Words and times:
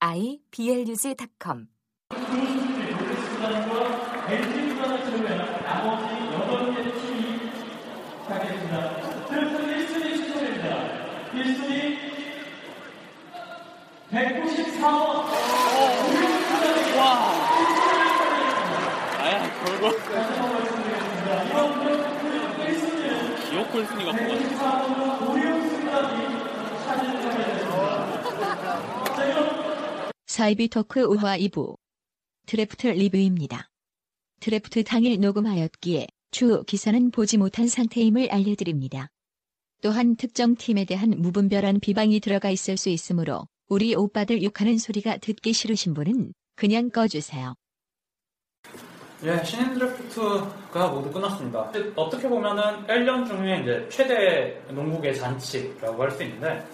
iblog.com 0.00 1.66
아야 19.22 19.38
결국 19.64 19.92
기어코 23.50 23.86
순위가 23.86 24.12
뭐가 24.12 25.60
사이비 30.30 30.68
토크 30.68 31.08
5화 31.08 31.40
2부 31.50 31.76
드래프트 32.46 32.86
리뷰입니다. 32.86 33.68
드래프트 34.38 34.84
당일 34.84 35.18
녹음하였기에 35.18 36.06
주 36.30 36.62
기사는 36.68 37.10
보지 37.10 37.36
못한 37.36 37.66
상태임을 37.66 38.30
알려드립니다. 38.30 39.08
또한 39.82 40.14
특정 40.14 40.54
팀에 40.54 40.84
대한 40.84 41.10
무분별한 41.18 41.80
비방이 41.80 42.20
들어가 42.20 42.48
있을 42.48 42.76
수 42.76 42.90
있으므로 42.90 43.48
우리 43.68 43.96
오빠들 43.96 44.44
욕하는 44.44 44.78
소리가 44.78 45.16
듣기 45.16 45.52
싫으신 45.52 45.94
분은 45.94 46.32
그냥 46.54 46.90
꺼주세요. 46.90 47.56
예, 49.24 49.42
신인 49.42 49.74
드래프트가 49.74 50.92
모두 50.92 51.10
끝났습니다. 51.10 51.72
어떻게 51.96 52.28
보면은 52.28 52.86
1년 52.86 53.26
중에 53.26 53.62
이제 53.62 53.88
최대 53.90 54.62
농구계 54.72 55.12
잔치라고 55.12 56.00
할 56.00 56.12
수 56.12 56.22
있는데, 56.22 56.64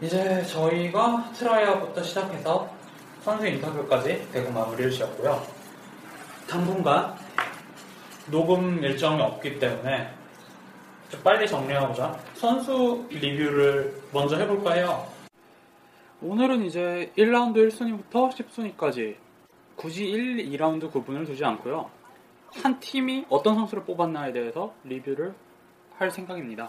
이제 0.00 0.44
저희가 0.44 1.32
트라이아웃부터 1.34 2.02
시작해서 2.04 2.70
선수 3.22 3.46
인터뷰까지 3.48 4.28
대구 4.30 4.52
마무리를 4.52 4.92
지었고요. 4.92 5.42
당분간 6.48 7.16
녹음 8.30 8.82
일정이 8.84 9.20
없기 9.20 9.58
때문에 9.58 10.08
좀 11.08 11.20
빨리 11.24 11.48
정리하고자 11.48 12.16
선수 12.34 13.06
리뷰를 13.10 14.02
먼저 14.12 14.36
해볼까 14.36 14.74
해요. 14.74 15.04
오늘은 16.22 16.64
이제 16.64 17.12
1라운드 17.18 17.68
1순위부터 17.68 18.30
10순위까지 18.30 19.16
굳이 19.74 20.08
1, 20.08 20.48
2라운드 20.50 20.92
구분을 20.92 21.24
두지 21.24 21.44
않고요. 21.44 21.90
한 22.62 22.78
팀이 22.78 23.26
어떤 23.28 23.56
선수를 23.56 23.84
뽑았나에 23.84 24.32
대해서 24.32 24.72
리뷰를 24.84 25.34
할 25.96 26.10
생각입니다. 26.12 26.68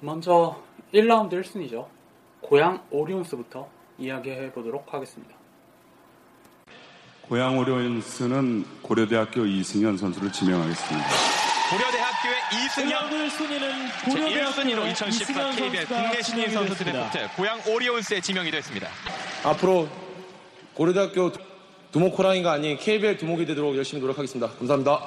먼저 0.00 0.60
1라운드 0.92 1.40
1순위죠. 1.40 2.01
고양 2.42 2.82
오리온스부터 2.90 3.68
이야기해 3.98 4.52
보도록 4.52 4.92
하겠습니다. 4.92 5.34
고양 7.22 7.56
오리온스는 7.56 8.82
고려대학교 8.82 9.46
이승현 9.46 9.96
선수를 9.96 10.30
지명하겠습니다. 10.32 11.08
고려대학교의 11.70 12.34
이승현 12.52 13.10
1라운드 13.10 13.30
순위는 13.30 13.88
제 14.12 14.42
1순위로 14.42 14.90
2014 14.90 15.50
KBL 15.52 15.86
국내 15.86 16.20
신인 16.20 16.50
선수 16.50 16.74
드래프트 16.74 17.28
고양 17.36 17.58
오리온스에 17.66 18.20
지명이 18.20 18.50
됐습니다. 18.50 18.88
앞으로 19.44 19.88
고려대학교 20.74 21.32
두목 21.92 22.18
호랑이가 22.18 22.52
아닌 22.52 22.76
KBL 22.76 23.16
두목이 23.16 23.46
되도록 23.46 23.76
열심히 23.76 24.02
노력하겠습니다. 24.02 24.52
감사합니다. 24.58 25.00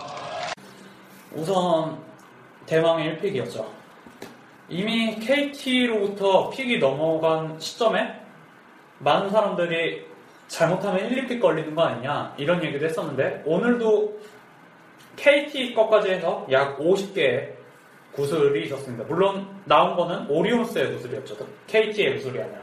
우선 1.34 2.00
대망의 2.66 3.20
1픽이었죠. 3.20 3.75
이미 4.70 5.16
KT로부터 5.20 6.50
픽이 6.50 6.80
넘어간 6.80 7.60
시점에 7.60 8.20
많은 9.00 9.30
사람들이 9.30 10.06
잘못하면 10.48 11.06
1, 11.12 11.28
2픽 11.28 11.42
걸리는 11.42 11.76
거 11.76 11.84
아니냐 11.84 12.34
이런 12.38 12.64
얘기도 12.64 12.86
했었는데 12.86 13.44
오늘도 13.46 14.20
KT 15.18 15.74
것까지 15.74 16.10
해서 16.12 16.46
약 16.52 16.78
50개의 16.80 17.54
구슬이 18.12 18.66
있었습니다. 18.66 19.04
물론 19.06 19.48
나온 19.66 19.96
거는 19.96 20.28
오리온스의 20.30 20.94
구슬이었죠. 20.94 21.36
KT의 21.68 22.16
구슬이 22.18 22.42
아니라. 22.42 22.60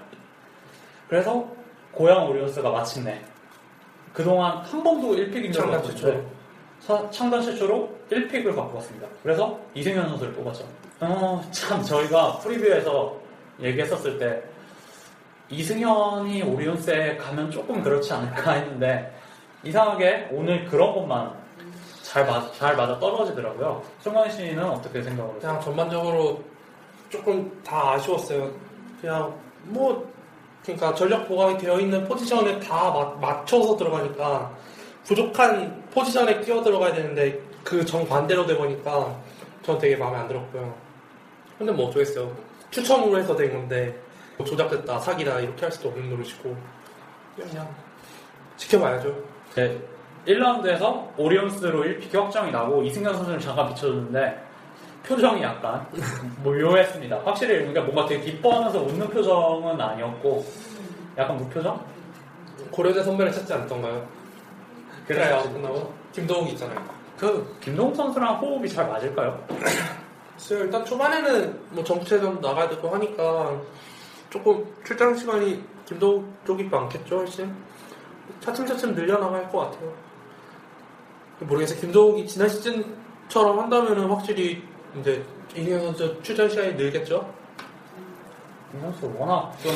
그래서 1.08 1.46
고양 1.92 2.28
오리온스가 2.28 2.70
마침내 2.70 3.20
그동안 4.12 4.58
한 4.58 4.82
번도 4.82 5.14
1픽인 5.14 5.52
적이 5.52 5.74
없었는데 5.74 6.26
사- 6.80 7.10
창단 7.10 7.42
최초로 7.42 7.90
1픽을 8.10 8.54
갖고 8.56 8.76
왔습니다. 8.76 9.06
그래서 9.22 9.58
이승현 9.74 10.08
선수를 10.08 10.32
뽑았죠. 10.34 10.66
어, 11.04 11.42
참 11.50 11.82
저희가 11.82 12.38
프리뷰에서 12.38 13.16
얘기했었을 13.60 14.18
때 14.20 14.40
이승현이 15.50 16.42
오리온스에 16.42 17.16
가면 17.16 17.50
조금 17.50 17.82
그렇지 17.82 18.12
않을까 18.12 18.52
했는데 18.52 19.12
이상하게 19.64 20.28
오늘 20.30 20.64
그런 20.64 20.94
것만 20.94 21.32
잘, 22.02 22.24
맞, 22.24 22.52
잘 22.54 22.76
맞아 22.76 22.98
떨어지더라고요. 23.00 23.82
승관 24.00 24.30
씨는 24.30 24.64
어떻게 24.64 25.02
생각을 25.02 25.34
하세요? 25.34 25.40
그냥 25.40 25.60
전반적으로 25.60 26.40
조금 27.10 27.60
다 27.64 27.92
아쉬웠어요. 27.92 28.50
그냥 29.00 29.34
뭐 29.64 30.08
그러니까 30.62 30.94
전력 30.94 31.26
보강이 31.26 31.58
되어 31.58 31.80
있는 31.80 32.04
포지션에 32.06 32.60
다 32.60 32.90
마- 32.92 33.14
맞춰서 33.20 33.76
들어가니까 33.76 34.52
부족한 35.04 35.82
포지션에 35.92 36.40
끼어 36.40 36.62
들어가야 36.62 36.94
되는데 36.94 37.40
그 37.64 37.84
정반대로 37.84 38.46
돼 38.46 38.56
보니까 38.56 39.16
전 39.62 39.78
되게 39.78 39.96
마음에 39.96 40.18
안 40.18 40.28
들었고요. 40.28 40.81
근데 41.62 41.72
뭐 41.72 41.88
어쩌겠어요. 41.88 42.28
추첨으로 42.72 43.18
해서 43.18 43.36
된 43.36 43.52
건데 43.52 43.96
뭐 44.36 44.44
조작됐다, 44.44 44.98
사기다 44.98 45.38
이렇게 45.38 45.62
할 45.62 45.70
수도 45.70 45.90
없는 45.90 46.10
노릇이고 46.10 46.56
그냥 47.36 47.72
지켜봐야죠. 48.56 49.14
네, 49.54 49.80
1라운드에서 50.26 51.08
오리온스로 51.16 51.84
1픽 51.84 52.12
확정이 52.12 52.50
나고 52.50 52.82
이승현 52.82 53.14
선수를 53.14 53.38
잠깐 53.38 53.68
비춰줬는데 53.68 54.44
표정이 55.06 55.40
약간 55.42 55.86
뭐 56.42 56.52
묘했습니다. 56.52 57.20
확실히 57.24 57.58
그러니까 57.58 57.82
뭔가 57.82 58.06
되게 58.06 58.24
기뻐하면서 58.24 58.80
웃는 58.82 59.08
표정은 59.10 59.80
아니었고 59.80 60.44
약간 61.16 61.36
무표정? 61.36 61.80
고려대 62.72 63.04
선배를 63.04 63.30
찾지 63.30 63.52
않던가요? 63.52 64.04
그래요. 65.06 65.40
그래요. 65.40 65.52
끝나고 65.54 65.94
김동욱이 66.12 66.52
있잖아요. 66.52 66.82
그 67.18 67.56
김동욱 67.60 67.94
선수랑 67.94 68.40
호흡이 68.40 68.68
잘 68.68 68.88
맞을까요? 68.88 69.46
글쎄요, 70.42 70.64
일단 70.64 70.84
초반에는 70.84 71.60
뭐 71.70 71.84
정체전 71.84 72.40
나가야 72.40 72.68
되고 72.68 72.88
하니까 72.88 73.60
조금 74.28 74.66
출장 74.84 75.14
시간이 75.14 75.62
김도욱 75.86 76.28
쪽이 76.44 76.64
많겠죠, 76.64 77.18
훨씬. 77.18 77.54
차츰차츰 78.40 78.94
늘려나갈 78.94 79.48
것 79.50 79.58
같아요. 79.58 79.94
모르겠어요. 81.38 81.80
김도욱이 81.80 82.26
지난 82.26 82.48
시즌처럼 82.48 83.60
한다면은 83.60 84.08
확실히 84.08 84.64
이제 84.98 85.24
이승현 85.54 85.80
선수 85.80 86.22
출전 86.22 86.48
시간이 86.48 86.74
늘겠죠? 86.74 87.32
이 88.74 88.80
선수 88.80 89.12
워낙 89.16 89.56
좀 89.62 89.72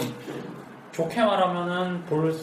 좋게 0.90 1.22
말하면은 1.22 2.04
볼 2.06 2.34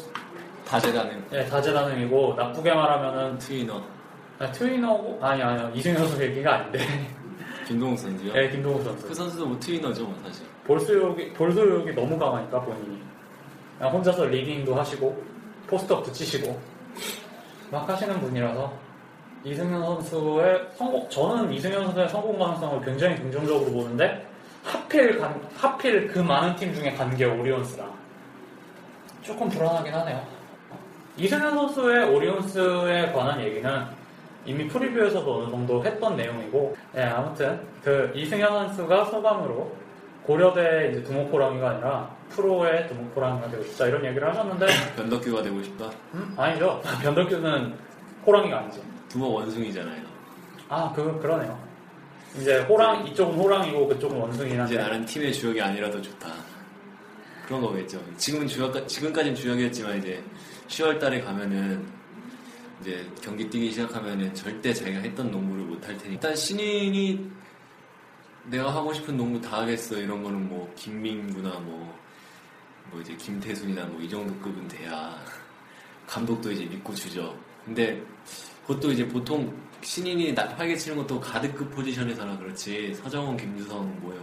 다재다능 0.66 1.26
네, 1.30 1.46
다재다능이고 1.46 2.36
나쁘게 2.38 2.74
말하면은 2.74 3.38
트위너 3.38 3.82
아, 4.40 4.52
트위너고 4.52 5.20
아니 5.22 5.42
아니요 5.42 5.72
이승현 5.74 5.98
선수 5.98 6.24
얘기가 6.24 6.56
아닌데 6.56 6.80
김동욱 7.66 7.98
선수요? 8.00 8.34
네 8.34 8.50
김동욱 8.50 8.84
선수 8.84 9.08
그 9.08 9.14
선수도 9.14 9.46
뭐 9.48 9.60
트위너죠 9.60 10.04
뭐 10.06 10.16
사실 10.26 10.46
볼수욕이, 10.66 11.34
볼수욕이 11.34 11.94
너무 11.94 12.18
강하니까 12.18 12.62
본인이. 12.62 13.02
혼자서 13.82 14.26
리딩도 14.26 14.74
하시고, 14.76 15.22
포스터 15.68 16.02
붙이시고, 16.04 16.58
막 17.70 17.90
하시는 17.90 18.18
분이라서. 18.22 18.72
이승현 19.44 19.82
선수의 19.82 20.70
성공, 20.78 21.10
저는 21.10 21.52
이승현 21.52 21.84
선수의 21.88 22.08
성공 22.08 22.40
가능성을 22.40 22.86
굉장히 22.86 23.18
긍정적으로 23.18 23.70
보는데 23.72 24.26
하필 24.64 25.20
간- 25.20 25.42
하필 25.58 26.08
그 26.08 26.20
많은 26.20 26.56
팀 26.56 26.74
중에 26.74 26.94
간 26.94 27.14
게 27.18 27.26
오리온스라 27.26 27.86
조금 29.22 29.50
불안하긴 29.50 29.94
하네요. 29.94 30.26
이승현 31.18 31.54
선수의 31.56 32.10
오리온스에 32.16 33.12
관한 33.12 33.42
얘기는 33.42 33.70
이미 34.46 34.68
프리뷰에서도 34.68 35.36
어느 35.36 35.50
정도 35.50 35.84
했던 35.84 36.16
내용이고, 36.16 36.76
네, 36.94 37.04
아무튼 37.04 37.60
그 37.84 38.12
이승현 38.14 38.50
선수가 38.50 39.06
소감으로 39.06 39.76
고려대 40.24 40.90
이제 40.92 41.04
두목호랑이가 41.04 41.70
아니라 41.70 42.16
프로의 42.30 42.88
두목호랑이가 42.88 43.50
되고 43.50 43.64
싶다 43.64 43.88
이런 43.88 44.06
얘기를 44.06 44.28
하셨는데 44.28 44.66
변덕규가 44.96 45.42
되고 45.42 45.62
싶다. 45.62 45.90
음? 46.14 46.34
아니죠. 46.38 46.82
변덕규는 47.02 47.74
호랑이가 48.26 48.60
아니지. 48.60 48.82
두목 49.10 49.36
원숭이잖아요. 49.36 50.02
아, 50.70 50.92
그 50.96 51.20
그러네요. 51.20 51.58
이제 52.40 52.60
호랑 52.62 53.06
이쪽은 53.06 53.36
호랑이고 53.38 53.88
그쪽은 53.90 54.18
원숭이긴 54.18 54.60
한데 54.60 54.74
이제 54.74 54.82
나는 54.82 55.06
팀의 55.06 55.34
주역이 55.34 55.62
아니라도 55.62 56.02
좋다. 56.02 56.30
그런 57.46 57.62
거겠죠. 57.62 58.00
지금은 58.18 58.48
주역, 58.48 58.88
지금까지는 58.88 59.36
주역이었지만 59.36 60.00
이제 60.00 60.24
10월 60.68 61.00
달에 61.00 61.22
가면은 61.22 61.86
이제 62.84 63.06
경기 63.22 63.50
뛰기 63.50 63.72
시작하면은 63.72 64.34
절대 64.34 64.74
자기가 64.74 65.00
했던 65.00 65.32
농구를 65.32 65.64
못 65.64 65.88
할 65.88 65.98
테니. 65.98 66.16
일단 66.16 66.36
신인이 66.36 67.32
내가 68.50 68.76
하고 68.76 68.92
싶은 68.94 69.16
농구 69.16 69.40
다 69.40 69.62
하겠어. 69.62 69.98
이런 69.98 70.22
거는 70.22 70.50
뭐 70.50 70.70
김민구나 70.76 71.52
뭐, 71.60 71.98
뭐 72.92 73.00
이제 73.00 73.16
김태순이나 73.16 73.86
뭐 73.86 74.02
이 74.02 74.10
정도 74.10 74.34
급은 74.40 74.68
돼야 74.68 75.16
감독도 76.08 76.52
이제 76.52 76.66
믿고 76.66 76.94
주죠. 76.94 77.34
근데 77.64 78.02
그것도 78.68 78.92
이제 78.92 79.08
보통 79.08 79.54
신인이 79.82 80.36
나- 80.36 80.48
활개 80.58 80.76
치는 80.76 80.98
것도 80.98 81.20
가드급 81.22 81.72
포지션에서나 81.72 82.38
그렇지 82.38 82.94
서정훈, 82.96 83.38
김주성 83.38 83.98
뭐요. 84.02 84.20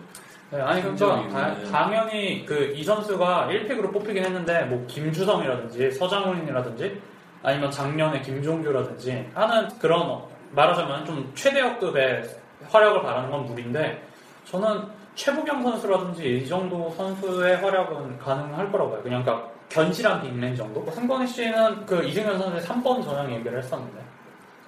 네, 0.50 0.60
아니 0.60 0.82
그러니까 0.82 1.28
다- 1.28 1.64
당연히 1.70 2.44
그 2.44 2.74
이 2.76 2.84
선수가 2.84 3.48
1픽으로 3.50 3.90
뽑히긴 3.92 4.22
했는데 4.24 4.64
뭐 4.64 4.84
김주성이라든지 4.86 5.92
서장훈이라든지 5.92 7.00
아니면 7.42 7.70
작년에 7.70 8.20
김종규라든지 8.20 9.30
하는 9.34 9.68
그런 9.78 10.22
말하자면 10.52 11.06
좀 11.06 11.32
최대역급의 11.34 12.28
활약을 12.68 13.02
바라는 13.02 13.30
건 13.30 13.46
무리인데 13.46 14.02
저는 14.44 14.84
최부경 15.14 15.62
선수라든지 15.62 16.38
이 16.38 16.46
정도 16.48 16.90
선수의 16.90 17.56
활약은 17.56 18.18
가능할 18.18 18.70
거라고 18.70 18.92
봐요. 18.92 19.02
그냥 19.02 19.22
그러니까 19.22 19.50
견실한 19.68 20.22
빅맨 20.22 20.56
정도. 20.56 20.84
승건희 20.90 21.26
씨는 21.26 21.86
그 21.86 22.02
이승현 22.04 22.38
선수의 22.38 22.62
3번 22.62 23.04
전형 23.04 23.32
얘기를 23.32 23.58
했었는데 23.58 24.00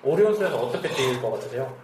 오리온스에서 0.03 0.57
어떻게 0.57 0.89
뛰일 0.89 1.21
것 1.21 1.33
같으세요? 1.33 1.75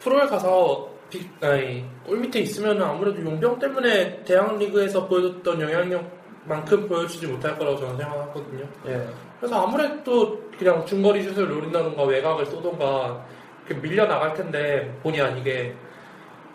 프로에 0.00 0.26
가서 0.26 0.88
빅, 1.10 1.30
아니, 1.42 1.84
골 2.04 2.18
밑에 2.18 2.40
있으면 2.40 2.80
아무래도 2.82 3.22
용병 3.24 3.58
때문에 3.58 4.24
대학리그에서 4.24 5.06
보여줬던 5.06 5.60
영향력 5.60 6.17
만큼 6.48 6.88
보여주지 6.88 7.26
못할 7.26 7.56
거라고 7.58 7.76
저는 7.78 7.96
생각하거든요. 7.96 8.64
예. 8.86 9.08
그래서 9.38 9.62
아무래도 9.62 10.40
그냥 10.58 10.84
중거리 10.84 11.22
슛을 11.22 11.48
노린다던가 11.48 12.02
외곽을 12.04 12.46
쏘던가 12.46 13.24
밀려나갈 13.82 14.34
텐데 14.34 14.92
본의 15.02 15.20
아니게 15.20 15.74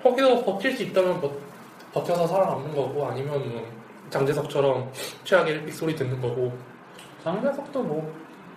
거기서 0.02 0.44
버틸 0.44 0.76
수 0.76 0.84
있다면 0.84 1.22
버, 1.22 1.32
버텨서 1.94 2.28
살아남는 2.28 2.76
거고 2.76 3.08
아니면 3.08 3.50
뭐 3.50 3.72
장재석처럼 4.10 4.92
최악의 5.24 5.62
1픽 5.62 5.72
소리 5.72 5.96
듣는 5.96 6.20
거고 6.20 6.52
장재석도 7.24 7.84
뭐 7.84 8.14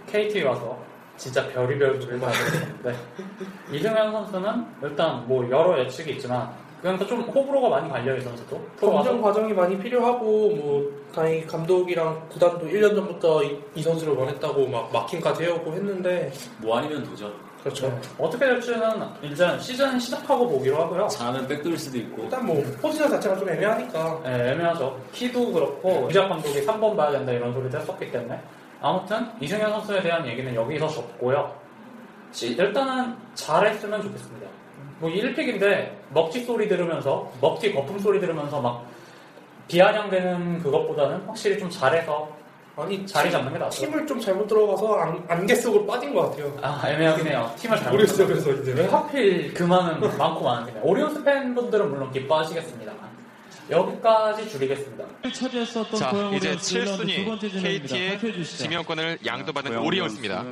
KT 0.09 0.43
와서 0.43 0.77
진짜 1.17 1.47
별의별 1.49 1.99
다 2.21 2.29
했는데 2.29 2.97
이승현 3.73 4.13
선수는 4.13 4.67
일단 4.83 5.27
뭐 5.27 5.49
여러 5.51 5.79
예측이 5.79 6.13
있지만 6.13 6.51
그러니까 6.87 7.07
좀 7.07 7.21
호불호가 7.23 7.69
많이 7.69 7.91
갈려요 7.91 8.17
이 8.17 8.21
선수도 8.21 8.61
검증 8.79 9.21
과정이 9.21 9.53
많이 9.53 9.77
필요하고 9.79 10.25
뭐 10.25 10.91
다행히 11.13 11.45
감독이랑 11.47 12.29
구단도 12.29 12.67
1년 12.67 12.95
전부터 12.95 13.43
이, 13.43 13.59
이 13.75 13.83
선수를 13.83 14.15
원했다고 14.15 14.69
막 14.69 14.93
마킹까지 14.93 15.45
해오고 15.45 15.73
했는데. 15.73 16.31
뭐 16.59 16.77
아니면 16.79 17.03
도전. 17.05 17.33
그렇죠. 17.63 17.89
네. 17.89 18.01
어떻게 18.19 18.47
될지는 18.47 18.81
일단 19.23 19.59
시즌 19.59 19.99
시작하고 19.99 20.49
보기로 20.49 20.77
하고요. 20.81 21.09
잘하면 21.09 21.49
백돌 21.49 21.77
수도 21.77 21.99
있고. 21.99 22.23
일단 22.23 22.47
뭐 22.47 22.63
포지션 22.81 23.11
자체가 23.11 23.37
좀 23.37 23.49
애매하니까. 23.49 24.21
네, 24.23 24.53
애매하죠. 24.53 24.97
키도 25.13 25.53
그렇고 25.53 26.07
이작 26.09 26.29
감독이 26.29 26.65
3번 26.65 26.97
봐야 26.97 27.11
된다 27.11 27.33
이런 27.33 27.53
소리도 27.53 27.79
했었기 27.79 28.13
때문에. 28.13 28.41
아무튼 28.81 29.27
이승현 29.41 29.71
선수에 29.73 30.03
대한 30.03 30.25
얘기는 30.27 30.55
여기서 30.55 30.87
접고요. 30.87 31.53
시- 32.31 32.55
일단은 32.55 33.17
잘했으면 33.35 34.03
좋겠습니다 34.03 34.47
뭐 34.99 35.11
1픽인데 35.11 35.91
먹튀 36.11 36.45
소리 36.45 36.69
들으면서 36.69 37.31
먹튀 37.41 37.73
거품 37.73 37.99
소리 37.99 38.19
들으면서 38.21 38.61
막 38.61 38.87
비아냥대는 39.69 40.63
그것보다는 40.63 41.23
확실히 41.27 41.59
좀 41.59 41.69
잘해서 41.69 42.29
아니 42.77 43.07
자리 43.07 43.31
잡는 43.31 43.53
게 43.53 43.59
낫죠. 43.59 43.87
팀을 43.87 44.07
좀 44.07 44.21
잘못 44.21 44.47
들어가서 44.47 44.95
안, 44.97 45.25
안개 45.29 45.55
속으로 45.55 45.87
빠진 45.87 46.13
것 46.13 46.31
같아요. 46.31 46.57
아 46.63 46.83
애매하긴 46.87 47.27
해요. 47.27 47.51
팀을 47.59 47.77
잘못 47.79 47.93
모르겠어요. 47.93 48.27
들어가서. 48.27 48.45
그래서 48.51 48.63
이제 48.63 48.83
왜 48.83 48.87
하필 48.87 49.55
그 49.55 49.63
많은 49.63 50.01
많고 50.19 50.45
많은 50.45 50.67
팀에 50.67 50.81
오리온스 50.83 51.25
팬분들은 51.25 51.91
물론 51.91 52.13
기뻐하시겠습니다만 52.13 53.01
여기까지 53.71 54.49
줄이겠습니다. 54.49 55.05
차지했었던 55.35 55.99
자, 55.99 56.11
이제 56.35 56.49
오리온스 56.49 56.75
일라운드 56.77 57.03
두 57.07 57.09
7순위 57.13 57.25
번째 57.27 57.49
진영입니다. 57.49 57.95
발표해 57.97 58.19
KT의. 58.19 58.45
지명권을 58.45 59.19
양도받은 59.27 59.79
오리온스입니다. 59.79 60.45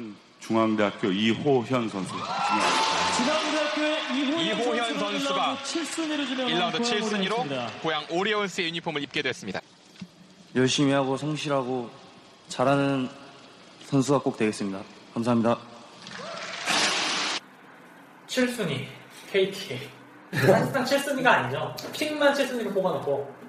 중앙대학교 0.46 1.08
이호현 1.08 1.88
선수. 1.88 2.14
이호현, 4.44 4.98
선수가 4.98 5.56
7순위로 5.64 6.26
지명한 6.26 6.72
1라운드 6.72 6.76
고양 6.76 6.82
7순위로 6.82 7.32
오리온스입니다. 7.32 7.70
고양 7.82 8.04
오리온스의 8.10 8.66
유니폼을 8.68 9.02
입게 9.02 9.22
됐습니다. 9.22 9.60
열심히 10.54 10.92
하고 10.92 11.16
성실하고 11.16 11.88
잘하는 12.48 13.08
선수가 13.86 14.18
꼭 14.18 14.36
되겠습니다. 14.36 14.82
감사합니다. 15.14 15.58
7순위 18.26 18.86
KT 19.32 19.78
사실상 20.34 20.84
7순위가 20.84 21.26
아니죠. 21.26 21.74
pick만 21.92 22.34
7순위로 22.34 22.74
뽑아놓고 22.74 23.43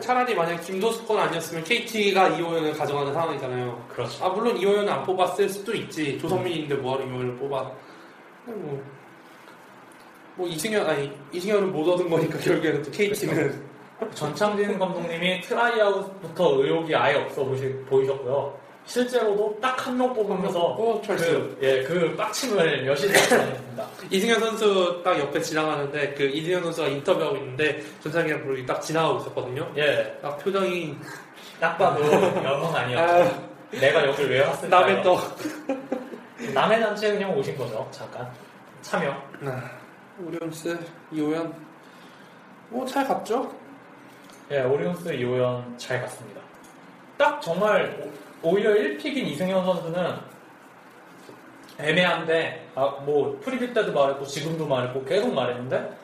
차라리 0.00 0.34
만약 0.34 0.58
김도수 0.60 0.97
건 0.97 1.18
아니었으면 1.18 1.64
KT가 1.64 2.28
이호현을 2.28 2.74
가져가는 2.74 3.10
상황이잖아요. 3.12 3.86
그렇죠. 3.88 4.24
아 4.24 4.28
물론 4.28 4.56
이호현을 4.56 4.92
안 4.92 5.02
뽑았을 5.02 5.48
수도 5.48 5.74
있지. 5.74 6.18
조성민인데 6.18 6.74
뭐하러 6.74 7.06
이호현을 7.06 7.36
뽑아? 7.36 7.72
근데 8.44 8.60
뭐, 8.60 8.82
뭐 10.36 10.46
이승현 10.46 10.86
아니 10.86 11.10
이승현은 11.32 11.72
못 11.72 11.88
얻은 11.88 12.10
거니까 12.10 12.38
결국에는 12.38 12.82
또 12.82 12.90
KT는 12.90 13.66
전창진 14.14 14.78
감독님이 14.78 15.40
트라이아웃부터 15.40 16.62
의욕이 16.62 16.94
아예 16.94 17.16
없어 17.16 17.44
보시, 17.44 17.72
보이셨고요. 17.88 18.57
실제로도 18.88 19.58
딱 19.60 19.76
한 19.86 19.96
명 19.98 20.14
뽑으면서 20.14 20.58
어, 20.58 21.00
그, 21.06 21.58
예, 21.60 21.82
그 21.82 22.16
빡침을 22.16 22.86
여실히 22.86 23.12
나타냈습니다. 23.12 23.86
이승현 24.10 24.40
선수 24.40 25.00
딱 25.04 25.18
옆에 25.18 25.40
지나가는데 25.42 26.14
그 26.14 26.24
이승현 26.24 26.62
선수가 26.62 26.88
인터뷰하고 26.88 27.36
있는데 27.36 27.82
전창기랑 28.02 28.42
부르기 28.42 28.64
딱 28.64 28.80
지나가고 28.80 29.20
있었거든요. 29.20 29.70
예. 29.76 30.18
딱 30.22 30.38
표정이 30.38 30.96
딱 31.60 31.76
봐도 31.76 32.02
영혼 32.02 32.74
아니었죠. 32.74 33.48
내가 33.72 34.06
여길 34.06 34.30
왜 34.30 34.40
왔을까? 34.40 34.80
남의 34.80 35.02
떡. 35.02 35.36
남의 36.54 36.80
단체에 36.80 37.12
그냥 37.12 37.36
오신 37.36 37.58
거죠. 37.58 37.86
잠깐. 37.90 38.26
참여. 38.80 39.10
아, 39.44 39.70
오리온스 40.24 40.78
이호현 41.12 41.52
뭐 42.70 42.91
잘 42.91 43.06
갔죠? 43.06 43.52
예, 44.50 44.60
오리온스 44.62 45.12
이호현 45.12 45.76
잘 45.76 46.00
갔습니다. 46.00 46.40
딱 47.18 47.42
정말 47.42 48.10
오- 48.42 48.50
오히려 48.50 48.70
1pick인 48.74 49.26
이승현 49.28 49.64
선수는 49.64 50.16
애매한데 51.78 52.70
아, 52.74 52.86
뭐 53.04 53.38
프리뷰 53.42 53.72
때도 53.72 53.92
말했고 53.92 54.24
지금도 54.26 54.66
말했고 54.66 55.04
계속 55.04 55.32
말했는데 55.32 55.96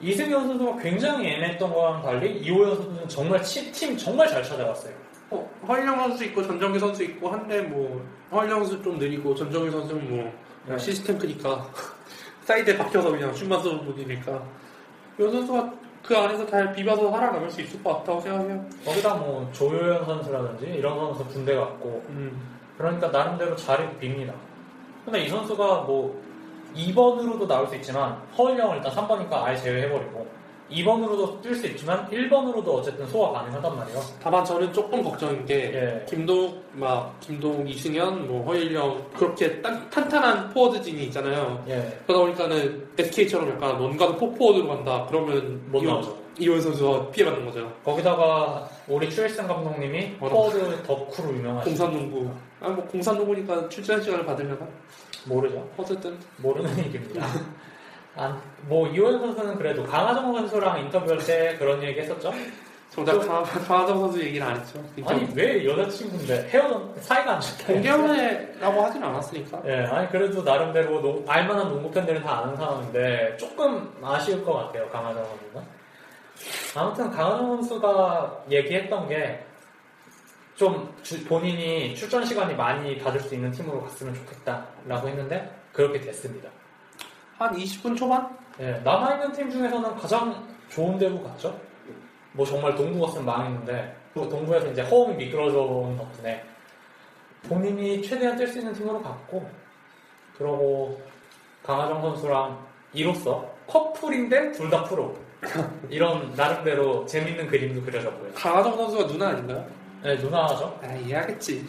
이승현 0.00 0.46
선수가 0.48 0.76
굉장히 0.78 1.28
애매했던 1.28 1.72
거랑 1.72 2.02
달리 2.02 2.38
이호현 2.40 2.76
선수는 2.76 3.08
정말 3.08 3.42
치- 3.42 3.70
팀 3.72 3.96
정말 3.96 4.28
잘 4.28 4.42
찾아갔어요. 4.42 4.92
어, 5.30 5.50
허일영 5.66 5.96
선수 5.98 6.24
있고 6.24 6.42
전정기 6.42 6.78
선수 6.78 7.02
있고 7.04 7.30
한데 7.30 7.60
뭐 7.62 8.04
허일영 8.30 8.64
선수 8.64 8.82
좀 8.82 8.98
느리고 8.98 9.34
전정기 9.34 9.70
선수는 9.70 10.10
뭐 10.10 10.32
네. 10.66 10.76
시스템 10.78 11.18
크니까 11.18 11.66
사이드에 12.44 12.76
박혀서 12.76 13.10
그냥 13.10 13.32
슛만 13.32 13.62
쏘는 13.62 13.84
분이니까 13.86 14.42
이 15.18 15.22
선수가 15.22 15.72
그 16.04 16.16
안에서 16.16 16.46
잘 16.46 16.72
비벼서 16.72 17.10
살아남을 17.10 17.50
수 17.50 17.60
있을 17.60 17.82
것 17.82 17.98
같다고 17.98 18.20
생각해요. 18.20 18.64
거기다 18.84 19.14
뭐 19.14 19.48
조효연 19.52 20.04
선수라든지 20.04 20.66
이런 20.66 20.98
선수 20.98 21.24
군대 21.26 21.54
갔고 21.54 22.02
음. 22.08 22.58
그러니까 22.76 23.08
나름대로 23.08 23.54
자리 23.54 23.84
빕니다. 24.00 24.32
근데 25.04 25.22
이 25.22 25.28
선수가 25.28 25.64
뭐 25.82 26.20
2번으로도 26.74 27.46
나올 27.46 27.66
수 27.68 27.76
있지만 27.76 28.12
허일영을 28.36 28.76
일단 28.78 28.92
3번이니까 28.92 29.32
아예 29.32 29.56
제외해버리고 29.56 30.26
2번으로도 30.72 31.42
뛸 31.42 31.54
수 31.54 31.66
있지만 31.68 32.08
1번으로도 32.08 32.68
어쨌든 32.68 33.06
소화 33.06 33.32
가능하단 33.32 33.76
말이에요. 33.76 34.00
다만 34.22 34.44
저는 34.44 34.72
조금 34.72 35.02
걱정인 35.02 35.44
게 35.46 35.54
예. 35.74 36.06
김동 36.08 36.60
막 36.72 37.18
김동 37.20 37.66
이승현 37.68 38.26
뭐 38.28 38.44
허일영 38.46 39.04
그렇게 39.16 39.60
딴- 39.60 39.88
탄탄한 39.90 40.50
포워드진이 40.50 41.04
있잖아요. 41.04 41.62
예. 41.68 41.98
그러다 42.06 42.24
보니까는 42.24 42.88
SK처럼 42.98 43.50
약간 43.50 43.78
one 43.80 43.93
guard 43.93 44.16
four 44.16 44.31
forward로 44.31 44.66
간다. 44.68 45.06
그러면 45.08 45.60
못 45.70 45.82
나오죠. 45.84 46.16
이호현 46.38 46.60
선수가 46.62 47.10
피해받는 47.10 47.44
거죠. 47.44 47.70
거기다가 47.84 48.66
우리 48.88 49.10
추일승 49.10 49.46
감독님이 49.46 50.16
포워드 50.16 50.82
덕후로 50.84 51.34
유명하시죠. 51.36 51.76
공산농구. 51.84 52.30
아 52.60 52.68
뭐 52.70 52.84
공산농구니까 52.86 53.68
출전 53.68 54.00
시간을 54.02 54.24
받으려나? 54.24 54.66
모르죠. 55.26 55.68
어쨌든 55.76 56.16
모르는 56.38 56.78
얘기입니다. 56.78 57.26
아, 58.14 58.40
뭐 58.62 58.86
이호연 58.88 59.18
선수는 59.20 59.56
그래도 59.56 59.84
강하정 59.84 60.32
선수랑 60.34 60.80
인터뷰할 60.80 61.18
때 61.24 61.56
그런 61.58 61.82
얘기 61.82 62.00
했었죠. 62.00 62.32
정작 62.90 63.20
강- 63.26 63.42
강하정 63.42 64.00
선수 64.00 64.20
얘기는 64.22 64.46
안 64.46 64.54
했죠. 64.54 64.78
아니 65.06 65.26
왜 65.34 65.64
여자친구인데 65.64 66.48
헤어졌 66.50 67.02
사이가 67.02 67.32
안 67.36 67.40
좋다. 67.40 67.66
공개연애라고 67.72 68.82
하진 68.82 69.02
않았으니까. 69.02 69.62
예, 69.64 69.84
아니 69.86 70.10
그래도 70.10 70.42
나름대로 70.42 71.00
농- 71.00 71.24
알만한 71.26 71.68
농구 71.70 71.90
팬들은 71.90 72.22
다 72.22 72.40
아는 72.40 72.54
상황인데 72.54 73.38
조금 73.38 73.90
아쉬울 74.02 74.44
것 74.44 74.52
같아요 74.52 74.86
강하정 74.90 75.24
선수는. 75.24 75.62
아무튼 76.74 77.10
강하정 77.10 77.46
선수가 77.62 78.44
얘기했던 78.50 79.08
게좀 80.54 80.94
본인이 81.28 81.94
출전 81.96 82.26
시간이 82.26 82.54
많이 82.54 82.98
받을 82.98 83.20
수 83.20 83.34
있는 83.34 83.50
팀으로 83.52 83.80
갔으면 83.84 84.14
좋겠다라고 84.14 85.08
했는데 85.08 85.50
그렇게 85.72 85.98
됐습니다. 85.98 86.50
한 87.42 87.56
20분 87.56 87.96
초반? 87.96 88.28
예, 88.60 88.72
남아있는 88.84 89.32
팀 89.32 89.50
중에서는 89.50 89.96
가장 89.96 90.46
좋은 90.68 90.98
데로 90.98 91.22
갔죠. 91.22 91.58
뭐 92.32 92.46
정말 92.46 92.74
동부 92.74 93.00
갔으면 93.04 93.26
망했는데 93.26 93.96
또 94.14 94.28
동부에서 94.28 94.68
이제 94.68 94.82
허움이 94.82 95.14
미끄러져 95.16 95.58
온 95.58 95.96
덕분에 95.96 96.42
본인이 97.48 98.00
최대한 98.02 98.36
뛸 98.36 98.46
수 98.46 98.58
있는 98.58 98.72
팀으로 98.72 99.02
갔고 99.02 99.48
그러고 100.38 101.00
강하정 101.64 102.00
선수랑 102.00 102.58
이로써 102.92 103.44
커플인데 103.66 104.52
둘 104.52 104.70
다 104.70 104.84
프로 104.84 105.14
이런 105.90 106.32
나름대로 106.34 107.04
재밌는 107.06 107.48
그림도 107.48 107.82
그려졌고요. 107.82 108.32
강하정 108.34 108.76
선수가 108.76 109.06
누나 109.08 109.28
아닌가요? 109.30 109.66
네, 110.02 110.14
누나죠. 110.16 110.78
아, 110.82 110.92
이해하겠지. 110.94 111.66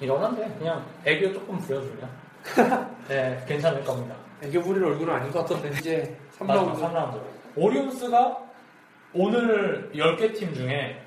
이런한데 0.00 0.54
그냥 0.58 0.84
애교 1.04 1.32
조금 1.32 1.58
부려주면 1.58 2.10
네, 3.08 3.44
괜찮을 3.46 3.82
겁니다. 3.84 4.14
애교 4.42 4.60
부릴 4.62 4.84
얼굴은 4.84 5.14
아닌 5.14 5.30
것 5.30 5.40
같던데 5.40 5.70
이제 5.78 6.16
마지막 6.40 6.74
3라운드 6.76 6.92
3라운드. 6.92 7.20
오리온스가 7.56 8.38
오늘 9.14 9.90
10개 9.94 10.34
팀 10.36 10.52
중에 10.54 11.00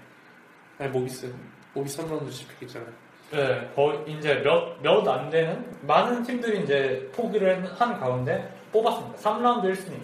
아니 0.80 0.90
모비스 0.90 1.34
모비스 1.74 2.02
3라운드 2.02 2.32
집행했잖아요. 2.32 2.90
네, 3.32 3.72
거의 3.76 4.00
이제 4.08 4.36
몇, 4.36 4.80
몇 4.82 5.06
안 5.08 5.30
되는 5.30 5.66
많은 5.82 6.24
팀들이 6.24 6.64
이제 6.64 7.10
포기를 7.16 7.66
한 7.80 8.00
가운데 8.00 8.50
뽑았습니다. 8.72 9.18
3라운드 9.18 9.64
1순위. 9.74 9.98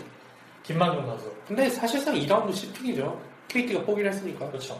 김만중 0.63 1.05
선수. 1.05 1.31
근데 1.47 1.69
사실상 1.69 2.13
2라운드 2.15 2.49
10픽이죠. 2.51 3.17
KT가 3.47 3.83
포기를 3.83 4.11
했으니까. 4.11 4.47
그렇죠. 4.47 4.79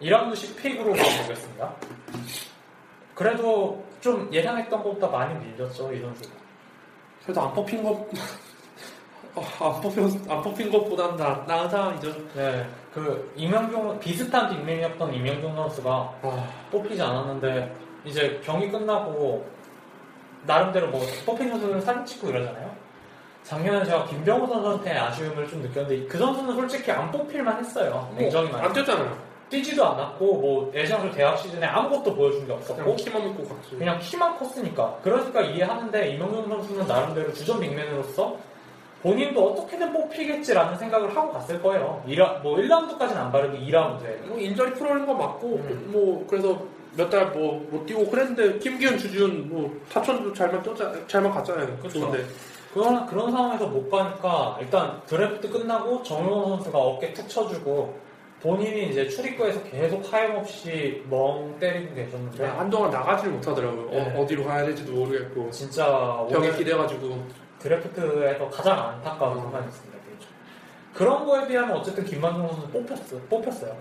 2라운드 0.00 0.32
10픽으로 0.34 0.96
가보겠습니다. 0.96 1.74
그래도 3.14 3.84
좀 4.00 4.28
예상했던 4.32 4.82
것보다 4.82 5.08
많이 5.08 5.34
밀렸죠, 5.44 5.92
이 5.92 6.00
선수가. 6.00 6.41
그래도 7.24 7.40
안 7.40 7.52
뽑힌 7.54 7.82
것, 7.82 7.92
어, 9.34 9.42
안 9.74 9.80
뽑힌, 9.80 10.24
안 10.28 10.42
뽑힌 10.42 10.70
것보다는 10.70 11.16
나, 11.16 11.44
나은 11.46 11.68
상황이죠. 11.68 12.12
네, 12.34 12.66
그 12.92 13.32
이명종 13.36 13.98
비슷한 14.00 14.50
빅맨이었던 14.50 15.14
이명종 15.14 15.54
선수가 15.54 15.90
아. 16.22 16.48
뽑히지 16.70 17.00
않았는데 17.00 17.74
이제 18.04 18.40
경기 18.44 18.70
끝나고 18.70 19.46
나름대로 20.44 20.88
뭐 20.88 21.00
뽑힌 21.24 21.48
선수는 21.50 21.80
사진 21.80 22.04
찍고 22.04 22.30
이러잖아요. 22.30 22.82
작년에 23.44 23.84
제가 23.84 24.04
김병호 24.06 24.46
선수한테 24.46 24.96
아쉬움을 24.96 25.48
좀 25.48 25.62
느꼈는데 25.62 26.06
그 26.06 26.18
선수는 26.18 26.54
솔직히 26.54 26.90
안 26.90 27.10
뽑힐만 27.10 27.58
했어요. 27.58 28.12
냉정히 28.16 28.50
말해. 28.50 28.66
안 28.66 28.72
뛰었잖아요. 28.72 29.31
뛰지도 29.52 29.84
않았고 29.84 30.24
뭐 30.38 30.72
예전에 30.74 31.10
대학 31.10 31.36
시즌에 31.36 31.66
아무것도 31.66 32.14
보여준 32.16 32.46
게 32.46 32.52
없었고 32.54 32.82
그냥 32.82 32.96
키만 32.96 33.22
먹고 33.28 33.42
갔죠. 33.48 33.78
그냥 33.78 33.98
키만 33.98 34.38
컸으니까 34.38 34.98
그러니까 35.02 35.42
이해하는데 35.42 36.08
이명종 36.14 36.48
선수는 36.48 36.86
나름대로 36.86 37.30
주전 37.34 37.60
빅맨으로서 37.60 38.34
본인도 39.02 39.50
어떻게든 39.52 39.92
뽑히겠지라는 39.92 40.78
생각을 40.78 41.14
하고 41.14 41.32
갔을 41.32 41.60
거예요. 41.60 42.02
1라, 42.06 42.40
뭐 42.40 42.56
1라운드까지는 42.56 43.16
안 43.16 43.32
바르고 43.32 43.56
2라운드에. 43.58 44.26
뭐 44.26 44.38
인절이 44.38 44.72
풀어오는 44.74 45.04
거 45.06 45.12
맞고 45.14 45.56
음. 45.56 45.88
뭐 45.92 46.24
그래서 46.28 46.58
몇 46.96 47.10
달 47.10 47.32
뭐 47.32 47.60
못 47.70 47.84
뛰고 47.86 48.08
그랬는데 48.08 48.58
김기현 48.58 48.96
주준 48.98 49.48
뭐 49.50 49.70
타천도 49.92 50.32
잘만 50.32 50.62
뛰자 50.62 50.92
잘만 51.08 51.30
갔잖아요. 51.32 51.78
좋은데 51.90 52.24
그런, 52.72 53.04
그런 53.06 53.30
상황에서 53.30 53.66
못 53.66 53.90
가니까 53.90 54.56
일단 54.60 55.00
드래프트 55.06 55.50
끝나고 55.50 56.02
정용호 56.02 56.48
선수가 56.56 56.78
어깨 56.78 57.12
툭 57.12 57.28
쳐주고 57.28 57.94
본인이 58.42 58.90
이제 58.90 59.08
출입구에서 59.08 59.62
계속 59.62 60.12
하염없이 60.12 61.04
멍 61.08 61.56
때리고 61.60 61.94
계셨는데 61.94 62.44
한동안 62.44 62.90
나가지를 62.90 63.34
못하더라고요. 63.34 63.90
네. 63.90 64.14
어, 64.16 64.26
디로 64.26 64.44
가야 64.44 64.64
될지도 64.66 64.92
모르겠고 64.92 65.48
진짜 65.52 66.26
벽에 66.28 66.50
기대가지고 66.56 67.24
드래프트에서 67.60 68.48
가장 68.48 68.88
안타까운 68.88 69.40
순간이었습니다. 69.40 69.98
개인적으로. 70.04 70.36
그런 70.92 71.24
거에 71.24 71.46
비하면 71.46 71.76
어쨌든 71.76 72.04
김만중 72.04 72.48
선수 72.48 72.68
뽑혔어요. 72.68 73.20
뽑혔어요. 73.30 73.76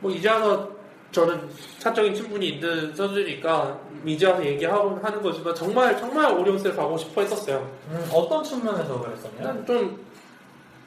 뭐 0.00 0.10
이제 0.10 0.28
와서 0.28 0.68
저는 1.12 1.48
사적인 1.78 2.12
친분이 2.12 2.48
있는 2.48 2.92
선수니까 2.96 3.78
이제 4.04 4.26
와서 4.26 4.44
얘기하고 4.44 4.98
하는 5.00 5.22
거지만 5.22 5.54
정말 5.54 5.96
정말 5.96 6.32
오리온스에 6.32 6.72
가고 6.72 6.98
싶어 6.98 7.20
했었어요. 7.20 7.70
음, 7.88 8.10
어떤 8.12 8.42
측면에서 8.42 9.00
그랬었냐? 9.00 9.64
좀 9.64 10.04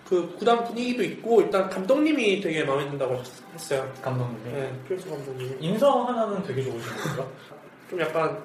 그 0.08 0.36
구단 0.38 0.64
분위기도 0.64 1.04
있고 1.04 1.42
일단 1.42 1.70
감독님이 1.70 2.40
되게 2.40 2.64
마음에 2.64 2.88
든다고 2.90 3.22
했어요. 3.54 3.92
감독님이. 4.02 4.54
네, 4.54 4.72
필수 4.88 5.10
감독님. 5.10 5.58
인성 5.60 6.08
하나는 6.08 6.44
되게 6.44 6.64
좋으신 6.64 6.96
거죠? 6.98 7.32
좀 7.90 8.00
약간 8.00 8.38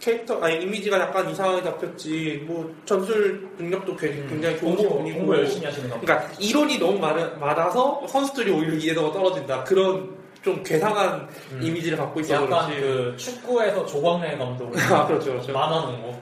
캐릭터 0.00 0.40
아니 0.40 0.62
이미지가 0.62 0.98
약간 1.00 1.28
이상하게 1.28 1.62
잡혔지 1.64 2.44
뭐 2.46 2.72
전술 2.84 3.48
능력도 3.58 3.96
굉장히, 3.96 4.28
굉장히 4.28 4.56
공부, 4.58 4.88
분이고 4.88 5.18
공부 5.18 5.36
열심히 5.36 5.66
하시는 5.66 5.90
거. 5.90 5.98
그러니까 6.00 6.30
이론이 6.38 6.78
너무 6.78 6.98
많, 6.98 7.38
많아서 7.40 8.06
선수들이 8.06 8.52
오히려 8.52 8.74
이해도가 8.74 9.12
떨어진다 9.12 9.64
그런 9.64 10.16
좀 10.42 10.62
괴상한 10.62 11.28
이미지를 11.60 11.98
갖고 11.98 12.20
있어 12.20 12.34
약간 12.34 12.48
그렇지 12.48 12.80
그 12.80 13.16
축구에서 13.16 13.84
조광래 13.86 14.36
감독. 14.38 14.72
아, 14.92 15.06
그렇죠, 15.06 15.32
그렇죠. 15.32 15.52
만화농구. 15.52 16.16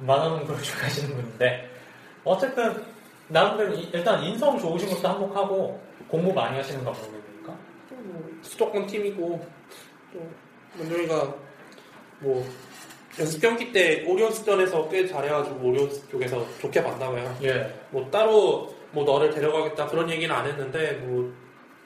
만화농구를 0.00 0.62
좋아하시는 0.62 1.16
분인데. 1.16 1.70
어쨌든, 2.24 2.82
나름대로 3.28 3.74
이- 3.74 3.88
일단 3.92 4.22
인성 4.22 4.58
좋으신 4.58 4.88
것도 4.90 5.08
한몫하고 5.08 5.80
공부 6.08 6.32
많이 6.32 6.56
하시는 6.56 6.84
감독님이니까. 6.84 7.52
뭐 7.90 8.30
수도권 8.42 8.86
팀이고 8.86 9.44
또 10.12 10.20
문종이가 10.74 11.34
뭐 12.20 12.44
연습 13.18 13.40
경기 13.40 13.72
때 13.72 14.04
오리온스전에서 14.06 14.88
꽤 14.88 15.06
잘해가지고 15.06 15.66
오리온스 15.68 16.08
쪽에서 16.10 16.44
좋게 16.60 16.82
봤나봐요. 16.82 17.36
예. 17.42 17.72
뭐 17.90 18.08
따로 18.10 18.74
뭐 18.90 19.04
너를 19.04 19.30
데려가겠다 19.30 19.86
그런 19.86 20.08
얘기는 20.10 20.34
안 20.34 20.46
했는데 20.46 20.92
뭐 21.04 21.32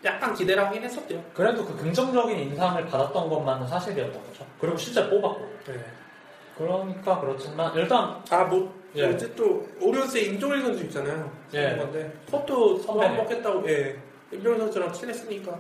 약간 0.05 0.33
기대를 0.35 0.65
하긴 0.67 0.83
했었대요. 0.85 1.23
그래도 1.35 1.65
그 1.65 1.77
긍정적인 1.77 2.39
인상을 2.39 2.87
받았던 2.87 3.29
것만은 3.29 3.67
사실이었던 3.67 4.23
거죠. 4.27 4.47
그리고 4.61 4.77
실제 4.77 5.09
뽑았고. 5.11 5.41
네. 5.67 5.75
그러니까 6.57 7.21
그렇지만, 7.21 7.73
일단, 7.77 8.21
아 8.31 8.45
뭐 8.45 8.73
예. 8.97 9.11
이제 9.11 9.33
또 9.35 9.67
오리온스에 9.81 10.23
임종일 10.23 10.63
선수 10.63 10.85
있잖아요. 10.85 11.31
예. 11.55 11.77
건데 11.77 12.13
그것도 12.27 12.79
선배네. 12.79 13.17
한몫했다고 13.17 13.69
예. 13.69 13.99
임종일 14.33 14.59
선수랑 14.59 14.93
친했으니까. 14.93 15.59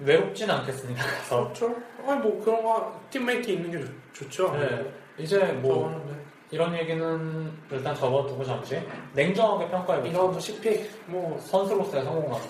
외롭진 0.00 0.50
않겠습니까? 0.50 1.02
그렇죠. 1.28 1.76
아니 2.06 2.20
뭐 2.20 2.42
그런 2.42 2.62
거 2.62 3.00
teammate 3.10 3.50
있는 3.50 3.70
게 3.70 3.92
좋, 4.12 4.30
죠 4.30 4.52
네. 4.56 4.90
이제 5.18 5.38
뭐, 5.38 6.02
이런 6.50 6.74
얘기는 6.74 7.52
일단 7.70 7.94
접어두고 7.94 8.42
잠시 8.44 8.80
냉정하게 9.14 9.68
평가해 9.68 10.00
보죠. 10.00 10.10
이라운드 10.10 10.38
10pick 10.38 10.88
뭐 11.06 11.38
선수로서의 11.40 12.04
성공감. 12.04 12.40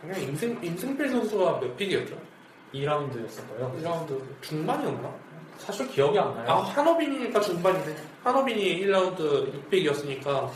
작년 0.00 0.20
임승 0.20 0.58
임승필 0.62 1.08
선수가 1.08 1.60
몇 1.60 1.76
pick이었죠? 1.76 2.16
2라운드였을 2.74 3.48
거예요. 3.48 3.74
1라운드 3.80 4.20
중반이었나? 4.42 5.14
사실 5.58 5.88
기억이 5.88 6.18
안 6.18 6.34
나요. 6.34 6.46
아 6.50 6.54
한호빈이니까 6.62 7.40
중반이네. 7.40 7.96
한호빈이 8.22 8.80
1라운드 8.84 9.68
6pick이었으니까 9.70 10.50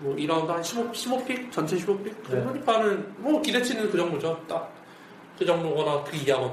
뭐 0.00 0.14
2라운드 0.16 0.46
한 0.46 0.62
15, 0.62 0.92
15픽 0.92 1.50
전체 1.52 1.76
15픽. 1.76 2.04
네. 2.04 2.14
그러니까는 2.40 3.14
뭐 3.18 3.40
기대치는 3.42 3.90
그 3.90 3.96
정도죠. 3.96 4.40
딱 4.48 4.70
그 5.38 5.46
정도거나 5.46 6.02
그 6.02 6.16
이하거나. 6.16 6.52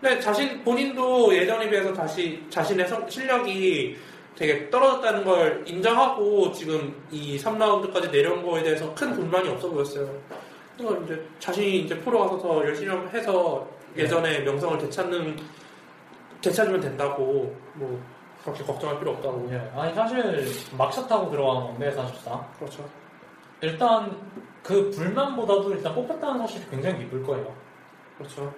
근데 0.00 0.18
자신 0.18 0.64
본인도 0.64 1.34
예전에 1.36 1.68
비해서 1.68 1.92
다시 1.92 2.42
자신의 2.48 2.88
성- 2.88 3.06
실력이 3.06 3.98
되게 4.34 4.70
떨어졌다는 4.70 5.22
걸 5.26 5.62
인정하고 5.66 6.50
지금 6.52 6.94
이 7.10 7.36
3라운드까지 7.36 8.10
내려온 8.10 8.42
거에 8.42 8.62
대해서 8.62 8.94
큰 8.94 9.12
불만이 9.14 9.46
없어 9.50 9.68
보였어요. 9.68 10.08
그래서 10.78 10.98
이제 11.04 11.22
자신이 11.38 11.80
이제 11.80 11.98
프로 11.98 12.20
가서 12.20 12.38
더 12.38 12.64
열심히 12.66 12.96
해서 13.12 13.68
예전의 13.94 14.44
명성을 14.44 14.78
되찾는 14.78 15.36
되찾으면 16.42 16.80
된다고 16.80 17.54
뭐 17.74 18.00
그렇게 18.44 18.64
걱정할 18.64 18.98
필요 18.98 19.12
없다고. 19.12 19.48
예. 19.52 19.70
아니 19.76 19.94
사실 19.94 20.44
막차 20.76 21.06
타고 21.06 21.30
들어가는 21.30 21.66
건데 21.68 21.90
사실상. 21.92 22.44
그렇죠. 22.58 22.84
일단 23.60 24.16
그 24.62 24.90
불만보다도 24.90 25.72
일단 25.72 25.94
뽑혔다는 25.94 26.40
사실이 26.40 26.64
굉장히 26.70 26.98
기쁠 26.98 27.22
거예요. 27.22 27.52
그렇죠. 28.18 28.52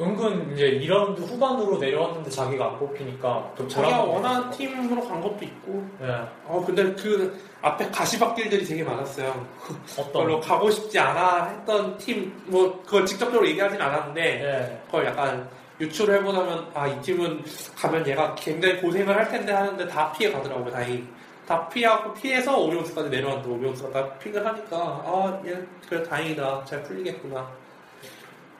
은근 0.00 0.52
이제 0.54 0.80
2라운드 0.80 1.18
후반으로 1.20 1.76
내려왔는데 1.76 2.30
자기가 2.30 2.64
안 2.68 2.78
뽑히니까 2.78 3.52
또 3.54 3.68
자기가 3.68 4.02
원하는 4.02 4.50
팀으로 4.50 5.06
간 5.06 5.20
것도 5.20 5.38
있고. 5.42 5.84
예. 6.02 6.06
어 6.46 6.62
근데 6.66 6.94
그 6.94 7.38
앞에 7.62 7.90
가시밭길들이 7.90 8.64
되게 8.64 8.82
많았어요. 8.82 9.46
어떤 9.98 10.12
별로 10.12 10.40
가고 10.40 10.70
싶지 10.70 10.98
않아 10.98 11.44
했던 11.46 11.96
팀 11.98 12.32
뭐 12.46 12.82
그걸 12.84 13.04
직접적으로 13.06 13.46
얘기하진 13.48 13.80
않았는데 13.80 14.22
예. 14.22 14.82
그걸 14.86 15.06
약간 15.06 15.48
유추를 15.80 16.18
해보자면 16.18 16.70
아 16.74 16.88
이 16.88 17.00
팀은 17.00 17.42
가면 17.76 18.06
얘가 18.06 18.34
굉장히 18.34 18.80
고생을 18.80 19.16
할 19.16 19.28
텐데 19.28 19.52
하는데 19.52 19.86
다 19.88 20.12
피해 20.12 20.30
가더라고요 20.30 20.70
다행히. 20.70 21.06
다 21.46 21.68
피하고 21.68 22.12
피해서 22.14 22.56
오리온스까지 22.60 23.08
내려왔는데 23.08 23.48
오리온스가 23.50 23.90
다 23.90 24.18
픽을 24.18 24.44
하니까 24.46 25.02
아얘 25.06 25.58
그래 25.88 26.02
다행이다. 26.02 26.64
잘 26.64 26.82
풀리겠구나. 26.82 27.48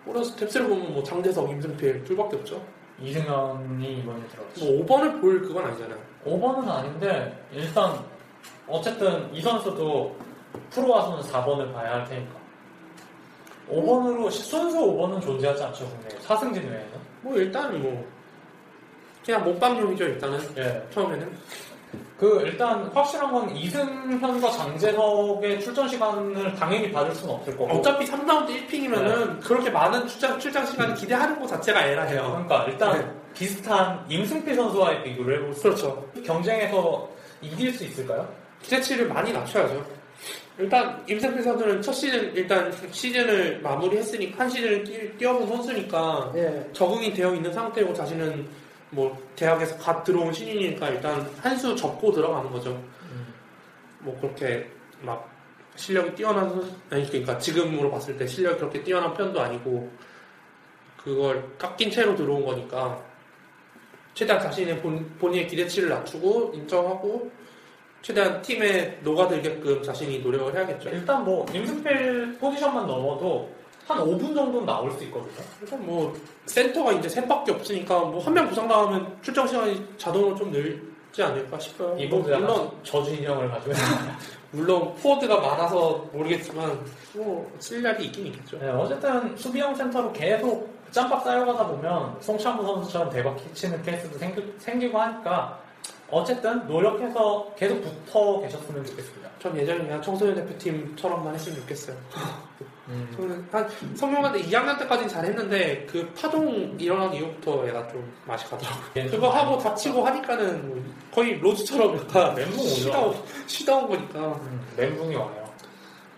오리온스 0.06 0.34
탭스를 0.36 0.68
보면 0.68 0.94
뭐 0.94 1.02
장재석, 1.02 1.50
임승필 1.50 2.04
둘밖에 2.04 2.36
없죠? 2.36 2.64
이승현이 3.00 3.98
이번에 3.98 4.20
들어왔죠. 4.28 4.64
뭐 4.64 4.84
5번을 4.86 5.20
볼 5.20 5.42
그건 5.42 5.66
아니잖아요. 5.66 5.98
5번은 6.26 6.68
아닌데 6.68 7.38
일단 7.52 7.98
어쨌든 8.66 9.32
이 9.34 9.40
선수도 9.40 10.16
프로 10.70 10.90
와서는 10.90 11.22
4번을 11.22 11.72
봐야 11.72 11.94
할 11.94 12.04
테니까 12.06 12.39
5번으로 13.70 14.30
순수 14.30 14.78
5번은 14.78 15.22
존재하지 15.22 15.62
않죠 15.64 15.84
국내에 15.86 16.20
사승진 16.20 16.62
외에는. 16.62 16.90
뭐 17.22 17.36
일단 17.36 17.80
뭐 17.80 18.04
그냥 19.24 19.44
몸빵용이죠 19.44 20.04
일단은. 20.04 20.40
예. 20.58 20.82
처음에는. 20.92 21.30
그 22.18 22.42
일단 22.44 22.84
확실한 22.92 23.32
건 23.32 23.56
이승현과 23.56 24.50
장재석의 24.50 25.60
출전 25.60 25.88
시간을 25.88 26.54
당연히 26.54 26.92
받을 26.92 27.14
수는 27.14 27.34
없을 27.34 27.56
거고. 27.56 27.72
어차피 27.72 28.04
3라운드 28.04 28.48
1픽이면은 28.48 29.40
그렇게 29.40 29.70
많은 29.70 30.06
출장, 30.06 30.38
출장 30.38 30.66
시간을 30.66 30.94
기대하는 30.94 31.40
것 31.40 31.46
자체가 31.46 31.86
에라해요. 31.86 32.44
그러니까 32.46 32.64
일단 32.64 32.98
네. 32.98 33.20
비슷한 33.34 34.04
임승필 34.08 34.54
선수와의 34.54 35.02
비교를 35.02 35.54
수 35.54 35.62
그렇죠. 35.62 36.06
경쟁에서 36.24 37.08
이길 37.40 37.72
수 37.72 37.84
있을까요? 37.84 38.28
기대치를 38.62 39.08
많이 39.08 39.32
낮춰야죠. 39.32 39.99
일단 40.60 41.02
임상필 41.08 41.42
선수는 41.42 41.82
첫 41.82 41.92
시즌 41.92 42.34
일단 42.34 42.72
시즌을 42.90 43.60
마무리했으니까 43.62 44.40
한 44.40 44.50
시즌을 44.50 44.84
뛰, 44.84 45.16
뛰어본 45.18 45.46
선수니까 45.48 46.32
적응이 46.72 47.12
되어 47.14 47.34
있는 47.34 47.52
상태고 47.52 47.94
자신은 47.94 48.46
뭐 48.90 49.16
대학에서 49.36 49.76
갓 49.78 50.02
들어온 50.04 50.32
신인이니까 50.32 50.88
일단 50.90 51.28
한 51.40 51.56
수 51.56 51.74
접고 51.76 52.12
들어가는 52.12 52.50
거죠. 52.50 52.82
뭐 54.00 54.18
그렇게 54.20 54.66
막 55.02 55.30
실력이 55.76 56.14
뛰어난 56.14 56.48
선수 56.50 56.72
아니 56.90 57.06
그러니까 57.08 57.38
지금으로 57.38 57.90
봤을 57.90 58.16
때 58.16 58.26
실력이 58.26 58.58
그렇게 58.58 58.82
뛰어난 58.82 59.14
편도 59.14 59.40
아니고 59.40 59.90
그걸 61.02 61.56
깎인 61.56 61.90
채로 61.90 62.14
들어온 62.16 62.44
거니까 62.44 63.02
최대한 64.14 64.42
자신의 64.42 64.82
본, 64.82 65.08
본인의 65.18 65.46
기대치를 65.46 65.88
낮추고 65.88 66.52
인정하고 66.54 67.30
최대한 68.02 68.40
팀에 68.42 68.98
녹아들게끔 69.02 69.82
자신이 69.82 70.20
노력을 70.20 70.54
해야겠죠. 70.54 70.88
일단 70.90 71.24
뭐 71.24 71.44
임승필 71.52 72.38
포지션만 72.40 72.86
넘어도 72.86 73.48
한 73.86 73.98
5분 73.98 74.34
정도는 74.34 74.64
나올 74.66 74.90
수 74.92 75.04
있거든요. 75.04 75.32
일단 75.60 75.84
뭐 75.84 76.14
센터가 76.46 76.92
이제 76.92 77.08
셋밖에 77.08 77.52
없으니까 77.52 77.98
뭐 78.00 78.20
한 78.20 78.32
명 78.34 78.48
부상 78.48 78.68
나오면 78.68 79.18
출장 79.22 79.46
시간이 79.46 79.84
자동으로 79.98 80.34
좀 80.36 80.50
늘지 80.50 81.22
않을까 81.22 81.58
싶어요. 81.58 81.94
뭐 82.08 82.20
물론 82.38 82.70
저주 82.82 83.14
인형을 83.14 83.50
가지고 83.50 83.72
물론 84.52 84.94
포워드가 84.96 85.40
많아서 85.40 86.04
모르겠지만 86.12 86.78
뭐 87.14 87.52
쓸날이 87.58 88.06
있긴 88.06 88.26
있겠죠. 88.28 88.58
네, 88.58 88.68
어쨌든 88.70 89.36
수비형 89.36 89.74
센터로 89.74 90.12
계속 90.12 90.68
짬밥 90.90 91.22
쌓여가다 91.22 91.66
보면 91.68 92.16
송창무 92.20 92.64
선수처럼 92.64 93.10
대박 93.10 93.36
치는 93.54 93.80
케이스도 93.82 94.18
생기, 94.18 94.42
생기고 94.58 94.98
하니까 94.98 95.60
어쨌든 96.10 96.66
노력해서 96.66 97.52
계속 97.56 97.80
붙어 97.82 98.40
계셨으면 98.40 98.84
좋겠습니다. 98.84 99.30
전 99.38 99.56
예전에 99.56 99.78
그냥 99.78 100.02
청소년 100.02 100.34
대표팀처럼만 100.34 101.34
했으면 101.34 101.58
좋겠어요. 101.60 101.96
음. 102.88 103.08
저는 103.16 103.46
한 103.52 103.68
성룡한 103.96 104.32
때 104.32 104.42
2학년 104.42 104.76
때까지는 104.80 105.08
잘했는데 105.08 105.86
그 105.88 106.12
파동 106.20 106.76
일어난 106.78 107.14
이후부터 107.14 107.66
얘가 107.68 107.86
좀 107.88 108.12
맛이 108.26 108.44
가더라고요. 108.46 109.10
그거 109.10 109.28
하고 109.30 109.56
다치고 109.58 110.04
하니까는 110.04 110.68
뭐 110.68 110.82
거의 111.14 111.38
로즈처럼 111.38 111.96
약간 111.98 112.34
멘붕 112.34 112.58
쉬다. 112.58 113.00
오- 113.00 113.14
쉬다 113.46 113.76
온 113.76 113.88
거니까 113.88 114.40
멘붕이 114.76 115.14
와요. 115.14 115.48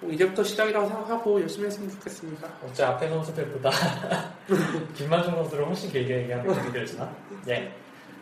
뭐 0.00 0.10
이제부터 0.10 0.42
시작이라고 0.42 0.88
생각하고 0.88 1.40
열심히 1.42 1.66
했으면 1.66 1.90
좋겠습니다. 1.90 2.48
어째 2.64 2.84
앞에 2.84 3.08
선수들보다 3.08 3.70
김만중 4.96 5.34
선수를 5.34 5.66
훨씬 5.66 5.90
길게 5.92 6.22
얘기하는 6.22 6.50
느낌이 6.50 6.72
들지만 6.72 7.14
예. 7.48 7.72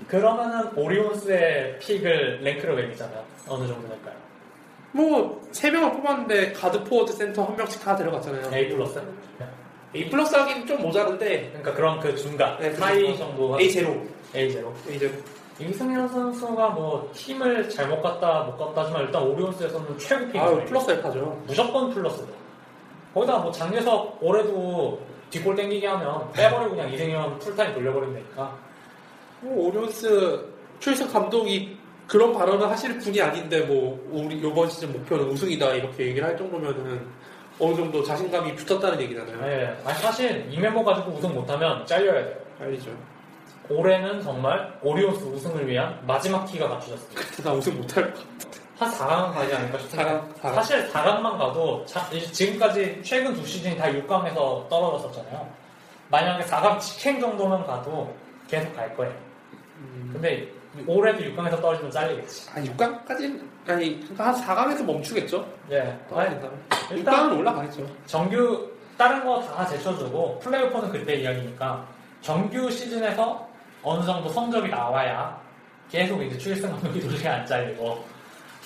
그러면은 0.09 0.71
오리온스의 0.77 1.79
pick을 1.79 2.41
랭크로 2.43 2.75
매기자면 2.77 3.19
어느 3.49 3.67
정도 3.67 3.89
될까요? 3.89 4.15
뭐 4.93 5.41
세 5.53 5.71
명을 5.71 5.93
뽑았는데 5.93 6.53
가드 6.53 6.85
포워드 6.85 7.13
센터 7.13 7.45
한 7.45 7.57
명씩 7.57 7.83
다 7.83 7.95
들어갔잖아요. 7.97 8.55
A 8.55 8.69
플러스? 8.69 9.01
A 9.95 10.09
플러스 10.09 10.35
하긴 10.37 10.67
좀 10.67 10.83
모자른데 10.83 11.49
그러니까 11.49 11.75
그런 11.75 11.99
그 12.01 12.15
중간 12.17 12.57
네, 12.59 12.73
high 12.79 13.01
그렇죠. 13.03 13.19
정도 13.19 13.61
A 13.61 13.71
제로 13.71 13.97
A 14.35 14.51
제로 14.53 14.73
A 14.89 14.99
제로 14.99 15.13
이승현 15.59 16.09
선수가 16.09 16.69
뭐 16.71 17.11
팀을 17.15 17.69
잘못 17.69 18.01
갔다 18.01 18.43
못 18.45 18.57
갔다지만 18.57 19.03
일단 19.03 19.23
오리온스에서는 19.23 19.99
최고 19.99 20.27
pick이에요. 20.27 20.45
아유 20.45 20.65
플러스 20.65 20.91
알파죠. 20.93 21.43
무조건 21.47 21.91
플러스다. 21.91 22.33
거기다 23.13 23.39
뭐 23.39 23.51
장재석 23.53 24.19
올해도 24.23 25.01
뒷골 25.31 25.57
땡기게 25.57 25.87
하면 25.87 26.33
빼버리고 26.33 26.71
그냥 26.71 26.93
이승현 26.93 27.39
풀타임 27.41 27.75
돌려버린다니까. 27.75 28.70
뭐 29.41 29.69
오리온스 29.69 30.47
추일승 30.81 31.09
감독이 31.09 31.77
그런 32.07 32.33
발언을 32.33 32.69
하실 32.69 32.99
분이 32.99 33.21
아닌데 33.21 33.61
뭐 33.61 33.99
우리 34.11 34.37
이번 34.37 34.69
시즌 34.69 34.93
목표는 34.93 35.27
우승이다 35.29 35.75
이렇게 35.75 36.09
얘기를 36.09 36.27
할 36.27 36.37
정도면은 36.37 37.07
어느 37.59 37.77
정도 37.77 38.03
자신감이 38.03 38.55
붙었다는 38.57 39.01
얘기잖아요. 39.03 39.41
네, 39.43 39.77
아니 39.85 39.99
사실 39.99 40.47
이 40.51 40.59
멤버 40.59 40.83
가지고 40.83 41.13
우승 41.13 41.35
못하면 41.35 41.85
잘려야 41.87 42.25
돼요. 42.25 42.37
알리죠. 42.61 42.91
올해는 43.69 44.21
정말 44.23 44.77
오리온스 44.83 45.23
우승을 45.25 45.69
위한 45.69 45.97
마지막 46.07 46.45
키가 46.47 46.69
갖춰졌습니다. 46.69 47.23
나 47.45 47.53
우승 47.55 47.77
못할 47.77 48.13
것 48.13 48.21
같아. 48.39 48.61
한 48.79 48.91
4강 48.91 49.35
가지 49.35 49.55
않을까 49.55 49.79
싶은데 49.79 50.05
4강, 50.05 50.35
4강. 50.41 50.55
사실 50.55 50.89
4강만 50.91 51.39
가도 51.39 51.85
자- 51.87 52.09
지금까지 52.33 53.01
최근 53.05 53.35
두 53.35 53.47
시즌이 53.47 53.77
다 53.77 53.85
6강에서 53.87 54.69
떨어졌었잖아요. 54.69 55.47
만약에 56.09 56.45
4강 56.45 56.81
직행 56.81 57.21
정도만 57.21 57.65
가도 57.67 58.13
계속 58.49 58.75
갈 58.75 58.97
거예요. 58.97 59.15
근데 60.13 60.49
올해도 60.87 61.19
6강에서 61.25 61.61
떨어지면 61.61 61.91
잘리겠지. 61.91 62.51
아 62.51 62.55
6강까지는 62.61 63.41
아니 63.67 64.01
그러니까 64.01 64.27
한 64.29 64.35
4강에서 64.35 64.85
멈추겠죠. 64.85 65.47
예. 65.71 65.99
떠야 66.09 66.31
된다면. 66.31 66.59
6강은 66.71 67.39
올라가겠죠. 67.39 67.87
정규 68.07 68.71
다른 68.97 69.25
거 69.25 69.41
다 69.41 69.67
제쳐주고 69.67 70.39
플레이오프는 70.41 70.91
그때 70.91 71.15
이야기니까 71.17 71.87
정규 72.21 72.71
시즌에서 72.71 73.49
어느 73.83 74.05
정도 74.05 74.29
성적이 74.29 74.69
나와야 74.69 75.41
계속 75.91 76.23
이제 76.23 76.37
추일승 76.39 76.71
감독이 76.71 77.01
도저히 77.09 77.27
안 77.27 77.47
잘리고 77.47 78.05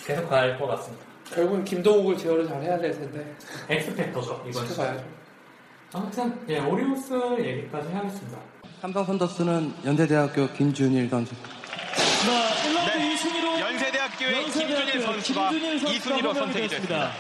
계속 0.05 0.29
갈 0.29 0.59
것 0.59 0.67
같습니다. 0.67 1.05
결국은 1.33 1.65
김동욱을 1.65 2.17
제어를 2.19 2.47
잘 2.47 2.61
해야 2.63 2.77
될 2.79 2.91
텐데. 2.93 3.35
엑스팩터죠 3.69 4.45
이번 4.49 4.67
시즌. 4.67 5.01
아무튼 5.93 6.39
예 6.49 6.59
오리온스 6.61 7.13
얘기까지 7.39 7.93
하겠습니다. 7.93 8.39
삼성 8.85 9.03
선더스는 9.03 9.73
연세대학교 9.87 10.47
김준일 10.53 11.09
선수. 11.09 11.35
네. 12.27 13.59
연세대학교의 13.59 14.45
김준일 14.45 15.01
선수가 15.01 15.51
2순위로 15.53 16.35
선택이 16.35 16.69
됐습니다. 16.69 17.11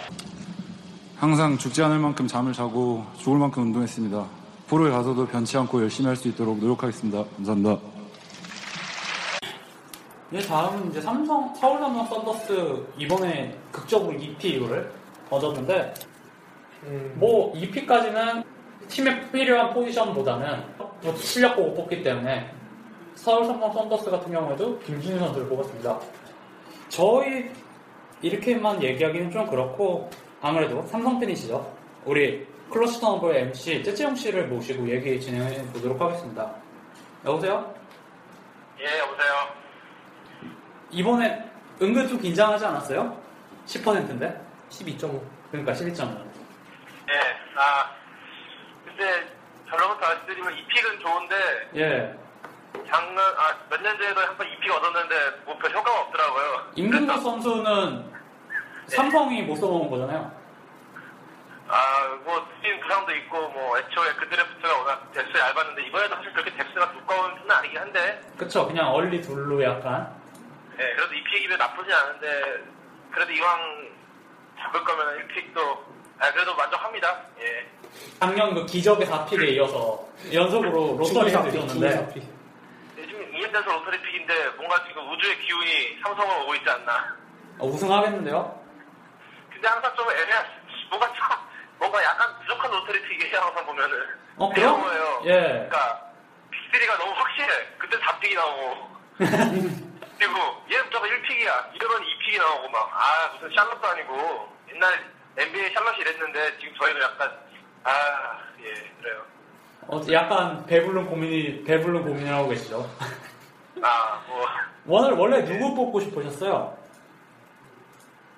항상 1.16 1.56
죽지 1.56 1.82
않을 1.84 2.00
만큼 2.00 2.26
잠을 2.26 2.52
자고 2.52 3.06
죽을 3.16 3.38
만큼 3.38 3.62
운동했습니다. 3.62 4.26
프로에 4.66 4.90
가서도 4.90 5.26
변치 5.26 5.56
않고 5.56 5.80
열심히 5.80 6.08
할 6.08 6.16
수 6.16 6.28
있도록 6.28 6.58
노력하겠습니다. 6.58 7.24
감사합니다. 7.36 7.78
네, 10.28 10.40
다음은 10.42 10.90
이제 10.90 11.00
삼성 11.00 11.54
서울 11.54 11.80
삼성 11.80 12.04
썬더스 12.04 12.88
이번에 12.98 13.58
극적으로 13.72 14.12
2피를 14.12 14.90
얻었는데 15.30 15.94
뭐 17.14 17.54
2피까지는 17.54 18.44
팀에 18.86 19.30
필요한 19.30 19.72
포지션보다는 19.72 20.62
또 20.76 20.83
실력 21.16 21.56
보고 21.56 21.74
뽑기 21.74 22.02
때문에 22.02 22.50
서울 23.14 23.44
삼성 23.44 23.72
썬더스 23.72 24.10
같은 24.10 24.32
경우에도 24.32 24.78
김준희 24.80 25.18
선수를 25.18 25.48
뽑았습니다. 25.48 26.00
저희 26.88 27.50
이렇게만 28.22 28.82
얘기하기는 28.82 29.30
좀 29.30 29.46
그렇고 29.48 30.10
아무래도 30.40 30.82
삼성 30.86 31.18
팬이시죠. 31.20 31.74
우리 32.04 32.46
클로스 32.70 33.00
터너버의 33.00 33.42
MC 33.42 33.82
째째형 33.82 34.14
씨를 34.16 34.48
모시고 34.48 34.88
얘기 34.88 35.20
진행해 35.20 35.62
보도록 35.72 36.00
하겠습니다. 36.00 36.54
여보세요? 37.24 37.74
예, 38.80 38.98
여보세요. 38.98 39.34
이번에 40.90 41.44
은근 41.80 42.08
좀 42.08 42.18
긴장하지 42.20 42.64
않았어요? 42.64 43.16
10%인데? 43.66 44.40
12.5. 44.70 45.20
그러니까 45.50 45.72
12.5. 45.72 46.18
예, 47.10 47.18
아, 47.56 47.90
근데 48.84 49.33
결론부터 49.76 50.06
말씀드리면 50.06 50.56
이 50.56 50.64
pick은 50.66 51.00
좋은데, 51.00 51.70
예. 51.76 52.18
작년, 52.88 53.18
아, 53.18 53.54
몇 53.70 53.80
년 53.82 53.96
전에도 53.98 54.20
한번 54.20 54.46
이 54.48 54.53
pick 54.53 54.70
얻었는데, 54.72 55.30
뭐 55.44 55.56
별 55.56 55.70
효과가 55.72 56.00
없더라고요. 56.02 56.72
임동섭 56.76 57.20
선수는 57.20 58.12
삼성이 58.86 59.42
못 59.42 59.56
써먹은 59.56 59.90
거잖아요. 59.90 60.44
아, 61.66 62.18
뭐, 62.24 62.46
팀 62.62 62.78
부상도 62.80 63.14
있고, 63.16 63.48
뭐, 63.48 63.78
애초에 63.78 64.12
그 64.14 64.28
드래프트가 64.28 64.78
워낙 64.78 65.12
depth 65.12 65.36
얇았는데, 65.36 65.82
이번에도 65.86 66.14
사실 66.16 66.32
그렇게 66.32 66.50
depth가 66.56 66.92
두꺼운 66.92 67.34
편은 67.36 67.50
아니긴 67.50 67.78
한데, 67.78 68.20
그쵸, 68.36 68.66
그냥 68.66 68.92
early 68.92 69.20
둘로 69.22 69.62
약간. 69.62 70.14
예, 70.78 70.94
그래도 70.94 71.14
이 71.14 71.24
pick이면 71.24 71.58
나쁘진 71.58 71.92
않은데, 71.92 72.64
그래도 73.12 73.32
이왕 73.32 73.88
잡을 74.60 74.84
거면 74.84 75.28
1pick도, 75.28 75.78
아, 76.18 76.32
그래도 76.32 76.54
만족합니다. 76.54 77.20
예. 77.40 77.66
작년 78.20 78.54
그 78.54 78.66
기적의 78.66 79.06
4pick에 79.06 79.48
이어서 79.54 80.06
연속으로 80.32 80.96
lottery. 80.98 81.30
사pick. 81.30 81.54
요즘 82.96 83.32
2년 83.32 83.52
돼서 83.52 83.70
lottery 83.72 84.00
pick인데, 84.02 84.48
뭔가 84.56 84.82
지금 84.86 85.10
우주의 85.12 85.38
기운이 85.40 85.98
삼성을 86.02 86.42
오고 86.42 86.54
있지 86.56 86.70
않나. 86.70 87.16
어, 87.58 87.66
우승하겠는데요? 87.66 88.60
근데 89.52 89.68
항상 89.68 89.94
좀 89.96 90.10
애매한, 90.10 90.46
뭔가 90.90 91.06
좀, 91.08 91.16
뭔가 91.78 92.02
약간 92.02 92.38
부족한 92.40 92.70
lottery 92.70 93.02
pick이에요, 93.02 93.38
항상 93.40 93.66
보면은. 93.66 93.98
어, 94.36 94.48
그런 94.52 94.80
그럼? 94.80 94.82
거예요. 94.82 95.22
예. 95.26 95.40
그러니까, 95.68 96.10
픽3가 96.72 96.98
너무 96.98 97.12
확실해. 97.12 97.48
그때 97.78 97.96
4픽이 97.98 98.34
나오고. 98.34 98.94
그리고, 100.18 100.38
얘는 100.70 100.84
무조건 100.86 101.10
1픽이야. 101.10 101.74
이러면 101.74 102.02
2픽이 102.02 102.38
나오고 102.38 102.68
막, 102.70 102.90
아, 102.94 103.32
무슨 103.34 103.54
샬럿도 103.54 103.86
아니고. 103.86 104.48
옛날 104.72 105.12
NBA 105.36 105.72
샬럿이 105.74 105.98
이랬는데, 106.00 106.58
지금 106.58 106.74
저희는 106.76 107.00
약간, 107.02 107.36
아, 107.84 108.38
예, 108.60 108.72
그래요. 109.00 109.24
어, 109.88 110.00
약간 110.12 110.64
배불른 110.66 111.06
고민이, 111.06 111.64
배불른 111.64 112.02
고민을 112.02 112.32
하고 112.32 112.48
계시죠? 112.48 112.88
아, 113.82 114.22
뭐. 114.28 114.46
오늘 114.86 115.12
원래 115.12 115.44
누구 115.44 115.74
뽑고 115.74 116.00
싶으셨어요? 116.00 116.76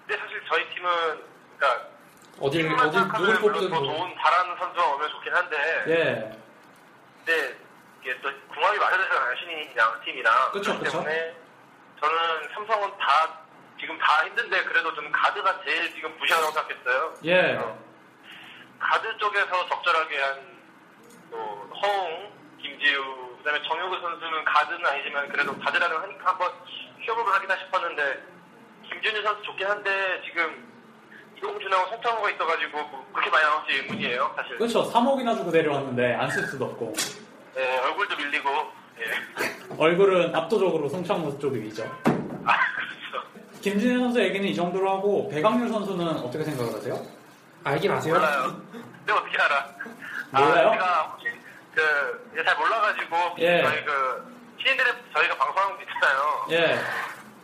근데 0.07 0.21
사실 0.23 0.43
저희 0.49 0.69
팀은, 0.75 0.91
그러니까, 1.59 1.89
어딜, 2.41 2.63
생각하면 2.63 3.09
누굴 3.33 3.53
뽑든 3.53 3.71
더 3.71 3.81
뭐. 3.81 3.95
좋은 3.97 4.15
잘하는 4.23 4.57
선수가 4.59 4.87
오면 4.95 5.11
좋긴 5.11 5.35
한데, 5.35 5.57
예. 5.89 6.39
근데 7.25 7.57
이게 8.03 8.21
또 8.21 8.31
궁합이 8.55 8.79
맞아야 8.79 8.99
되잖아요 8.99 9.37
신인이랑 9.37 10.01
팀이랑 10.05 10.51
그렇기. 10.53 10.85
때문에 10.85 11.35
저는 12.01 12.19
삼성은 12.55 12.91
다 12.99 13.41
지금 13.79 13.99
다 13.99 14.25
힘든데 14.27 14.65
그래도 14.65 14.95
저는 14.95 15.13
가드가 15.13 15.61
제일 15.65 15.93
지금 15.95 16.17
무시하다고 16.19 16.53
생각했어요 16.53 17.15
예. 17.25 17.59
가드 18.79 19.17
쪽에서 19.19 19.69
적절하게 19.69 20.19
한또 20.19 21.71
허웅, 21.83 22.31
김지우 22.61 23.37
그다음에 23.39 23.63
정효구 23.63 24.01
선수는 24.01 24.45
가드는 24.45 24.87
아니지만 24.87 25.29
그래도 25.29 25.59
가드라는 25.59 25.97
하니까 25.97 26.31
한번 26.31 26.53
시험을 27.05 27.33
하기나 27.35 27.57
싶었는데 27.59 28.23
김준일 28.91 29.23
선수 29.23 29.43
좋긴 29.43 29.67
한데 29.67 30.23
지금 30.25 30.67
이동준하고 31.37 31.91
송창호가 31.91 32.31
있어가지고 32.31 32.79
뭐 32.89 33.07
그렇게 33.13 33.31
많이 33.31 33.45
나올지 33.45 33.73
의문이에요 33.75 34.33
사실 34.37 34.57
그렇죠. 34.59 34.91
3억이나 34.91 35.37
주고 35.37 35.51
데려왔는데 35.51 36.15
안 36.15 36.31
쓸 36.31 36.47
수도 36.47 36.65
없고. 36.67 36.95
네, 37.55 37.79
얼굴도 37.79 38.17
밀리고 38.17 38.49
예. 38.99 39.05
얼굴은 39.79 40.35
압도적으로 40.35 40.89
송창모 40.89 41.39
쪽이죠. 41.39 41.85
아, 42.45 42.59
그렇죠. 42.75 42.96
김진현 43.67 43.99
선수 43.99 44.21
얘기는 44.21 44.47
이 44.47 44.55
정도로 44.55 44.89
하고 44.89 45.29
배강률 45.29 45.69
선수는 45.69 46.07
어떻게 46.07 46.45
생각을 46.45 46.73
하세요? 46.73 47.05
알긴 47.65 47.91
아세요? 47.91 48.15
몰라요. 48.15 48.63
근데 48.71 49.13
어떻게 49.13 49.37
알아? 49.39 49.69
몰라요? 50.31 50.69
아, 50.69 50.73
제가 50.73 51.03
혹시 51.03 51.27
그, 51.75 52.45
잘 52.45 52.57
몰라가지고, 52.57 53.17
예. 53.39 53.63
저희 53.65 53.85
그, 53.85 54.37
신인들의 54.63 54.93
저희가 55.13 55.35
방송하는 55.37 55.77
거 55.77 55.83
있잖아요. 55.83 56.47
예. 56.51 56.81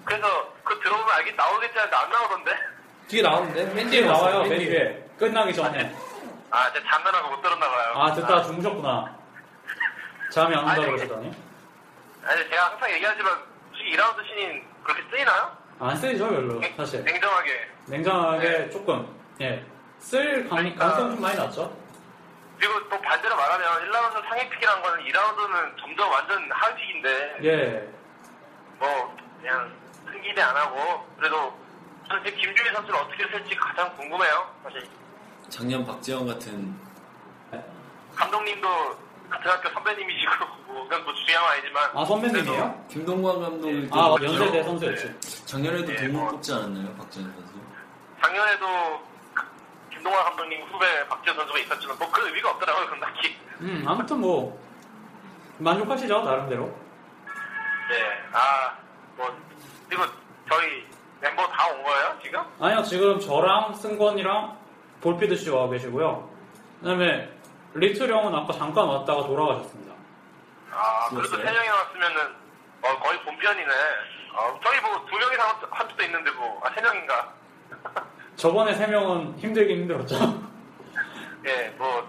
그래서 0.04 0.54
그 0.62 0.78
들어오면 0.78 1.10
알긴 1.10 1.34
나오겠지 1.34 1.76
하는데 1.76 1.96
안 1.96 2.10
나오던데? 2.10 2.56
뒤에 3.08 3.22
나오는데? 3.22 3.64
맨 3.74 3.90
뒤에 3.90 4.06
나와요, 4.06 4.44
맨 4.44 4.58
뒤에. 4.60 5.04
끝나기 5.18 5.52
전에. 5.52 5.92
아, 6.50 6.72
제가 6.72 6.88
잠나라고 6.88 7.30
못 7.30 7.42
들었나 7.42 7.68
봐요. 7.68 7.92
아, 7.96 8.14
듣다가 8.14 8.42
주무셨구나. 8.44 9.18
잠이 10.30 10.54
안 10.54 10.60
온다 10.60 10.72
아니, 10.74 10.84
그러시더니. 10.86 11.32
아니, 12.24 12.48
제가 12.48 12.70
항상 12.70 12.92
얘기하지만, 12.92 13.32
혹시 13.70 13.82
2라운드 13.86 14.24
신인 14.28 14.64
그렇게 14.84 15.02
쓰이나요? 15.10 15.61
안 15.82 15.96
쓰이죠, 15.96 16.28
별로, 16.28 16.60
사실. 16.76 17.02
냉정하게. 17.02 17.68
냉정하게 17.86 18.70
조금, 18.70 19.04
예. 19.40 19.64
쓸 19.98 20.48
가- 20.48 20.54
그러니까. 20.56 20.96
좀 20.96 21.20
많이 21.20 21.36
낮죠? 21.36 21.76
그리고 22.56 22.88
또 22.88 23.00
반대로 23.00 23.34
말하면 23.34 23.90
1라운드 23.90 24.28
상위 24.28 24.48
픽이란 24.48 24.80
거는 24.80 25.04
2라운드는 25.04 25.76
점점 25.80 26.08
완전 26.12 26.48
하위 26.52 26.74
픽인데, 26.76 27.36
예. 27.42 27.88
뭐 28.78 29.16
그냥 29.40 29.72
큰 30.06 30.22
기대 30.22 30.40
안 30.40 30.54
하고 30.56 31.04
그래도 31.18 31.52
이제 32.20 32.30
김주희 32.30 32.72
선수를 32.74 33.00
어떻게 33.00 33.26
쓸지 33.28 33.56
가장 33.56 33.96
궁금해요 33.96 34.54
사실 34.62 34.86
작년 35.48 35.84
박지원 35.86 36.26
같은 36.26 36.76
감독님도 38.14 38.68
같은 39.30 39.50
학교 39.50 39.68
선배님이시고 39.70 40.44
뭐 40.72 40.84
그건 40.84 41.04
뭐 41.04 41.14
중요한 41.14 41.44
건 41.44 41.52
아니지만 41.52 41.90
아, 41.94 42.04
선배님이에요? 42.04 42.84
김동관 42.88 43.40
감독도 43.40 43.98
아, 43.98 44.08
맞죠? 44.10 44.24
연세대 44.24 44.62
선수였지. 44.62 45.44
작년에도 45.46 45.92
예, 45.92 45.96
동문 45.96 46.12
뭐. 46.22 46.30
뽑지 46.30 46.52
않았나요, 46.52 46.94
박지원 46.96 47.32
선수? 47.32 47.52
작년에도 48.22 48.66
김동완 49.90 50.24
감독님 50.24 50.62
후배 50.62 51.08
박지현 51.08 51.36
선수가 51.36 51.58
있었지만 51.58 51.98
뭐 51.98 52.10
그 52.10 52.26
의미가 52.26 52.50
없더라고요 52.50 52.84
그건 52.86 53.00
딱히 53.00 53.36
음, 53.60 53.84
아무튼 53.86 54.20
뭐, 54.20 54.58
만족하시죠, 55.58 56.22
나름대로. 56.22 56.64
네 57.88 58.22
아 58.32 58.72
뭐 59.16 59.30
그리고 59.88 60.04
저희 60.48 60.86
멤버 61.20 61.46
다 61.48 61.68
온 61.70 61.82
거예요 61.82 62.16
지금? 62.22 62.40
아니요, 62.60 62.82
지금 62.82 63.20
저랑 63.20 63.74
승권이랑 63.74 64.56
볼피드 65.02 65.36
씨 65.36 65.50
와 65.50 65.68
계시고요. 65.68 66.28
그 66.80 66.86
다음에 66.86 67.28
리틀 67.74 68.10
형은 68.10 68.34
아까 68.34 68.52
잠깐 68.54 68.86
왔다가 68.86 69.26
돌아가셨습니다. 69.26 69.91
아 70.72 71.08
그래도 71.10 71.24
죽었어요? 71.28 71.46
세 71.46 71.52
명이 71.52 71.68
나왔으면은 71.68 72.34
어, 72.82 72.98
거의 72.98 73.20
본편이네 73.22 73.72
어, 74.34 74.60
저희 74.64 74.80
뭐 74.80 75.04
두 75.06 75.16
명이상 75.18 75.48
한- 75.48 75.56
한 75.70 75.88
수도 75.88 76.02
있는데 76.04 76.30
뭐 76.32 76.60
아 76.64 76.70
세 76.74 76.80
명인가 76.80 77.32
저번에 78.36 78.74
세 78.74 78.86
명은 78.86 79.38
힘들긴 79.38 79.80
힘들었죠. 79.82 80.16
예, 81.46 81.68
뭐, 81.76 82.08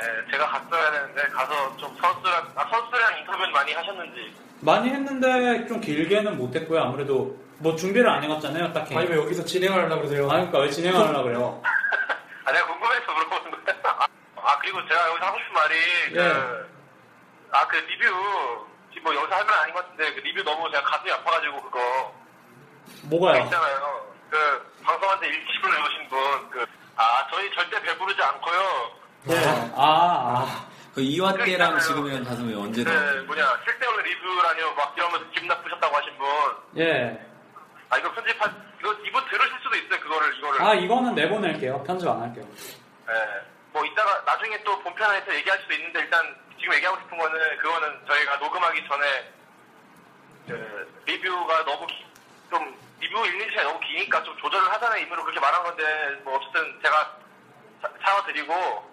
예, 0.00 0.30
제가 0.30 0.46
갔어야 0.46 0.90
되는데, 0.92 1.22
가서 1.28 1.76
좀 1.76 1.94
선수랑, 2.00 2.52
아, 2.54 2.66
선수랑 2.70 3.18
인터뷰는 3.18 3.52
많이 3.52 3.72
하셨는지. 3.72 4.34
많이 4.60 4.88
했는데 4.88 5.66
좀 5.66 5.80
길게는 5.80 6.36
못했고요. 6.38 6.80
아무래도 6.80 7.36
뭐 7.58 7.74
준비를 7.76 8.08
안 8.08 8.22
해갔잖아요, 8.22 8.72
딱히. 8.72 8.96
아니 8.96 9.08
왜 9.08 9.16
여기서 9.16 9.44
진행하려고 9.44 9.96
그러세요? 10.02 10.26
아, 10.26 10.34
그러니까 10.34 10.58
왜 10.60 10.70
진행하려고 10.70 11.24
그래요? 11.24 11.62
아, 12.44 12.52
내가 12.52 12.66
궁금해서 12.66 13.12
물어보는 13.12 13.50
거야. 13.64 13.76
아, 13.84 14.06
아, 14.36 14.58
그리고 14.60 14.78
제가 14.88 15.08
여기서 15.10 15.26
하고 15.26 15.38
싶은 15.40 15.52
말이, 15.52 15.74
그, 16.12 16.18
예. 16.18 16.79
아, 17.52 17.66
그 17.66 17.76
리뷰, 17.76 18.66
지금 18.92 19.04
뭐 19.04 19.14
여기서 19.14 19.34
할말 19.34 19.58
아닌 19.60 19.74
것 19.74 19.82
같은데, 19.84 20.14
그 20.14 20.20
리뷰 20.20 20.42
너무 20.42 20.70
제가 20.70 20.82
가슴이 20.84 21.10
아파가지고, 21.12 21.62
그거. 21.62 22.14
그 23.02 23.06
뭐가요? 23.06 23.44
있잖아요. 23.44 24.06
그, 24.30 24.72
방송한테 24.84 25.28
일집을 25.28 25.76
해오신 25.76 26.08
분, 26.08 26.50
그, 26.50 26.66
아, 26.96 27.26
저희 27.30 27.52
절대 27.54 27.80
배부르지 27.82 28.22
않고요. 28.22 28.90
네. 29.24 29.36
아, 29.76 29.82
아. 30.46 30.66
그 30.94 31.00
이화 31.00 31.32
그거 31.32 31.44
때랑 31.44 31.76
있잖아요. 31.76 31.80
지금이랑 31.80 32.24
가슴이 32.24 32.54
언제 32.54 32.82
다 32.82 32.90
그, 32.90 33.24
뭐냐, 33.26 33.60
쓸데없는 33.64 34.04
리뷰라뇨, 34.04 34.74
막 34.74 34.92
이러면서 34.96 35.24
기분 35.30 35.46
나쁘셨다고 35.48 35.96
하신 35.96 36.18
분. 36.18 36.28
예. 36.78 37.26
아 37.90 37.98
이거 37.98 38.12
편집한 38.12 38.54
이거 38.78 38.92
이분 39.04 39.22
들으실 39.28 39.52
수도 39.62 39.76
있어요 39.76 40.00
그거를 40.00 40.38
이거를 40.38 40.62
아, 40.62 40.74
이거는 40.74 41.14
내보낼게요. 41.14 41.82
편집 41.84 42.08
안 42.08 42.22
할게요. 42.22 42.44
예. 43.08 43.46
뭐 43.72 43.84
이따가 43.84 44.20
나중에 44.24 44.62
또 44.62 44.78
본편에서 44.80 45.34
얘기할 45.34 45.58
수도 45.60 45.74
있는데 45.74 46.00
일단 46.00 46.36
지금 46.60 46.74
얘기하고 46.74 46.98
싶은 47.00 47.16
거는 47.18 47.56
그거는 47.58 48.06
저희가 48.06 48.36
녹음하기 48.36 48.86
전에 48.88 49.32
그 50.46 51.02
리뷰가 51.06 51.64
너무 51.64 51.86
기- 51.86 52.06
좀 52.50 52.76
리뷰 53.00 53.24
읽는 53.26 53.48
시간이 53.50 53.66
너무 53.68 53.80
기니까 53.80 54.22
좀 54.22 54.36
조절을 54.38 54.70
하자는 54.72 54.98
의미로 54.98 55.22
그렇게 55.22 55.40
말한 55.40 55.62
건데 55.62 56.20
뭐 56.24 56.36
어쨌든 56.36 56.80
제가 56.82 57.16
사- 57.82 57.90
사과드리고 58.04 58.90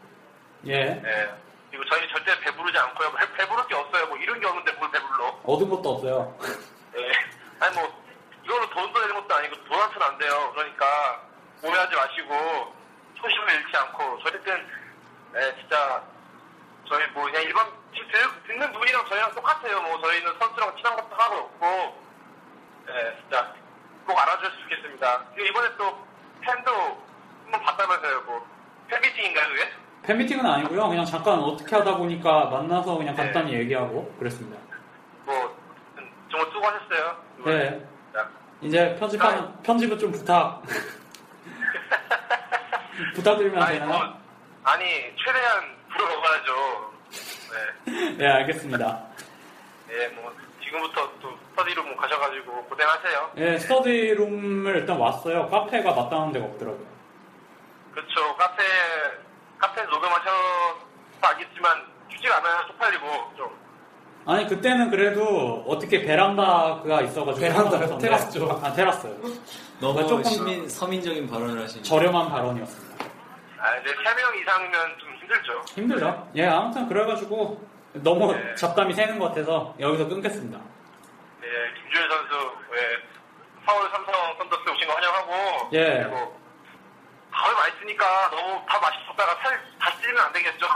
예. 0.68 0.74
예. 1.04 1.34
그리고 1.70 1.84
저희는 1.90 2.08
절대 2.10 2.40
배부르지 2.40 2.78
않고요. 2.78 3.12
배, 3.14 3.34
배부를 3.34 3.68
게 3.68 3.76
없어요. 3.76 4.08
뭐 4.08 4.18
이런 4.18 4.40
게 4.40 4.48
없는데 4.48 4.72
뭘 4.74 4.90
배불러? 4.92 5.40
얻은 5.44 5.70
것도 5.70 5.90
없어요. 5.90 6.38
예. 6.96 7.12
아니 7.60 7.76
뭐 7.76 8.04
이걸로 8.44 8.70
돈도 8.70 9.00
내는 9.02 9.16
것도 9.16 9.36
아니고 9.36 9.64
돈한테는 9.66 10.08
안 10.08 10.18
돼요. 10.18 10.52
그러니까 10.56 11.22
오해하지 11.64 11.96
마시고 11.96 12.76
초심을 13.16 13.54
잃지 13.56 13.78
않고 13.78 14.20
저희는 14.24 14.68
예, 15.36 15.56
진짜 15.60 16.02
저희 16.90 17.06
뭐 17.14 17.26
그냥 17.26 17.44
일반 17.44 17.68
지금 17.94 18.08
들- 18.12 18.44
듣는 18.48 18.72
분이랑 18.72 19.06
저희랑 19.08 19.36
똑같아요. 19.36 19.82
뭐 19.82 20.00
저희는 20.02 20.34
선수랑 20.40 20.76
친한 20.78 20.96
것도 20.96 21.16
하고 21.16 21.36
없고 21.36 22.08
예, 22.90 23.18
진짜 23.22 23.54
꼭 24.06 24.18
알아주셨으면 24.18 24.62
좋겠습니다. 24.70 25.26
그리고 25.36 25.50
이번에 25.50 25.76
또 25.78 26.08
팬도 26.42 26.72
한번 27.44 27.62
봤다면서요. 27.62 28.22
뭐 28.22 28.48
팬미팅인가요 28.88 29.48
그게? 29.50 29.70
팬미팅은 30.04 30.46
아니고요. 30.46 30.88
그냥 30.88 31.04
잠깐 31.06 31.40
어떻게 31.40 31.76
하다 31.76 31.98
보니까 31.98 32.46
만나서 32.46 32.96
그냥 32.98 33.14
간단히 33.16 33.52
네. 33.52 33.60
얘기하고 33.60 34.16
그랬습니다. 34.20 34.58
뭐 35.26 35.58
음, 35.98 36.10
정말 36.32 36.50
수고하셨어요. 36.52 37.24
네. 37.46 37.86
자, 38.14 38.30
이제 38.62 38.96
편집하는 38.98 39.62
편집은 39.64 40.00
좀 40.00 40.12
부탁 40.14 40.62
부탁드리면 43.16 43.62
아니, 43.62 43.80
되나요? 43.80 43.90
뭐, 43.98 44.22
아니 44.64 44.86
최대한 45.18 45.77
불어먹어야죠. 45.98 46.92
네. 47.86 48.18
네, 48.18 48.28
알겠습니다. 48.28 49.04
예, 49.92 50.08
뭐 50.10 50.34
지금부터 50.64 51.10
또 51.22 51.38
스터디룸 51.52 51.96
가셔가지고 51.96 52.64
고생하세요. 52.66 53.32
예, 53.38 53.58
스터디룸을 53.60 54.76
일단 54.76 54.98
왔어요. 54.98 55.50
카페가 55.50 55.92
마땅한 55.94 56.32
데가 56.34 56.46
없더라고요. 56.46 56.86
그렇죠. 57.94 58.36
카페 58.38 58.64
카페 59.58 59.82
녹음하셔서 59.84 60.78
알겠지만 61.22 61.98
안 62.30 62.44
하면 62.46 62.68
쪽팔리고 62.68 63.06
좀. 63.38 63.68
아니 64.26 64.46
그때는 64.48 64.90
그래도 64.90 65.64
어떻게 65.68 66.02
베란다가 66.04 67.02
있어가지고? 67.02 67.48
상관없었는데- 67.48 68.02
테라스죠. 68.02 68.62
아 68.64 68.74
테라스. 68.74 69.08
너무 69.80 70.06
조금 70.08 70.24
시민 70.26 70.68
서민적인 70.68 71.28
발언을 71.30 71.64
하시는. 71.64 71.84
저렴한 71.84 72.30
발언이었습니다. 72.30 73.06
아 73.60 73.76
이제 73.78 73.96
세명 73.96 74.38
이상이면 74.38 74.98
좀 75.00 75.07
힘들죠. 75.28 75.62
힘들죠? 75.76 76.32
예, 76.36 76.46
아무튼 76.48 76.88
그래가지고 76.88 77.62
너무 77.94 78.34
네. 78.34 78.56
잡담이 78.56 78.94
새는 78.94 79.20
것 79.20 79.30
같아서 79.30 79.76
여기서 79.80 80.08
끊겠습니다. 80.08 80.58
예, 81.44 81.82
김주현 81.82 82.10
선수 82.10 82.36
예, 82.76 82.98
서울 83.66 83.90
삼성 83.90 84.14
썬더스 84.38 84.70
오신 84.70 84.88
거 84.88 84.94
환영하고. 84.94 85.70
예. 85.74 86.04
그리고 86.04 86.40
밥을 87.32 87.56
많이 87.56 87.74
쓰니까 87.80 88.30
너무 88.32 88.66
밥 88.66 88.82
맛있었다가 88.82 89.36
살 89.44 89.60
다시 89.80 90.02
찌면 90.02 90.18
안 90.24 90.34
되겠죠. 90.34 90.68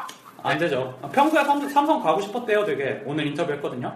안 0.43 0.57
되죠. 0.57 0.99
아, 1.01 1.07
평소에 1.07 1.43
삼성, 1.43 1.69
삼성 1.69 2.03
가고 2.03 2.19
싶었대요, 2.21 2.65
되게. 2.65 3.01
오늘 3.05 3.27
인터뷰 3.27 3.51
했거든요. 3.53 3.87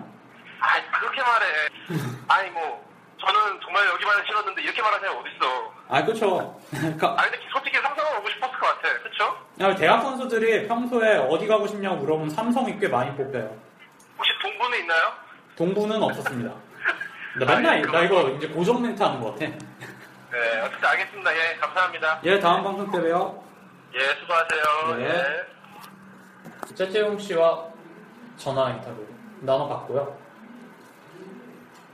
아 0.59 0.99
그렇게 0.99 1.21
말해. 1.21 1.45
아니 2.27 2.49
뭐 2.51 2.83
저는 3.25 3.59
정말 3.61 3.88
여기만 3.89 4.23
싫었는데 4.25 4.61
이렇게 4.61 4.81
말하는 4.81 5.07
사람이 5.07 5.19
어딨어. 5.19 5.73
아, 5.89 6.03
그쵸. 6.05 6.59
가- 6.99 7.15
아니 7.19 7.31
근데 7.31 7.45
솔직히 7.51 7.77
삼성은 7.81 8.17
오고 8.19 8.29
싶었을 8.29 8.59
것 8.59 8.67
같아. 8.67 8.99
그쵸? 9.03 9.38
야, 9.61 9.75
대학 9.75 10.01
선수들이 10.01 10.67
평소에 10.67 11.17
어디 11.17 11.47
가고 11.47 11.65
싶냐고 11.67 11.95
물어보면 11.97 12.29
삼성이 12.29 12.77
꽤 12.79 12.88
많이 12.88 13.15
뽑혀요. 13.15 13.55
혹시 14.17 14.31
동부는 14.41 14.79
있나요? 14.79 15.11
동부는 15.57 16.03
없었습니다. 16.03 16.53
나 17.39 17.45
맨날, 17.45 17.81
나 17.81 18.01
이거 18.03 18.29
이제 18.29 18.47
고정 18.47 18.81
멘트 18.81 19.01
하는 19.01 19.19
것 19.21 19.31
같아. 19.33 19.45
네, 20.31 20.61
어쨌든 20.61 20.89
알겠습니다. 20.89 21.35
예, 21.38 21.55
감사합니다. 21.57 22.19
예, 22.23 22.39
다음 22.39 22.63
방송 22.63 22.91
때 22.91 22.99
봬요. 23.01 23.43
예, 23.95 23.99
수고하세요. 24.19 24.97
네. 24.97 25.05
예. 25.09 26.75
최재용 26.75 27.17
씨와 27.17 27.65
전화 28.38 28.69
인터뷰 28.71 29.05
나눠봤고요. 29.41 30.24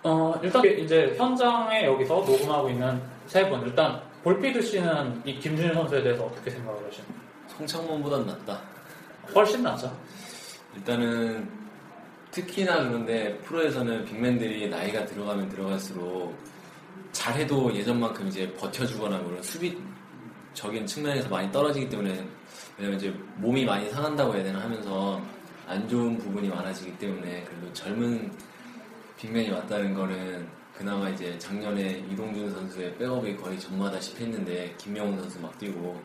어, 0.04 0.34
일단 0.42 0.66
이제 0.66 1.14
현장에 1.18 1.86
여기서 1.86 2.16
녹음하고 2.16 2.70
있는 2.70 3.02
세 3.28 3.48
분. 3.48 3.62
일단 3.62 4.02
볼피드 4.24 4.62
씨는 4.62 5.22
이 5.26 5.40
김준일 5.40 5.74
선수에 5.74 6.02
대해서 6.02 6.24
어떻게 6.26 6.50
생각을 6.52 6.86
하시나요? 6.88 7.12
송창문보단 7.58 8.26
낫다. 8.26 8.62
훨씬 9.34 9.64
낫죠. 9.64 9.96
일단은 10.76 11.48
특히나 12.32 12.78
그런데 12.84 13.38
프로에서는 13.40 14.06
빅맨들이 14.06 14.70
나이가 14.70 15.06
들어가면 15.06 15.50
들어갈수록 15.50 16.36
잘해도 17.12 17.74
예전만큼 17.76 18.28
이제 18.28 18.52
버텨주거나 18.54 19.22
그런 19.22 19.42
수비적인 19.44 20.86
측면에서 20.86 21.30
많이 21.30 21.52
떨어지기 21.52 21.90
때문에 21.90 22.26
왜냐면 22.78 23.00
이제 23.00 23.14
몸이 23.36 23.66
많이 23.66 23.90
상한다고 23.90 24.34
해야 24.34 24.44
되나 24.44 24.62
하면서 24.62 25.22
안 25.68 25.88
좋은 25.88 26.18
부분이 26.18 26.48
많아지기 26.48 26.98
때문에 26.98 27.44
그래도 27.44 27.72
젊은 27.74 28.32
빅맨이 29.22 29.52
왔다는 29.52 29.94
거는 29.94 30.48
그나마 30.76 31.08
이제 31.10 31.38
작년에 31.38 32.04
이동준 32.12 32.50
선수의 32.50 32.98
백업이 32.98 33.38
거의 33.38 33.60
전무하다시피 33.60 34.24
했는데 34.24 34.74
김명훈 34.80 35.20
선수 35.20 35.40
막 35.40 35.56
뛰고 35.60 36.02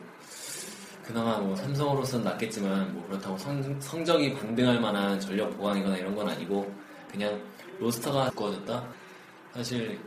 그나마 1.03 1.39
뭐 1.39 1.55
삼성으로서는 1.55 2.25
낫겠지만 2.25 2.93
뭐 2.93 3.07
그렇다고 3.07 3.35
성, 3.39 3.81
성적이 3.81 4.35
반등할 4.35 4.79
만한 4.79 5.19
전력 5.19 5.49
보강이거나 5.57 5.97
이런 5.97 6.13
건 6.15 6.29
아니고 6.29 6.71
그냥 7.09 7.41
로스터가 7.79 8.29
두꺼워졌다. 8.29 8.83
사실 9.53 9.99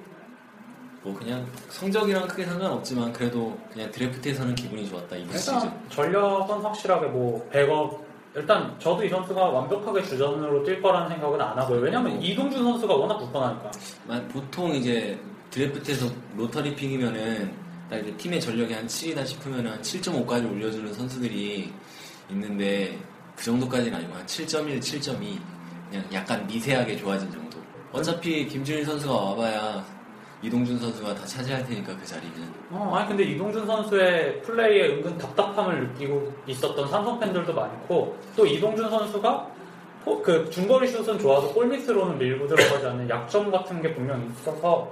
뭐 1.02 1.18
그냥 1.18 1.44
성적이랑 1.70 2.28
크게 2.28 2.44
상관없지만 2.44 3.12
그래도 3.12 3.58
그냥 3.72 3.90
드래프트에서는 3.90 4.54
기분이 4.54 4.88
좋았다 4.88 5.16
이번 5.16 5.36
시즌. 5.36 5.72
전력은 5.88 6.60
확실하게 6.60 7.06
뭐 7.06 7.48
백업 7.50 8.09
일단 8.34 8.74
저도 8.78 9.04
이 9.04 9.08
선수가 9.08 9.42
완벽하게 9.44 10.02
주전으로 10.04 10.62
뛸 10.64 10.80
거라는 10.80 11.08
생각은 11.08 11.40
안 11.40 11.58
하고요. 11.58 11.80
왜냐면 11.80 12.22
이동준 12.22 12.62
선수가 12.62 12.94
워낙 12.94 13.18
굳건하니까. 13.18 13.70
만- 14.06 14.28
보통 14.28 14.72
이제 14.74 15.18
드래프트에서 15.50 16.06
로터리 16.36 16.74
픽이면은 16.76 17.52
딱 17.90 17.96
이제 17.98 18.16
팀의 18.16 18.40
전력이 18.40 18.72
한 18.72 18.86
7이다 18.86 19.26
싶으면은 19.26 19.72
한 19.72 19.82
7.5까지 19.82 20.48
올려주는 20.48 20.92
선수들이 20.94 21.72
있는데 22.30 22.96
그 23.34 23.44
정도까지는 23.44 23.98
아니고 23.98 24.14
한 24.14 24.24
7.1, 24.26 24.78
7.2 24.78 25.38
그냥 25.90 26.04
약간 26.12 26.46
미세하게 26.46 26.96
좋아진 26.96 27.28
정도. 27.32 27.58
어차피 27.92 28.46
김준일 28.46 28.84
선수가 28.84 29.12
와봐야 29.12 29.84
이동준 30.42 30.78
선수가 30.78 31.14
다 31.14 31.24
차지할 31.26 31.64
테니까 31.66 31.94
그 31.96 32.06
자리는. 32.06 32.34
어, 32.70 32.92
아니 32.96 33.08
근데 33.08 33.24
이동준 33.24 33.66
선수의 33.66 34.40
플레이에 34.42 34.94
은근 34.94 35.18
답답함을 35.18 35.88
느끼고 35.88 36.32
있었던 36.46 36.88
삼성 36.88 37.20
팬들도 37.20 37.52
많고 37.52 38.16
또 38.36 38.46
이동준 38.46 38.88
선수가 38.88 39.46
포- 40.04 40.22
그 40.22 40.48
중거리 40.48 40.88
슛은 40.88 41.18
좋아서 41.18 41.48
골 41.52 41.66
밑으로는 41.66 42.16
밀고 42.18 42.46
들어가지 42.46 42.86
않는 42.86 43.08
약점 43.10 43.50
같은 43.50 43.82
게 43.82 43.94
분명히 43.94 44.26
있어서 44.30 44.90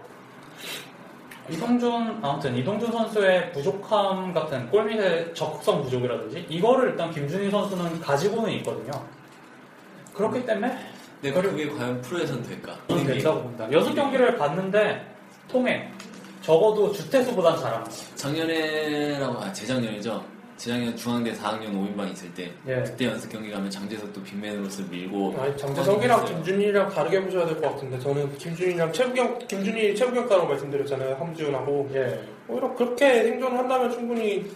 이동준 1.49 2.19
아무튼 2.21 2.55
이동준 2.55 2.93
선수의 2.93 3.53
부족함 3.53 4.35
같은 4.35 4.69
골밑의 4.69 5.35
적극성 5.35 5.83
부족이라든지 5.83 6.45
이거를 6.51 6.91
일단 6.91 7.11
김준희 7.11 7.51
선수는 7.51 8.01
가지고는 8.01 8.51
있거든요. 8.59 8.91
그렇기 10.13 10.45
때문에 10.45 10.79
근데 11.23 11.41
그게 11.41 11.69
과연 11.71 12.03
프로에선 12.03 12.43
될까? 12.43 12.75
저는 12.89 13.07
된다고 13.07 13.43
봅니다. 13.43 13.73
여섯 13.73 13.95
경기를 13.95 14.37
봤는데 14.37 15.17
통해 15.49 15.89
적어도 16.43 16.93
주태수보단 16.93 17.59
잘합니다. 17.59 17.91
작년에라고 18.15 19.39
아 19.39 19.53
재작년이죠. 19.53 20.25
재작년 20.57 20.97
중앙대 20.97 21.33
4학년 21.35 21.73
5인방 21.73 22.11
있을 22.13 22.35
때 22.35 22.51
예. 22.67 22.83
그때 22.85 23.07
연습 23.07 23.31
경기 23.31 23.49
가면 23.51 23.71
장재석도 23.71 24.21
빅맨으로서 24.25 24.83
밀고 24.91 25.37
아니, 25.41 25.57
장재석이랑. 25.57 26.25
김준일이랑 26.25 26.89
다르게 26.91 27.21
보셔야 27.23 27.47
될 27.47 27.61
것 27.61 27.71
같은데 27.75 27.99
저는 28.01 28.37
김준일이랑 28.39 28.93
최부경 28.93 29.39
김준일 29.47 29.95
최부경가라고 29.95 30.49
말씀드렸잖아요 30.49 31.15
함지훈하고 31.17 31.91
예. 31.95 32.21
오히려 32.49 32.75
그렇게 32.75 33.23
생존을 33.25 33.57
한다면 33.57 33.91
충분히 33.93 34.51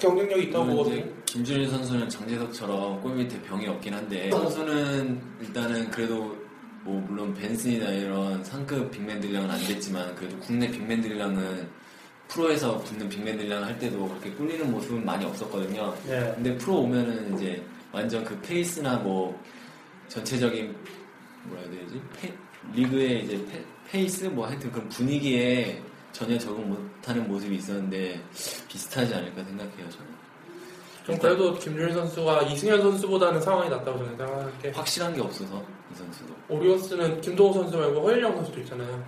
경쟁력이 0.00 0.46
있다고 0.48 0.66
보거든요. 0.66 1.04
김준일 1.26 1.68
선수는 1.68 2.08
장재석처럼 2.08 3.00
골 3.02 3.14
밑에 3.14 3.40
병이 3.42 3.68
없긴 3.68 3.94
한데 3.94 4.28
선수는 4.32 5.20
일단은 5.42 5.90
그래도 5.92 6.34
뭐 6.86 7.00
물론 7.08 7.34
벤슨이나 7.34 7.90
이런 7.90 8.42
상급 8.44 8.92
big 8.92 9.02
man들이랑은 9.02 9.50
안 9.50 9.58
됐지만 9.66 10.14
그래도 10.14 10.38
국내 10.38 10.70
big 10.70 10.86
man들이랑은 10.86 11.68
프로에서 12.28 12.78
붙는 12.78 13.08
big 13.08 13.19
man들이랑 13.19 13.64
할 13.64 13.76
때도 13.78 14.08
그렇게 14.08 14.30
꿀리는 14.30 14.70
모습은 14.70 15.04
많이 15.04 15.24
없었거든요. 15.24 15.92
예. 16.08 16.32
근데 16.36 16.56
프로 16.56 16.82
오면은 16.82 17.34
이제 17.36 17.60
완전 17.90 18.22
그 18.24 18.40
페이스나 18.40 18.96
뭐 18.98 19.36
전체적인 20.08 20.74
뭐라 21.44 21.62
해야 21.62 21.70
되지? 21.72 22.00
페- 22.20 22.34
리그의 22.74 23.24
이제 23.24 23.44
페, 23.88 24.00
이스 24.02 24.24
뭐 24.24 24.46
하여튼 24.46 24.70
그런 24.72 24.88
분위기에 24.88 25.80
전혀 26.12 26.36
적응 26.38 26.68
못하는 26.68 27.26
모습이 27.28 27.56
있었는데 27.56 28.20
비슷하지 28.68 29.14
않을까 29.14 29.42
생각해요 29.44 29.88
저는. 29.90 30.15
좀 31.06 31.16
그래도 31.18 31.54
김준일 31.54 31.92
선수가 31.92 32.42
이승현 32.42 32.82
선수보다는 32.82 33.40
상황이 33.40 33.70
낫다고 33.70 33.98
저는 33.98 34.16
생각할게. 34.16 34.70
확실한 34.70 35.14
게 35.14 35.20
없어서 35.20 35.62
이 35.92 35.94
선수도. 35.94 36.34
오리온스는 36.48 37.20
김동호 37.20 37.52
선수 37.52 37.76
말고 37.78 38.00
허일영 38.00 38.34
선수도 38.34 38.58
있잖아요. 38.60 39.04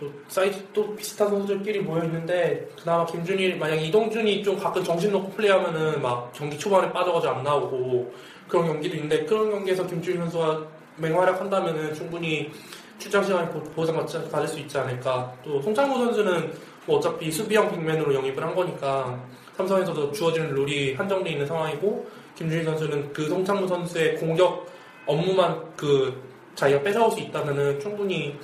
또 0.00 0.10
사이즈 0.26 0.66
또 0.72 0.92
비슷한 0.96 1.28
선수들끼리 1.28 1.80
모여 1.80 2.02
있는데 2.04 2.68
그나마 2.80 3.06
김준일 3.06 3.58
만약 3.58 3.76
이동준이 3.76 4.42
좀 4.42 4.58
가끔 4.58 4.82
정신 4.82 5.12
놓고 5.12 5.30
플레이하면은 5.30 6.02
막 6.02 6.32
경기 6.32 6.58
초반에 6.58 6.90
빠져가지고 6.92 7.32
안 7.32 7.44
나오고 7.44 8.12
그런 8.48 8.66
경기도 8.66 8.96
있는데 8.96 9.24
그런 9.24 9.50
경기에서 9.52 9.86
김준일 9.86 10.18
선수가 10.18 10.66
맹활약한다면은 10.96 11.94
충분히 11.94 12.50
출장 12.98 13.22
시간에 13.22 13.48
보- 13.50 13.62
보상받지 13.62 14.28
받을 14.30 14.48
수 14.48 14.58
있지 14.58 14.76
않을까. 14.78 15.32
또 15.44 15.62
송창구 15.62 15.96
선수는 16.06 16.52
뭐 16.86 16.98
어차피 16.98 17.30
수비형 17.30 17.70
빅맨으로 17.70 18.12
영입을 18.14 18.42
한 18.42 18.52
거니까 18.54 19.20
삼성에서도 19.56 20.12
주어지는 20.12 20.50
룰이 20.54 20.94
한정돼 20.94 21.30
있는 21.30 21.46
상황이고 21.46 22.06
김준일 22.36 22.64
선수는 22.64 23.12
그 23.12 23.28
송창구 23.28 23.68
선수의 23.68 24.16
공격 24.16 24.66
업무만 25.06 25.60
그 25.76 26.20
자기가 26.54 26.82
뺏어올 26.82 27.10
수 27.12 27.20
있다면은 27.20 27.78
충분히 27.80 28.36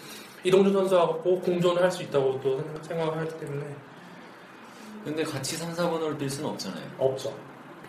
이동준 0.44 0.72
선수하고 0.72 1.40
공존을 1.40 1.82
할 1.82 1.90
수 1.90 2.02
있다고 2.02 2.40
또 2.42 2.58
생각- 2.60 2.84
생각을 2.84 3.18
하기 3.18 3.38
때문에 3.38 3.64
근데 5.04 5.22
같이 5.24 5.56
3, 5.56 5.72
4번으로 5.72 6.16
뛸 6.18 6.28
수는 6.28 6.50
없잖아요. 6.50 6.84
없죠. 6.98 7.32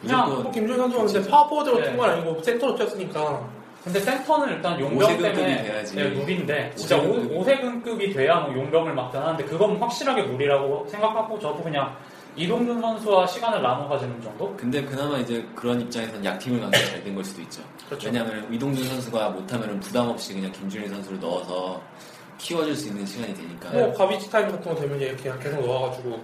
무조건 0.01 0.43
뭐 0.43 0.51
김준일 0.51 0.77
선수가 0.77 1.03
근데 1.05 1.29
파워포워드로 1.29 1.79
네. 1.79 1.91
뛴건 1.91 2.09
아니고 2.09 2.41
센터로 2.41 2.75
뛰었으니까 2.75 3.47
근데 3.83 3.99
센터는 3.99 4.55
일단 4.55 4.79
용병 4.79 5.17
때문에 5.17 5.63
돼야지. 5.63 5.95
네, 5.95 6.03
룰인데 6.09 6.71
진짜 6.75 6.97
오- 6.97 7.01
오세근급이. 7.01 7.35
오세근급이 7.35 8.13
돼야 8.13 8.39
뭐 8.39 8.53
용병을 8.55 8.93
막다하는데 8.93 9.43
그건 9.45 9.77
확실하게 9.77 10.23
룰이라고 10.23 10.87
생각하고 10.87 11.39
저도 11.39 11.61
그냥 11.63 11.95
이동준 12.35 12.79
선수와 12.81 13.27
시간을 13.27 13.61
나눠 13.61 13.87
가지는 13.89 14.21
정도? 14.21 14.55
근데 14.57 14.83
그나마 14.83 15.17
이제 15.17 15.45
그런 15.55 15.81
입장에서는 15.81 16.23
약팀을 16.23 16.61
간게잘된 16.61 17.13
걸 17.15 17.23
수도 17.23 17.41
있죠. 17.41 17.61
그렇죠. 17.87 18.07
왜냐하면 18.07 18.47
이동준 18.53 18.85
선수가 18.85 19.29
못하면 19.31 19.79
부담 19.81 20.07
없이 20.07 20.33
그냥 20.33 20.51
김준일 20.51 20.87
선수를 20.89 21.19
넣어서 21.19 21.81
키워줄 22.37 22.75
수 22.75 22.87
있는 22.87 23.05
시간이 23.05 23.33
되니까. 23.33 23.69
뭐 23.71 23.93
garbage 23.93 24.29
time 24.31 24.49
같은 24.49 24.73
거 24.73 24.79
되면 24.79 24.99
이렇게 24.99 25.23
그냥 25.23 25.39
계속 25.39 25.65
넣어가지고 25.65 26.19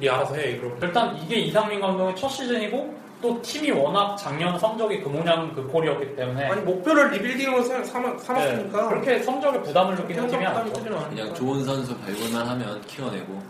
니 0.00 0.08
알아서 0.08 0.34
해 0.34 0.56
그럼 0.58 0.76
일단 0.82 1.16
이게 1.18 1.36
이상민 1.36 1.80
감독의 1.80 2.16
첫 2.16 2.28
시즌이고 2.28 3.04
또 3.22 3.40
팀이 3.40 3.70
워낙 3.70 4.16
작년 4.16 4.58
성적이 4.58 5.00
그 5.00 5.08
모양 5.08 5.54
그 5.54 5.64
꼴이었기 5.68 6.16
때문에 6.16 6.46
아니 6.46 6.60
목표를 6.62 7.10
rebuilding으로 7.12 7.62
삼- 7.62 8.18
삼았으니까 8.18 8.82
네, 8.82 8.88
그렇게 8.88 9.22
성적에 9.22 9.62
부담을 9.62 9.94
느끼는 9.94 10.26
팀이 10.26 10.44
아니죠. 10.44 10.82
그냥 11.08 11.32
좋은 11.32 11.64
선수 11.64 11.96
발굴만 11.98 12.44
하면 12.46 12.80
키워내고 12.82 13.40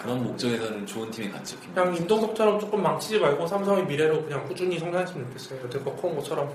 그런 0.00 0.22
목적에서는 0.24 0.86
좋은 0.86 1.10
팀이 1.10 1.30
갔죠. 1.30 1.58
김- 1.60 1.72
그냥 1.74 1.94
임동석처럼 1.96 2.58
조금 2.60 2.82
망치지 2.82 3.18
말고 3.20 3.46
삼성의 3.46 3.86
미래로 3.86 4.22
그냥 4.24 4.44
꾸준히 4.46 4.78
성장했으면 4.78 5.26
좋겠어요 5.28 5.60
여태껏 5.64 6.00
커온 6.00 6.16
것처럼 6.16 6.52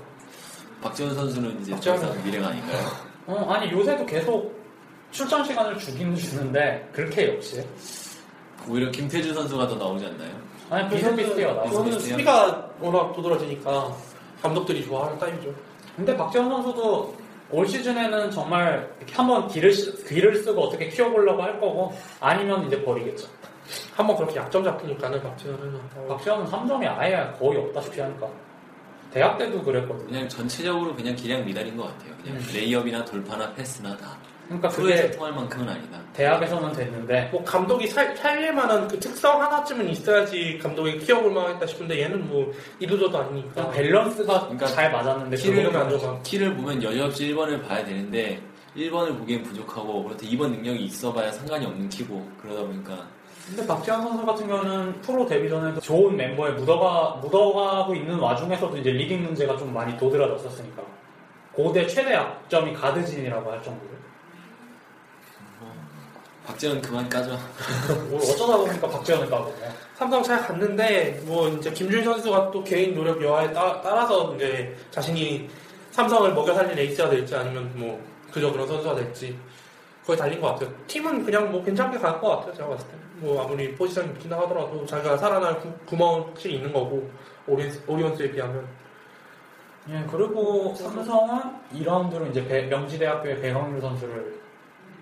박지원 0.82 1.14
선수는 1.14 1.60
이제 1.60 1.70
더 1.70 1.76
박지원 1.76 2.24
미래가 2.24 2.48
아닌가요? 2.48 2.86
어, 3.26 3.50
아니 3.52 3.70
요새도 3.72 4.06
계속 4.06 4.58
출장 5.10 5.42
시간을 5.44 5.78
주긴 5.78 6.14
주는데 6.14 6.88
그렇게 6.92 7.34
역시 7.34 7.64
오히려 8.68 8.90
김태준 8.90 9.34
선수가 9.34 9.66
더 9.68 9.74
나오지 9.74 10.06
않나요? 10.06 10.30
아니 10.70 10.88
비슷비슷해요 10.90 11.62
비슷비슷해요? 11.64 12.00
수비가 12.00 12.70
워낙 12.78 13.12
두드러지니까 13.14 13.96
감독들이 14.42 14.84
좋아하는 14.86 15.18
타입이죠 15.18 15.52
근데 15.96 16.16
박지원 16.16 16.48
선수도 16.48 17.14
올 17.52 17.66
시즌에는 17.66 18.30
정말 18.30 18.88
한번 19.12 19.48
기를, 19.48 19.72
쓰- 19.72 20.04
기를 20.06 20.36
쓰고 20.36 20.60
어떻게 20.62 20.88
키워보려고 20.88 21.42
할 21.42 21.58
거고 21.60 21.92
아니면 22.20 22.66
이제 22.66 22.82
버리겠죠. 22.84 23.28
한번 23.94 24.16
그렇게 24.16 24.36
약점 24.36 24.64
잡히니까는 24.64 25.22
박지현은 25.22 25.80
어, 25.96 26.06
박지원은 26.08 26.46
3점이 26.46 26.86
아예 26.98 27.30
거의 27.38 27.58
없다시피 27.58 28.00
하니까 28.00 28.28
대학 29.12 29.36
때도 29.38 29.62
그랬거든요. 29.62 30.06
그냥 30.06 30.28
전체적으로 30.28 30.94
그냥 30.94 31.14
기량 31.16 31.44
미달인 31.44 31.76
것 31.76 31.84
같아요. 31.84 32.14
그냥 32.22 32.36
음. 32.36 32.46
레이업이나 32.54 33.04
돌파나 33.04 33.52
패스나 33.54 33.96
다. 33.96 34.16
그러니까 34.50 34.68
그게 34.68 35.10
통할 35.12 35.32
만큼은 35.32 35.68
아니다. 35.68 36.00
대학에서는 36.12 36.72
됐는데 36.72 37.28
뭐 37.30 37.42
감독이 37.44 37.86
살, 37.86 38.16
살릴만한 38.16 38.88
그 38.88 38.98
특성 38.98 39.40
하나쯤은 39.40 39.88
있어야지 39.90 40.58
감독이 40.60 40.98
키워볼 40.98 41.32
만하겠다 41.32 41.66
싶은데 41.66 42.02
얘는 42.02 42.28
뭐 42.28 42.52
이도저도 42.80 43.16
아니니까 43.16 43.52
그냥 43.54 43.70
밸런스가 43.70 44.40
그러니까 44.40 44.66
잘 44.66 44.90
맞았는데 44.90 45.36
키를, 45.36 45.70
좋아. 45.72 46.20
키를 46.22 46.56
보면 46.56 46.82
여지없이 46.82 47.32
1번을 47.32 47.64
봐야 47.66 47.84
되는데 47.84 48.42
1번을 48.76 49.16
보기엔 49.18 49.44
부족하고 49.44 50.02
그렇다 50.02 50.26
2번 50.26 50.50
능력이 50.50 50.84
있어봐야 50.84 51.30
상관이 51.30 51.66
없는 51.66 51.88
키고 51.88 52.28
그러다 52.42 52.62
보니까 52.62 53.06
근데 53.46 53.64
박지원 53.64 54.02
선수 54.02 54.26
같은 54.26 54.48
경우는 54.48 55.00
프로 55.00 55.26
데뷔 55.26 55.48
전에도 55.48 55.80
좋은 55.80 56.16
멤버에 56.16 56.50
묻어가, 56.52 57.18
묻어가고 57.22 57.94
있는 57.94 58.18
와중에서도 58.18 58.76
이제 58.78 58.90
리딩 58.90 59.22
문제가 59.22 59.56
좀 59.56 59.72
많이 59.72 59.96
도드라졌었으니까 59.96 60.82
고대 61.52 61.86
최대 61.86 62.14
약점이 62.14 62.74
가드진이라고 62.74 63.50
할 63.50 63.62
정도로 63.62 63.99
박재현 66.46 66.80
그만 66.82 67.08
까줘. 67.08 67.30
뭐 68.08 68.18
어쩌다 68.22 68.56
보니까 68.56 68.88
박지원을 68.88 69.28
까고 69.30 69.54
삼성 69.94 70.22
잘 70.22 70.40
갔는데 70.40 71.20
뭐 71.24 71.48
이제 71.48 71.70
김준 71.70 72.02
선수가 72.02 72.50
또 72.50 72.64
개인 72.64 72.94
노력 72.94 73.22
여하에 73.22 73.52
따, 73.52 73.80
따라서 73.82 74.34
이제 74.34 74.74
자신이 74.90 75.48
삼성을 75.90 76.32
먹여 76.34 76.54
살린 76.54 76.78
에이스가 76.78 77.10
될지 77.10 77.34
아니면 77.36 77.70
뭐 77.74 78.02
그저 78.32 78.50
그런 78.50 78.66
선수가 78.66 78.94
될지 78.94 79.36
거의 80.06 80.16
달린 80.18 80.40
것 80.40 80.48
같아요. 80.54 80.72
팀은 80.86 81.24
그냥 81.24 81.52
뭐 81.52 81.62
괜찮게 81.62 81.98
갈 81.98 82.20
것 82.20 82.28
같아요. 82.38 82.54
제가 82.54 82.68
봤을 82.70 82.86
때. 82.88 82.94
뭐 83.16 83.44
아무리 83.44 83.74
포지션이 83.74 84.14
붙인다 84.14 84.38
하더라도 84.40 84.86
자기가 84.86 85.18
살아날 85.18 85.60
구, 85.60 85.70
구멍은 85.84 86.20
확실히 86.28 86.54
있는 86.56 86.72
거고 86.72 87.10
오리온스, 87.46 87.82
오리온스에 87.86 88.30
비하면 88.32 88.66
예, 89.90 90.06
그리고 90.10 90.74
삼성은 90.74 91.42
2라운드로 91.74 92.30
이제 92.30 92.46
배- 92.46 92.62
명지대학교의 92.62 93.40
배광률 93.42 93.80
선수를 93.80 94.40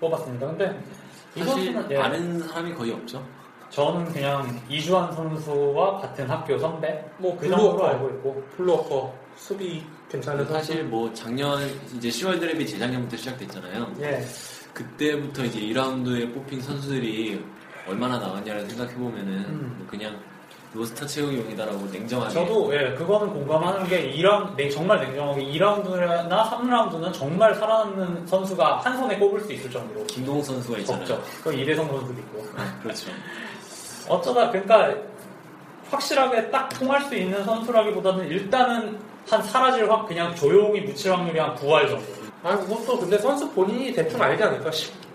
뽑았습니다. 0.00 0.46
근데 0.48 0.80
이 0.80 0.97
사실 1.44 1.86
예, 1.90 1.96
아는 1.96 2.40
사람이 2.46 2.74
거의 2.74 2.92
없죠. 2.92 3.24
저는 3.70 4.12
그냥 4.12 4.60
이주환 4.68 5.12
선수와 5.12 6.00
같은 6.00 6.28
학교 6.28 6.58
선배 6.58 7.04
뭐그 7.18 7.48
정도로. 7.48 7.86
알고 7.86 8.08
있고 8.10 8.42
blue 8.56 8.80
worker 8.80 9.14
수비 9.36 9.84
괜찮은 10.10 10.44
선수. 10.46 10.52
사실 10.52 10.84
뭐 10.84 11.12
작년 11.12 11.60
이제 11.96 12.08
10월 12.08 12.40
드랩이 12.40 12.66
재작년부터 12.66 13.16
시작됐잖아요. 13.16 13.92
예. 14.00 14.24
그때부터 14.72 15.44
이제 15.44 15.60
2라운드에 15.60 16.32
뽑힌 16.34 16.60
선수들이 16.60 17.44
얼마나 17.86 18.18
나왔냐를 18.18 18.68
생각해 18.68 18.94
보면은 18.94 19.32
음. 19.46 19.74
뭐 19.78 19.86
그냥 19.86 20.18
roster 20.74 21.06
채우기용이다라고 21.06 21.86
냉정하게 21.90 22.34
저도 22.34 22.74
예, 22.74 22.94
그거는 22.94 23.32
공감하는 23.32 23.88
게 23.88 24.12
2라운드 24.12 24.54
네, 24.56 24.68
정말 24.68 25.00
냉정하게 25.00 25.42
2라운드나 25.52 26.50
3라운드는 26.50 27.12
정말 27.12 27.54
살아남는 27.54 28.26
선수가 28.26 28.78
한 28.78 28.96
손에 28.98 29.18
꼽을 29.18 29.40
수 29.40 29.52
있을 29.52 29.70
정도로 29.70 30.04
김동욱 30.06 30.44
선수가 30.44 30.78
있잖아요. 30.78 31.06
적죠. 31.06 31.22
그 31.42 31.54
이대성 31.54 31.86
선수도 31.88 32.20
있고. 32.20 32.44
그렇죠. 32.82 33.10
어쩌다 34.08 34.50
그러니까 34.50 34.94
확실하게 35.90 36.50
딱 36.50 36.68
통할 36.68 37.00
수 37.02 37.14
있는 37.14 37.42
선수라기보다는 37.44 38.28
일단은 38.28 38.98
한 39.28 39.42
사라질 39.42 39.90
확 39.90 40.06
그냥 40.06 40.34
조용히 40.34 40.80
묻힐 40.82 41.12
확률이 41.12 41.38
한 41.38 41.54
9할 41.54 41.88
정도. 41.88 42.04
아, 42.42 42.56
그것도 42.56 42.98
근데 43.00 43.18
선수 43.18 43.50
본인이 43.50 43.92
대충 43.92 44.20
알지 44.20 44.42
않을까? 44.42 44.70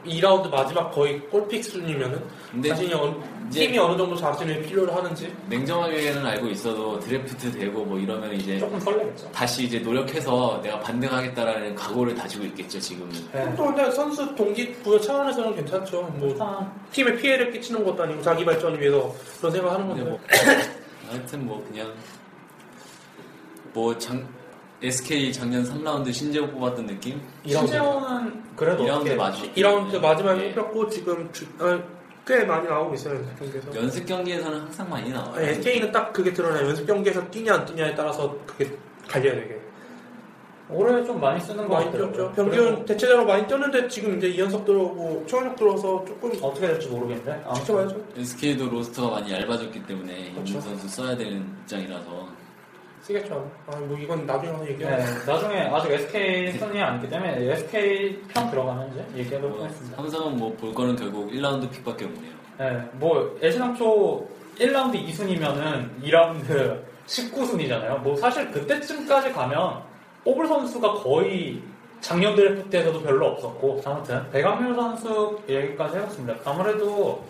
12라운드 0.06 0.50
마지막 0.50 0.92
거의 0.92 1.20
골픽 1.30 1.64
수준이면은 1.64 2.22
자신이 2.68 2.94
어느- 2.94 3.14
이제- 3.50 3.62
팀이 3.68 3.78
어느 3.78 3.96
정도 3.98 4.16
자신을 4.16 4.62
필요로 4.64 4.92
하는지 4.94 5.34
냉정하게는 5.48 6.26
알고 6.26 6.48
있어도 6.48 7.00
드래프트 7.00 7.52
되고 7.52 7.84
뭐 7.86 8.00
이러면 8.00 8.34
이제 8.34 8.58
조금 8.60 8.80
설레겠죠. 8.80 9.32
다시 9.32 9.66
이제 9.66 9.80
노력해서 9.80 10.60
내가 10.64 10.80
반등하겠다라는 10.80 11.76
각오를 11.76 12.16
다지고 12.16 12.46
있겠죠 12.46 12.80
지금은. 12.80 13.12
네. 13.32 13.54
또 13.56 13.66
근데 13.66 13.92
선수 13.92 14.34
동기 14.36 14.74
부여 14.78 15.00
차원에서는 15.00 15.56
괜찮죠. 15.56 16.02
뭐 16.18 16.36
아, 16.40 16.72
팀에 16.92 17.16
피해를 17.16 17.52
끼치는 17.52 17.84
것도 17.84 18.04
아니고 18.04 18.22
자기 18.22 18.44
발전을 18.44 18.80
위해서 18.80 19.14
그런 19.40 19.52
생각하는 19.52 19.88
건데. 19.88 20.04
뭐 20.04 20.20
하여튼 21.10 21.46
뭐 21.46 21.64
그냥 21.70 21.94
뭐 23.74 23.98
장, 23.98 24.28
SK 24.84 25.32
작년 25.32 25.64
3라운드 25.64 26.12
신재호 26.12 26.48
뽑았던 26.48 26.86
느낌? 26.88 27.22
신재호는 27.48 28.44
그래도 28.56 28.84
2라운드 28.84 28.96
어떻게 28.96 29.16
마지막 29.16 29.56
2라운드 29.56 30.00
마지막에 30.02 30.48
예. 30.50 30.54
뽑혔고 30.54 30.90
지금 30.90 31.30
주- 31.32 31.46
아, 31.60 31.82
꽤 32.26 32.44
많이 32.46 32.68
나오고 32.68 32.94
있어요 32.94 33.16
연습 33.16 33.38
경기에서. 33.40 33.76
연습 33.76 34.06
경기에서는 34.06 34.60
항상 34.62 34.90
많이 34.90 35.10
나와요. 35.10 35.34
아니, 35.36 35.48
SK는 35.50 35.92
딱 35.92 36.12
그게 36.14 36.32
드러나요. 36.34 36.68
연습 36.68 36.86
경기에서 36.86 37.26
뛰냐 37.30 37.54
안 37.54 37.66
뛰냐에 37.66 37.96
따라서 37.96 38.38
그게 38.46 38.72
갈려야 39.08 39.34
되게. 39.36 39.60
올해 40.70 41.04
좀 41.04 41.20
많이 41.20 41.40
쓰는 41.42 41.68
거. 41.68 41.92
뛰었죠. 41.92 42.32
평균 42.36 42.86
대체적으로 42.86 43.26
많이 43.28 43.46
뛰었는데 43.46 43.88
지금 43.90 44.18
이제 44.18 44.28
이연석 44.30 44.64
들어오고 44.66 45.26
최원혁 45.28 45.56
들어와서 45.58 46.04
조금 46.08 46.32
어떻게 46.42 46.68
될지 46.68 46.88
모르겠는데. 46.88 47.44
아무튼 47.46 47.62
지켜봐야죠. 47.66 48.02
SK도 48.18 48.70
로스터가 48.70 49.20
많이 49.20 49.34
얇아졌기 49.34 49.86
때문에 49.86 50.32
그렇죠. 50.32 50.54
임준 50.56 50.62
선수 50.62 50.88
써야 50.88 51.16
되는 51.18 51.46
입장이라서 51.64 52.28
쓰겠죠. 53.04 53.52
아, 53.68 53.76
뭐 53.76 53.98
이건 53.98 54.26
나중에 54.26 54.52
가서 54.52 54.68
얘기해요. 54.70 54.96
네, 54.96 55.06
나중에 55.28 55.62
아직 55.62 55.92
SK 55.92 56.54
순위 56.54 56.82
아니기 56.82 57.10
때문에 57.10 57.52
SK 57.52 58.22
편 58.30 58.50
들어가면 58.50 58.92
이제 58.92 59.20
얘기해보도록 59.20 59.58
뭐 59.58 59.66
하겠습니다. 59.66 59.98
삼성은 59.98 60.38
뭐볼 60.38 60.74
거는 60.74 60.96
결국 60.96 61.30
1라운드 61.32 61.70
픽밖에 61.70 62.06
없네요. 62.06 62.34
네, 62.60 62.90
뭐 62.94 63.38
애신학초 63.44 64.26
1라운드 64.58 65.06
2순위면은 65.08 66.02
2라운드 66.02 66.82
19순위잖아요. 67.06 68.00
뭐 68.00 68.16
사실 68.16 68.50
그때쯤까지 68.52 69.34
가면 69.34 69.82
뽑을 70.24 70.48
선수가 70.48 70.94
거의 70.94 71.62
작년 72.00 72.36
드래프트에서도 72.36 73.02
별로 73.02 73.28
없었고 73.28 73.82
아무튼 73.84 74.30
배강률 74.32 74.76
선수 74.76 75.40
얘기까지 75.50 75.98
해봤습니다. 75.98 76.36
아무래도 76.46 77.22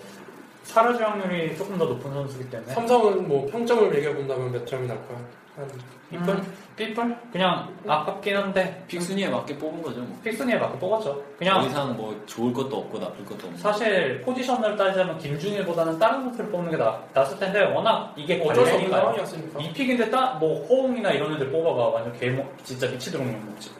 사라질 0.64 1.04
확률이 1.04 1.56
조금 1.58 1.78
더 1.78 1.86
높은 1.86 2.12
선수이기 2.12 2.50
때문에 2.52 2.74
삼성은 2.74 3.28
뭐 3.28 3.48
평점을 3.48 3.90
매겨본다면 3.90 4.52
몇 4.52 4.68
점이 4.68 4.88
날까요? 4.88 5.43
한 5.56 5.68
B뿔? 6.10 6.44
B뿔? 6.76 7.18
그냥 7.32 7.70
아깝긴 7.88 8.36
한데 8.36 8.84
pick 8.88 9.02
순위에 9.02 9.30
맞게 9.30 9.58
뽑은 9.58 9.82
거죠. 9.82 10.00
뭐. 10.02 10.18
pick 10.24 10.34
순위에 10.36 10.58
맞게 10.58 10.80
뽑았죠. 10.80 11.14
더 11.14 11.22
그냥 11.38 11.64
이상 11.66 11.96
뭐 11.96 12.20
좋을 12.26 12.52
것도 12.54 12.78
없고 12.78 12.98
나쁠 13.00 13.24
것도 13.26 13.46
없는. 13.48 13.58
사실 13.60 14.22
포지션을 14.22 14.76
따지자면 14.76 15.18
김준일보다는 15.20 15.98
다른 16.00 16.24
선수를 16.24 16.50
뽑는 16.52 16.72
게 16.72 16.78
나, 16.78 17.00
낫을 17.14 17.38
텐데 17.40 17.64
워낙 17.66 18.14
이게 18.16 18.42
어쩔 18.44 18.66
수 18.66 18.74
없는. 18.76 18.90
상황이었으니까. 18.90 19.60
이 19.60 19.74
pick인데 19.74 20.10
딱 20.10 20.38
뭐 20.40 20.66
허웅이나 20.68 21.12
이런 21.12 21.36
애들 21.36 21.52
뽑아가 21.52 21.88
완전 21.90 22.14
개모 22.20 22.46
진짜 22.64 22.88
미치도록 22.88 23.26
욕먹지. 23.28 23.72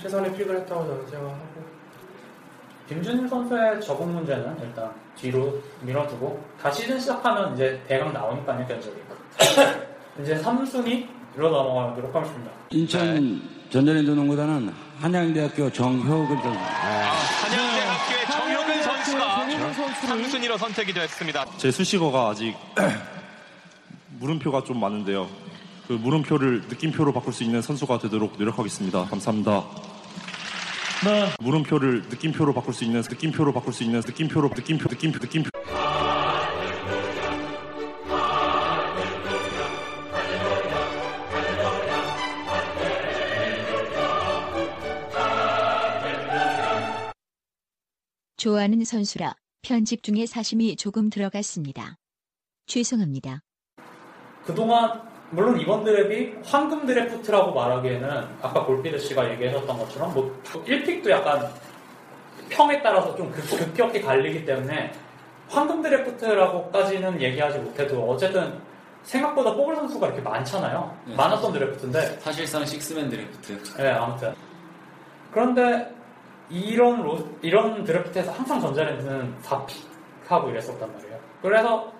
최선의 0.00 0.32
pick을 0.34 0.56
했다고 0.60 0.84
저는 0.86 1.06
생각하고 1.08 1.64
김준일 2.88 3.28
선수의 3.28 3.80
적응 3.80 4.12
문제는 4.14 4.58
일단 4.60 4.92
뒤로 5.16 5.58
밀어두고 5.82 6.40
다시 6.60 6.82
시즌 6.82 6.98
시작하면 7.00 7.54
이제 7.54 7.80
대강 7.88 8.12
나오니까요 8.12 8.66
견적이. 8.66 8.96
이제 10.20 10.36
3순위로 10.40 11.06
넘어가도록 11.36 12.14
하겠습니다. 12.14 12.50
인천 12.70 13.42
전자랜드 13.70 14.10
농구단은 14.10 14.72
한양대학교 15.00 15.72
정효근 15.72 16.36
선수. 16.42 16.58
한양대학교의 16.58 18.26
정효근 18.30 18.82
선수가 18.82 19.46
3순위로 20.06 20.58
선택이 20.58 20.92
됐습니다. 20.92 21.44
제 21.56 21.70
수식어가 21.70 22.28
아직 22.28 22.54
물음표가 24.20 24.62
좀 24.64 24.78
많은데요. 24.78 25.28
그 25.88 25.94
물음표를 25.94 26.62
느낌표로 26.68 27.12
바꿀 27.12 27.32
수 27.32 27.42
있는 27.42 27.60
선수가 27.60 27.98
되도록 27.98 28.38
노력하겠습니다. 28.38 29.04
감사합니다. 29.06 29.64
물음표를 31.40 32.04
느낌표로 32.08 32.54
바꿀 32.54 32.72
수 32.72 32.84
있는 32.84 33.00
느낌표로 33.02 33.52
바꿀 33.52 33.72
수 33.74 33.82
있는 33.82 34.00
느낌표로 34.06 34.50
느낌표 34.54 34.88
느낌표 34.88 35.18
느낌표 35.18 35.50
좋아하는 48.48 48.84
선수라 48.84 49.36
편집 49.62 50.02
중에 50.02 50.26
사심이 50.26 50.76
조금 50.76 51.08
들어갔습니다. 51.08 51.96
죄송합니다. 52.66 53.40
그동안 54.44 55.00
물론 55.30 55.58
이번 55.58 55.82
드랩이 55.82 56.44
황금 56.44 56.84
드래프트라고 56.84 57.54
말하기에는 57.54 58.06
아까 58.42 58.66
골피드 58.66 58.98
씨가 58.98 59.30
얘기하셨던 59.32 59.78
것처럼 59.78 60.12
뭐 60.12 60.42
1pick도 60.44 61.08
약간 61.08 61.48
평에 62.50 62.82
따라서 62.82 63.16
좀 63.16 63.32
극- 63.32 63.48
급격히 63.48 64.02
갈리기 64.02 64.44
때문에 64.44 64.92
황금 65.48 65.80
드래프트라고까지는 65.80 67.22
얘기하지 67.22 67.60
못해도 67.60 68.10
어쨌든 68.10 68.60
생각보다 69.04 69.54
뽑을 69.54 69.74
선수가 69.74 70.06
이렇게 70.08 70.20
많잖아요. 70.20 70.94
네, 71.06 71.14
많았던 71.14 71.50
드래프트인데 71.50 72.20
사실상 72.20 72.66
식스맨 72.66 73.08
드래프트. 73.08 73.76
네, 73.78 73.88
아무튼. 73.88 74.34
그런데 75.32 75.94
이런 76.50 77.02
로, 77.02 77.18
이런 77.42 77.84
드래프트에서 77.84 78.32
항상 78.32 78.60
전자랜드는 78.60 79.34
4pick하고 79.42 80.50
이랬었단 80.50 80.92
말이에요. 80.92 81.18
그래서 81.42 81.92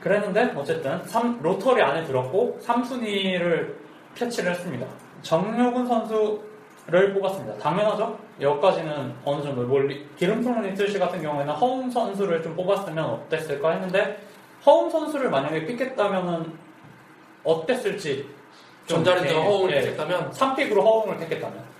그랬는데 0.00 0.52
어쨌든 0.56 1.02
3, 1.06 1.40
lottery 1.42 1.80
안에 1.82 2.04
들었고 2.04 2.58
3순위를 2.62 3.74
캐치를 4.14 4.50
했습니다. 4.52 4.86
정효근 5.22 5.86
선수를 5.86 7.14
뽑았습니다. 7.14 7.56
당연하죠. 7.58 8.18
여기까지는 8.40 9.14
어느 9.24 9.42
정도 9.42 9.62
뭐 9.62 9.78
리- 9.80 10.04
기름통 10.16 10.60
리틀시 10.62 10.98
같은 10.98 11.22
경우에는 11.22 11.52
허웅 11.54 11.90
선수를 11.90 12.42
좀 12.42 12.56
뽑았으면 12.56 13.04
어땠을까 13.04 13.70
했는데 13.72 14.18
허웅 14.66 14.90
선수를 14.90 15.30
만약에 15.30 15.64
pick했다면은 15.66 16.52
어땠을지 17.44 18.28
예, 19.28 19.34
허웅을 19.34 19.70
예, 19.76 19.80
택했다면? 19.82 20.30
3pick으로 20.32 20.82
허웅을 20.82 21.18
택했다면 21.18 21.71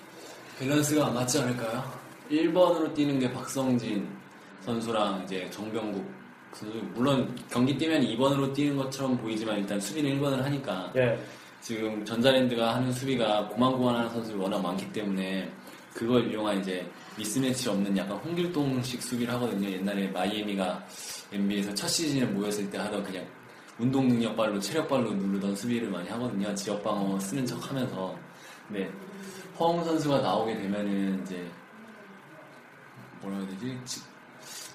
밸런스가 0.58 1.06
안 1.06 1.14
맞지 1.14 1.38
않을까요? 1.40 1.82
1번으로 2.30 2.94
뛰는 2.94 3.18
게 3.18 3.32
박성진 3.32 4.08
선수랑 4.60 5.22
이제 5.24 5.48
정병국 5.50 6.04
선수. 6.52 6.76
물론 6.94 7.34
경기 7.50 7.76
뛰면 7.76 8.02
2번으로 8.02 8.52
뛰는 8.54 8.76
것처럼 8.76 9.16
보이지만 9.18 9.58
일단 9.58 9.80
수비는 9.80 10.18
1번을 10.18 10.42
하니까 10.42 10.92
예. 10.96 11.18
지금 11.60 12.04
전자랜드가 12.04 12.76
하는 12.76 12.92
수비가 12.92 13.46
고만고만한 13.48 14.10
선수들이 14.10 14.38
워낙 14.38 14.60
많기 14.60 14.90
때문에 14.92 15.50
그걸 15.94 16.30
이용한 16.30 16.60
이제 16.60 16.86
미스매치 17.16 17.68
없는 17.68 17.96
약간 17.96 18.16
홍길동식 18.18 19.02
수비를 19.02 19.32
하거든요. 19.34 19.70
옛날에 19.70 20.08
마이애미가 20.08 20.86
NBA에서 21.32 21.74
첫 21.74 21.88
시즌에 21.88 22.24
모였을 22.26 22.68
때 22.70 22.78
하던 22.78 23.02
그냥 23.02 23.26
운동 23.78 24.08
능력발로 24.08 24.60
체력발로 24.60 25.12
누르던 25.12 25.56
수비를 25.56 25.88
많이 25.88 26.08
하거든요. 26.10 26.54
지역 26.54 26.82
방어 26.82 27.18
쓰는 27.18 27.44
척 27.46 27.70
하면서. 27.70 28.16
네. 28.68 28.88
허웅 29.58 29.84
선수가 29.84 30.20
나오게 30.20 30.54
되면은 30.56 31.22
이제 31.22 31.46
뭐라 33.20 33.38
해야 33.38 33.46
되지? 33.48 33.78
지- 33.84 34.00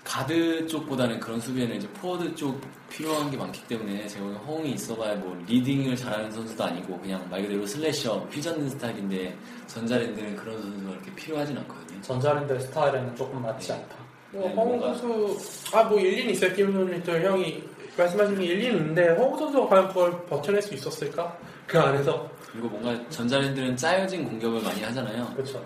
가드 0.04 0.66
쪽보다는 0.68 1.20
그런 1.20 1.40
수비에는 1.42 1.76
이제 1.76 1.88
포워드 1.90 2.34
쪽 2.36 2.62
필요한 2.90 3.30
게 3.30 3.36
많기 3.36 3.62
때문에 3.68 4.08
제가 4.08 4.24
보기엔 4.24 4.42
허웅이 4.46 4.72
있어봐야 4.72 5.16
뭐 5.16 5.36
리딩을 5.46 5.98
잘하는 5.98 6.32
선수도 6.32 6.64
아니고 6.64 6.98
그냥 7.00 7.28
말 7.30 7.42
그대로 7.42 7.66
slasher 7.66 8.20
휘젓는 8.32 8.70
스타일인데 8.70 9.36
전자랜드는 9.68 10.38
그런 10.38 10.62
선수가 10.62 10.90
그렇게 10.92 11.14
필요하진 11.16 11.58
않거든요. 11.58 12.02
전자랜드 12.02 12.58
스타일에는 12.58 13.16
조금 13.18 13.42
맞지 13.42 13.74
않다. 13.74 13.96
뭐 14.32 14.48
네, 14.48 14.54
허웅 14.56 14.68
뭔가- 14.80 14.94
선수 14.98 15.76
아뭐 15.76 16.00
일리는 16.00 16.32
있어요 16.32 16.54
김선리들 16.54 17.26
형이 17.26 17.64
말씀하신 17.98 18.38
게 18.40 18.46
일리는 18.46 18.78
있는데 18.78 19.10
허웅 19.10 19.38
선수가 19.38 19.68
과연 19.68 19.88
그걸 19.90 20.26
버텨낼 20.28 20.62
수 20.62 20.74
있었을까 20.74 21.38
그 21.66 21.78
안에서 21.78 22.30
그리고 22.52 22.70
뭔가 22.70 23.10
전자랜드는 23.10 23.76
짜여진 23.76 24.26
공격을 24.26 24.62
많이 24.62 24.82
하잖아요. 24.84 25.28
그렇죠. 25.34 25.64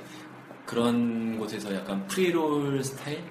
그런 0.65 1.37
곳에서 1.37 1.73
약간 1.75 2.05
free 2.07 2.45
role 2.45 2.83
스타일 2.83 3.23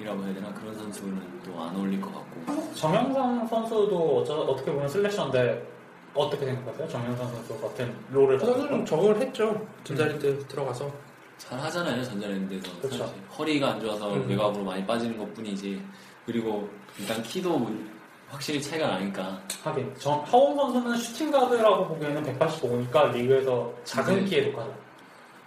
이라고 0.00 0.22
해야 0.24 0.34
되나 0.34 0.52
그런 0.52 0.74
선수는 0.74 1.42
또 1.44 1.58
안 1.60 1.74
어울릴 1.74 2.00
것 2.00 2.12
같고 2.14 2.74
정영상 2.74 3.46
선수도 3.46 4.18
어쩌, 4.20 4.34
어떻게 4.34 4.70
보면 4.70 4.88
슬래셔인데 4.88 5.66
어떻게 6.14 6.44
생각하세요? 6.46 6.88
정영상 6.88 7.28
선수 7.28 7.58
같은 7.60 7.94
롤을 8.10 8.38
그 8.38 8.46
선수는 8.46 8.84
적응을 8.84 9.20
했죠 9.20 9.66
전자랜드 9.84 10.26
음. 10.26 10.44
들어가서 10.48 10.90
잘 11.38 11.58
하잖아요 11.58 12.02
전자랜드에서 12.04 12.80
그쵸. 12.80 12.98
사실 12.98 13.16
허리가 13.38 13.72
안 13.72 13.80
좋아서 13.80 14.14
음. 14.14 14.28
외곽으로 14.28 14.64
많이 14.64 14.86
빠지는 14.86 15.16
것 15.18 15.32
뿐이지 15.34 15.82
그리고 16.26 16.68
일단 16.98 17.22
키도 17.22 17.58
뭐 17.58 17.86
확실히 18.28 18.60
차이가 18.60 18.88
나니까 18.88 19.40
하긴 19.62 19.94
정, 19.98 20.22
하홍 20.26 20.56
선수는 20.56 20.96
슈팅 20.98 21.30
가드라고 21.30 21.88
보기에는 21.88 22.22
185니까 22.38 23.12
리그에서 23.12 23.72
작은 23.84 24.16
네. 24.16 24.24
키에 24.24 24.50
속하죠. 24.50 24.74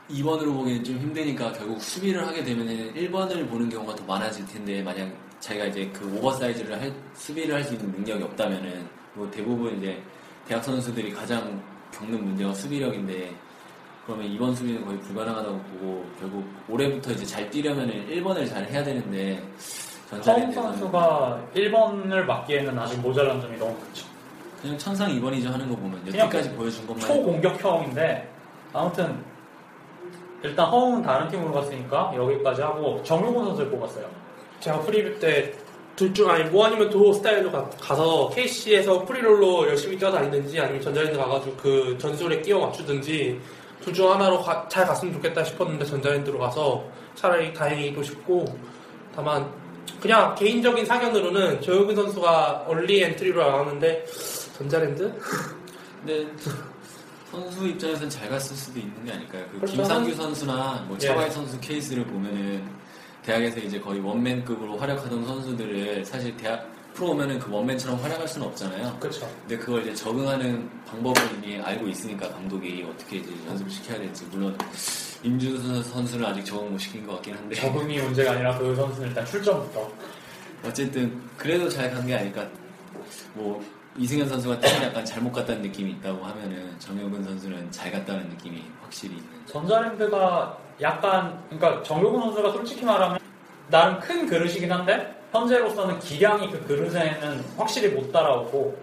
2번으로 0.09 0.53
보기엔 0.55 0.83
좀 0.83 0.97
힘드니까 0.97 1.51
결국 1.53 1.81
수비를 1.81 2.25
하게 2.25 2.43
되면 2.43 2.65
1번을 2.67 3.47
보는 3.47 3.69
경우가 3.69 3.95
더 3.95 4.03
많아질 4.05 4.45
텐데 4.47 4.81
만약 4.81 5.11
자기가 5.39 5.65
이제 5.65 5.89
그 5.93 6.17
오버사이즈를 6.17 6.81
할, 6.81 6.91
수비를 7.13 7.55
할 7.55 7.63
수 7.63 7.73
있는 7.73 7.91
능력이 7.91 8.23
없다면은 8.23 8.87
뭐 9.13 9.29
대부분 9.29 9.77
이제 9.77 10.01
대학 10.47 10.63
선수들이 10.63 11.13
가장 11.13 11.61
겪는 11.91 12.23
문제가 12.23 12.53
수비력인데 12.53 13.35
그러면 14.05 14.27
2번 14.35 14.55
수비는 14.55 14.83
거의 14.83 14.99
불가능하다고 14.99 15.57
보고 15.59 16.05
결국 16.19 16.45
올해부터 16.67 17.11
이제 17.11 17.25
잘 17.25 17.47
뛰려면은 17.51 18.07
1번을 18.09 18.49
잘 18.49 18.65
해야 18.67 18.83
되는데 18.83 19.43
전자랜드에서는 20.09 20.69
선수가 20.71 21.41
1번을 21.55 22.23
맡기에는 22.25 22.77
아직 22.79 22.99
모자란 22.99 23.39
점이 23.41 23.57
너무 23.57 23.75
크죠. 23.75 24.05
그냥 24.61 24.77
천상 24.77 25.09
2번이죠 25.11 25.51
하는 25.51 25.69
거 25.69 25.75
보면 25.75 26.05
여태까지 26.07 26.51
보여준 26.55 26.85
것만 26.87 27.01
초공격형인데 27.05 28.29
아무튼 28.73 29.23
일단 30.43 30.65
허웅은 30.67 31.01
다른 31.03 31.27
팀으로 31.29 31.53
갔으니까 31.53 32.11
여기까지 32.15 32.61
하고 32.61 33.01
정효근 33.03 33.45
선수를 33.45 33.69
뽑았어요. 33.71 34.05
제가 34.59 34.79
프리뷰 34.81 35.19
때 35.19 35.53
둘 35.95 36.13
중 36.13 36.29
아니 36.29 36.45
뭐 36.45 36.65
아니면 36.65 36.89
도 36.89 37.11
스타일로 37.11 37.51
가, 37.51 37.69
서 37.93 38.29
KCC에서 38.29 39.03
free 39.03 39.29
role로 39.29 39.67
열심히 39.67 39.97
뛰어다니든지 39.97 40.57
아니면 40.57 40.81
전자랜드 40.81 41.17
가가지고 41.17 41.55
그 41.57 41.97
전술에 41.99 42.39
끼워 42.41 42.67
맞추든지 42.67 43.37
둘 43.81 43.93
중 43.93 44.09
하나로 44.09 44.39
가- 44.41 44.65
잘 44.69 44.85
갔으면 44.85 45.13
좋겠다 45.15 45.43
싶었는데 45.43 45.83
전자랜드로 45.83 46.39
가서 46.39 46.85
차라리 47.15 47.53
다행이기도 47.53 48.01
싶고 48.01 48.45
다만 49.13 49.51
그냥 49.99 50.35
개인적인 50.35 50.85
사견으로는 50.85 51.61
정효근 51.61 51.95
선수가 51.95 52.65
early 52.67 53.03
entry로 53.03 53.41
나왔는데 53.41 54.05
전자랜드? 54.57 55.13
근데 55.99 56.27
선수 57.31 57.67
입장에서는 57.67 58.09
잘 58.09 58.29
갔을 58.29 58.55
수도 58.55 58.79
있는 58.79 59.05
게 59.05 59.11
아닐까요? 59.11 59.45
그 59.51 59.57
그렇죠. 59.57 59.75
김상규 59.75 60.13
선수나 60.15 60.85
뭐 60.87 60.97
예. 61.01 61.07
차바이 61.07 61.29
선수 61.29 61.59
케이스를 61.59 62.05
보면은 62.05 62.67
대학에서 63.23 63.59
이제 63.59 63.79
거의 63.79 63.99
원맨급으로 63.99 64.77
활약하던 64.77 65.25
선수들을 65.25 66.05
사실 66.05 66.35
대학 66.37 66.67
프로 66.93 67.11
오면은 67.11 67.37
그 67.39 67.51
원맨처럼 67.51 67.99
활약할 68.01 68.27
수는 68.27 68.47
없잖아요. 68.47 68.97
그렇죠. 68.99 69.29
근데 69.41 69.57
그걸 69.57 69.81
이제 69.83 69.93
적응하는 69.93 70.69
방법을 70.87 71.21
이미 71.35 71.59
알고 71.59 71.87
있으니까 71.87 72.29
감독이 72.29 72.85
어떻게 72.89 73.17
이제 73.17 73.31
연습을 73.47 73.71
시켜야 73.71 73.99
될지 73.99 74.25
물론 74.31 74.57
임준수 75.23 75.83
선수는 75.83 76.25
아직 76.25 76.45
적응 76.45 76.71
못 76.71 76.77
시킨 76.77 77.05
것 77.05 77.13
같긴 77.15 77.35
한데 77.35 77.55
적응이 77.55 77.99
문제가 77.99 78.31
아니라 78.31 78.57
그 78.57 78.75
선수는 78.75 79.09
일단 79.09 79.25
출전부터 79.25 79.91
어쨌든 80.65 81.21
그래도 81.37 81.67
잘 81.69 81.91
간 81.91 82.05
게 82.05 82.15
아닐까. 82.15 82.45
뭐 83.33 83.61
이승현 83.97 84.27
선수가 84.29 84.59
팀을 84.59 84.87
약간 84.87 85.03
잘못 85.05 85.31
갔다는 85.31 85.61
느낌이 85.63 85.91
있다고 85.91 86.23
하면은 86.23 86.73
정효근 86.79 87.23
선수는 87.23 87.71
잘 87.71 87.91
갔다는 87.91 88.29
느낌이 88.29 88.63
확실히 88.81 89.15
있는. 89.15 89.29
전자랜드가 89.45 90.57
약간 90.81 91.37
그러니까 91.49 91.83
정효근 91.83 92.19
선수가 92.21 92.51
솔직히 92.51 92.85
말하면 92.85 93.19
나름 93.69 93.99
큰 93.99 94.25
그릇이긴 94.25 94.71
한데 94.71 95.15
현재로서는 95.31 95.99
기량이 95.99 96.49
그 96.49 96.65
그릇에는 96.65 97.43
확실히 97.57 97.89
못 97.89 98.11
따라오고 98.11 98.77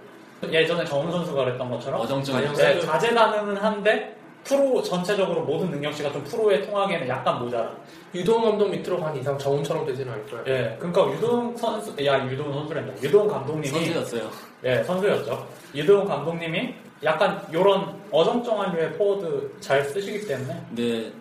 예전에 0.45 0.85
정훈 0.85 1.11
선수가 1.11 1.45
그랬던 1.45 1.71
것처럼 1.71 2.01
어정쩡해요. 2.03 2.53
네, 2.53 2.81
자제다능은 2.81 3.57
한데 3.57 4.17
프로 4.47 4.81
전체적으로 4.83 5.43
모든 5.43 5.71
능력치가 5.71 6.13
좀 6.13 6.23
프로에 6.25 6.63
통하기에는 6.63 7.09
약간 7.09 7.41
모자라. 7.41 7.75
유도훈 8.15 8.45
감독 8.45 8.69
밑으로 8.71 9.01
간 9.01 9.17
이상 9.17 9.37
정훈처럼 9.37 9.85
되지는 9.87 10.13
않을 10.13 10.27
거예요. 10.27 10.45
예, 10.47 10.77
그러니까 10.79 11.13
유도훈 11.13 11.57
선수, 11.57 11.93
야 12.05 12.25
유도훈 12.31 12.53
선수랜다. 12.53 13.03
유도훈 13.03 13.27
감독님이 13.27 13.69
선수였어요. 13.69 14.31
예, 14.65 14.83
선수였죠. 14.85 15.47
유도훈 15.75 16.07
감독님이 16.07 16.75
약간 17.03 17.45
이런 17.51 18.01
어정쩡한 18.11 18.75
류의 18.75 18.93
포워드 18.95 19.57
잘 19.61 19.85
쓰시기 19.85 20.27
때문에 20.27 20.63
근데 20.69 21.13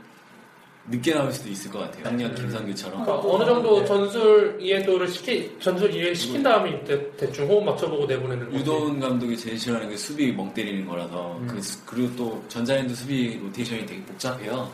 늦게 0.87 1.13
나올 1.15 1.31
수도 1.31 1.49
있을 1.49 1.71
것 1.71 1.79
같아요. 1.79 2.03
작년 2.03 2.35
김상규처럼. 2.35 3.03
그러니까 3.03 3.27
어느 3.27 3.43
정도 3.45 3.83
전술 3.85 4.57
이해도를 4.61 5.07
시키 5.07 5.51
전술 5.59 5.91
이해 5.93 6.13
시킨 6.13 6.43
다음에 6.43 6.83
대, 6.83 7.11
대충 7.17 7.47
호흡 7.47 7.63
맞춰보고 7.63 8.05
내보내는 8.05 8.45
거지. 8.45 8.57
유도훈 8.59 8.99
감독이 8.99 9.35
제일 9.35 9.57
싫어하는 9.57 9.89
게 9.89 9.97
수비 9.97 10.31
멍 10.31 10.53
때리는 10.53 10.85
거라서 10.85 11.41
그 11.47 11.59
수- 11.61 11.83
그리고 11.85 12.15
또 12.15 12.43
전자랜드 12.49 12.93
수비 12.93 13.39
로테이션이 13.39 13.85
되게 13.87 14.01
복잡해요. 14.03 14.71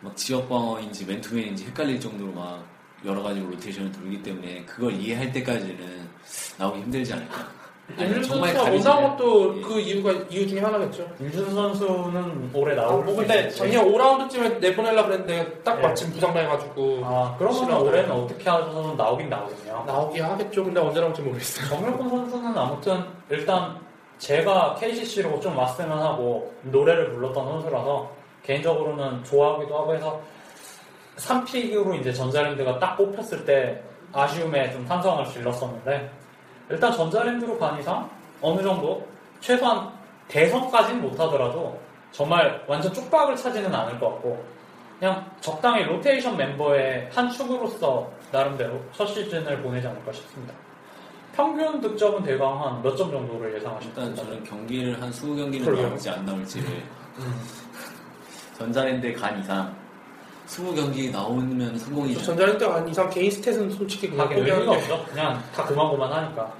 막 0.00 0.16
지역 0.16 0.48
방어인지 0.48 1.04
맨투맨인지 1.04 1.66
헷갈릴 1.66 2.00
정도로 2.00 2.32
막 2.32 2.64
여러 3.04 3.22
가지 3.22 3.40
로테이션을 3.40 3.92
돌기 3.92 4.22
때문에 4.22 4.64
그걸 4.64 4.94
이해할 4.94 5.30
때까지는 5.32 5.76
나오기 6.58 6.80
힘들지 6.80 7.12
않을까. 7.12 7.46
임준수 7.98 8.28
정말 8.28 8.48
선수가 8.52 8.64
못 8.64 8.64
가리지 8.70 8.84
나온 8.88 9.16
것도 9.16 9.60
그 9.62 9.80
이유가 9.80 10.10
이유 10.28 10.46
중에 10.46 10.60
하나겠죠. 10.60 11.08
임준수 11.20 11.54
선수는 11.54 12.50
올해 12.52 12.72
아, 12.72 12.82
나올 12.82 13.04
뭐수 13.04 13.20
근데 13.20 13.38
있을지. 13.40 13.56
작년 13.58 13.84
5라운드쯤에 13.92 14.58
내보내려 14.58 15.04
그랬는데 15.06 15.62
딱 15.62 15.78
예. 15.78 15.82
마침 15.82 16.12
부상당해가지고 16.12 17.00
아, 17.04 17.34
그러면 17.38 17.58
싫어하고. 17.58 17.86
올해는 17.86 18.10
어떻게 18.10 18.50
하셔서 18.50 18.94
나오긴 18.96 19.28
나오겠네요. 19.30 19.84
나오긴 19.86 20.24
하겠죠. 20.24 20.64
근데 20.64 20.80
언제 20.80 21.00
나올지 21.00 21.22
모르겠어요. 21.22 21.68
정명훈 21.68 22.08
선수는 22.10 22.58
아무튼 22.58 23.04
일단 23.30 23.78
제가 24.18 24.74
KCC로 24.80 25.38
좀 25.40 25.56
왔으면 25.56 25.98
하고 26.02 26.52
노래를 26.62 27.12
불렀던 27.12 27.44
선수라서 27.44 28.10
개인적으로는 28.42 29.22
좋아하기도 29.24 29.78
하고 29.78 29.94
해서 29.94 30.20
3픽으로 31.18 31.98
이제 32.00 32.12
전자랜드가 32.12 32.78
딱 32.78 32.96
뽑혔을 32.96 33.44
때 33.44 33.80
아쉬움에 34.12 34.70
좀 34.72 34.84
탄성을 34.86 35.24
질렀었는데 35.26 36.10
일단 36.68 36.92
전자랜드로 36.92 37.58
간 37.58 37.78
이상 37.78 38.08
어느 38.40 38.62
정도 38.62 39.06
최소한 39.40 39.88
대선까지는 40.28 41.00
못하더라도 41.02 41.78
정말 42.12 42.64
완전 42.66 42.92
쪽박을 42.92 43.36
차지는 43.36 43.72
않을 43.74 43.98
것 44.00 44.10
같고 44.10 44.44
그냥 44.98 45.30
적당히 45.40 45.84
로테이션 45.84 46.36
멤버의 46.36 47.08
한 47.14 47.28
축으로서 47.30 48.10
나름대로 48.32 48.80
첫 48.92 49.06
시즌을 49.06 49.62
보내지 49.62 49.86
않을까 49.86 50.10
싶습니다. 50.12 50.54
평균 51.34 51.80
득점은 51.82 52.22
대강 52.22 52.64
한 52.64 52.82
몇 52.82 52.96
점 52.96 53.10
정도를 53.10 53.54
예상하십니까? 53.56 54.02
일단 54.02 54.16
저는 54.24 54.42
경기를 54.44 55.00
한 55.00 55.10
20경기는 55.10 55.64
그러게요. 55.64 55.86
나올지 55.88 56.08
안 56.10 56.24
나올지를 56.24 56.66
음. 57.18 57.40
전자랜드에 58.56 59.12
간 59.12 59.38
이상 59.38 59.74
20경기 60.46 61.10
나오면 61.10 61.78
성공이죠. 61.78 62.22
전자랜드 62.22 62.66
간 62.66 62.88
이상 62.88 63.10
개인 63.10 63.30
스탯은 63.30 63.76
솔직히 63.76 64.08
그냥 64.08 64.26
하긴 64.26 64.38
의미가 64.38 64.56
포기하는 64.56 64.86
게 64.86 64.92
없어. 64.92 65.06
그냥 65.10 65.42
다 65.54 65.64
그만고만 65.64 66.12
하니까. 66.12 66.52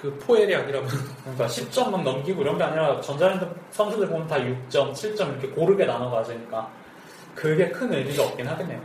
그 0.00 0.14
포엘이 0.18 0.54
아니라면 0.54 0.88
그러니까 1.22 1.46
10점 1.46 1.90
막 1.90 2.02
넘기고 2.02 2.42
이런 2.42 2.58
게 2.58 2.64
아니라 2.64 3.00
전자랜드 3.00 3.48
선수들 3.70 4.08
보면 4.08 4.26
다 4.26 4.36
6점, 4.36 4.92
7점 4.92 5.30
이렇게 5.30 5.48
고르게 5.48 5.86
나눠 5.86 6.10
가지니까 6.10 6.68
그게 7.34 7.70
큰 7.70 7.92
의미가 7.92 8.24
없긴 8.24 8.46
하겠네요. 8.46 8.80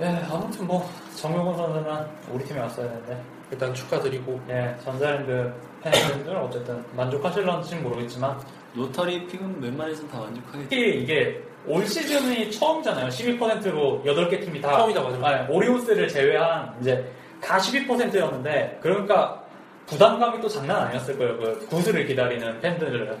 예, 0.00 0.06
아무튼 0.30 0.66
뭐 0.66 0.88
정명훈 1.16 1.56
선수는 1.56 2.06
우리 2.30 2.44
팀에 2.44 2.60
왔어야 2.60 2.88
되는데 2.88 3.22
일단 3.50 3.74
축하드리고 3.74 4.40
예, 4.48 4.74
전자랜드 4.82 5.52
팬분들 5.82 6.36
어쨌든 6.36 6.84
만족하실런지는 6.96 7.82
모르겠지만 7.82 8.38
로터리 8.74 9.26
픽은 9.26 9.62
웬만해서 9.62 10.06
다 10.08 10.20
만족하겠죠. 10.20 10.68
특히 10.70 11.02
이게 11.02 11.42
올 11.66 11.86
시즌이 11.86 12.50
처음이잖아요. 12.50 13.08
12%로 13.08 14.02
8개 14.04 14.44
팀이 14.44 14.60
다 14.60 14.76
처음이다, 14.78 15.00
맞아. 15.02 15.26
아니, 15.26 15.54
오리온스를 15.54 16.08
제외한 16.08 16.74
이제 16.80 17.04
다 17.40 17.58
12%였는데 17.58 18.78
그러니까 18.82 19.42
부담감이 19.86 20.40
또 20.40 20.48
장난 20.48 20.82
아니었을 20.88 21.18
거예요. 21.18 21.38
그 21.38 21.66
구슬을 21.68 22.06
기다리는 22.06 22.60
팬들은. 22.60 23.16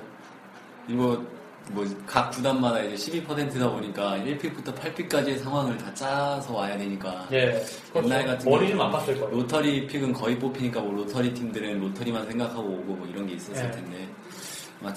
이거 0.88 1.20
뭐각 1.70 2.32
구단마다 2.32 2.80
이제 2.80 3.22
12%다 3.22 3.70
보니까 3.70 4.16
1픽부터 4.18 4.74
8픽까지의 4.74 5.38
상황을 5.38 5.78
다 5.78 5.94
짜서 5.94 6.52
와야 6.54 6.76
되니까 6.76 7.26
예. 7.32 7.62
옛날 7.94 8.26
같은 8.26 8.50
머리 8.50 8.68
좀 8.68 8.78
아팠을 8.78 9.20
거예요. 9.20 9.28
로터리 9.30 9.86
픽은 9.86 10.12
거의 10.12 10.36
뽑히니까 10.38 10.80
뭐 10.80 10.92
로터리 10.94 11.32
팀들은 11.32 11.78
로터리만 11.80 12.26
생각하고 12.26 12.62
오고 12.62 12.94
뭐 12.94 13.06
이런 13.06 13.26
게 13.26 13.34
있었을 13.34 13.64
예. 13.64 13.70
텐데 13.70 14.08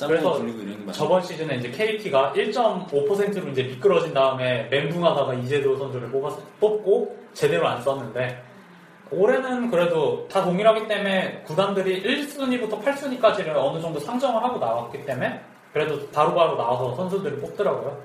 그래서. 0.07 0.33
저번 0.93 1.21
시즌에 1.21 1.55
이제 1.55 1.69
KT가 1.69 2.33
1.5%로 2.35 3.49
이제 3.49 3.63
미끄러진 3.63 4.13
다음에 4.13 4.67
멘붕하다가 4.69 5.33
이재도 5.35 5.77
선수를 5.77 6.09
뽑았, 6.09 6.35
뽑고 6.59 7.15
제대로 7.33 7.67
안 7.67 7.81
썼는데 7.81 8.41
올해는 9.11 9.69
그래도 9.69 10.27
다 10.27 10.43
동일하기 10.43 10.87
때문에 10.87 11.43
구단들이 11.45 12.03
1순위부터 12.03 12.81
8순위까지를 12.83 13.55
어느 13.55 13.79
정도 13.79 13.99
상정을 13.99 14.43
하고 14.43 14.57
나왔기 14.57 15.05
때문에 15.05 15.41
그래도 15.73 16.09
바로바로 16.09 16.55
나와서 16.55 16.95
선수들을 16.95 17.39
뽑더라고요. 17.39 18.01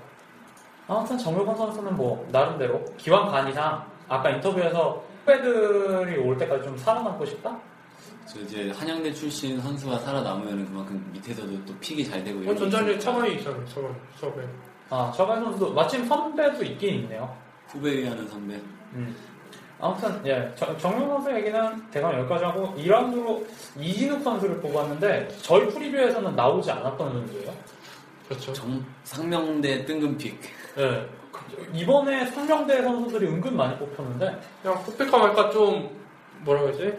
아무튼 0.89 1.17
정효건 1.17 1.57
선수는 1.57 1.97
뭐 1.97 2.27
나름대로 2.33 2.85
기왕 2.99 3.31
간 3.31 3.49
이상 3.49 3.85
아까 4.09 4.29
인터뷰에서 4.31 5.03
후배들이 5.21 6.19
올 6.19 6.37
때까지 6.37 6.65
좀 6.65 6.77
살아남고 6.77 7.25
싶다? 7.25 7.57
저 8.33 8.41
이제 8.41 8.71
한양대 8.71 9.13
출신 9.13 9.61
선수가 9.61 9.99
살아남으면 9.99 10.67
그만큼 10.67 11.11
밑에서도 11.13 11.65
또 11.65 11.75
픽이 11.81 12.05
잘 12.05 12.23
되고 12.23 12.39
어, 12.39 12.43
이런 12.43 12.55
게 12.55 12.61
전자랜드 12.61 12.91
있으니까 12.93 13.13
차관이 13.13 13.35
있잖아요. 13.37 13.65
차관 13.67 13.95
수업에 14.17 14.43
아, 14.91 15.13
저관 15.17 15.43
선수도 15.45 15.73
마침 15.73 16.05
선배도 16.07 16.65
있긴 16.65 16.95
있네요. 17.03 17.37
후배 17.69 17.99
위하는 17.99 18.27
선배. 18.29 18.55
음. 18.95 19.15
아무튼 19.81 20.21
예 20.27 20.53
정- 20.57 20.77
정용 20.79 21.09
선수 21.09 21.33
얘기는 21.35 21.91
대강 21.91 22.19
여기까지 22.21 22.45
하고 22.45 22.75
2라운드로 22.77 23.45
이진욱 23.81 24.23
선수를 24.23 24.61
뽑았는데 24.61 25.29
저희 25.43 25.67
프리뷰에서는 25.69 26.37
나오지 26.37 26.71
않았던 26.71 27.13
선수예요. 27.13 27.53
그렇죠. 28.29 28.53
정, 28.53 28.85
상명대 29.05 29.85
뜬금 29.87 30.17
픽. 30.19 30.39
예. 30.79 31.07
이번에 31.73 32.27
상명대 32.27 32.83
선수들이 32.83 33.27
은근 33.27 33.57
많이 33.57 33.77
뽑혔는데 33.79 34.41
그냥 34.63 34.85
뽑힐까 34.85 35.19
말까 35.19 35.51
좀 35.51 35.99
뭐라 36.41 36.63
그러지? 36.63 36.95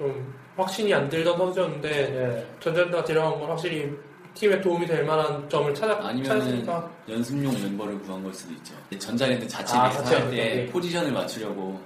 좀 0.00 0.34
확신이 0.56 0.94
안 0.94 1.08
들던 1.10 1.36
선수였는데 1.36 1.90
예. 1.90 2.46
전자랜드가 2.58 3.04
데려간 3.04 3.38
건 3.38 3.50
확실히 3.50 3.94
팀에 4.32 4.58
도움이 4.60 4.86
될 4.86 5.04
만한 5.04 5.46
점을 5.48 5.72
찾아, 5.74 6.00
찾았으니까 6.00 6.90
연습용 7.08 7.52
멤버를 7.52 7.98
구한 8.00 8.22
걸 8.22 8.32
수도 8.32 8.54
있죠. 8.54 8.74
전자랜드 8.98 9.46
자체 9.46 9.76
아, 9.76 9.90
자체 9.90 10.16
때 10.30 10.38
연습용이. 10.38 10.66
포지션을 10.68 11.12
맞추려고 11.12 11.78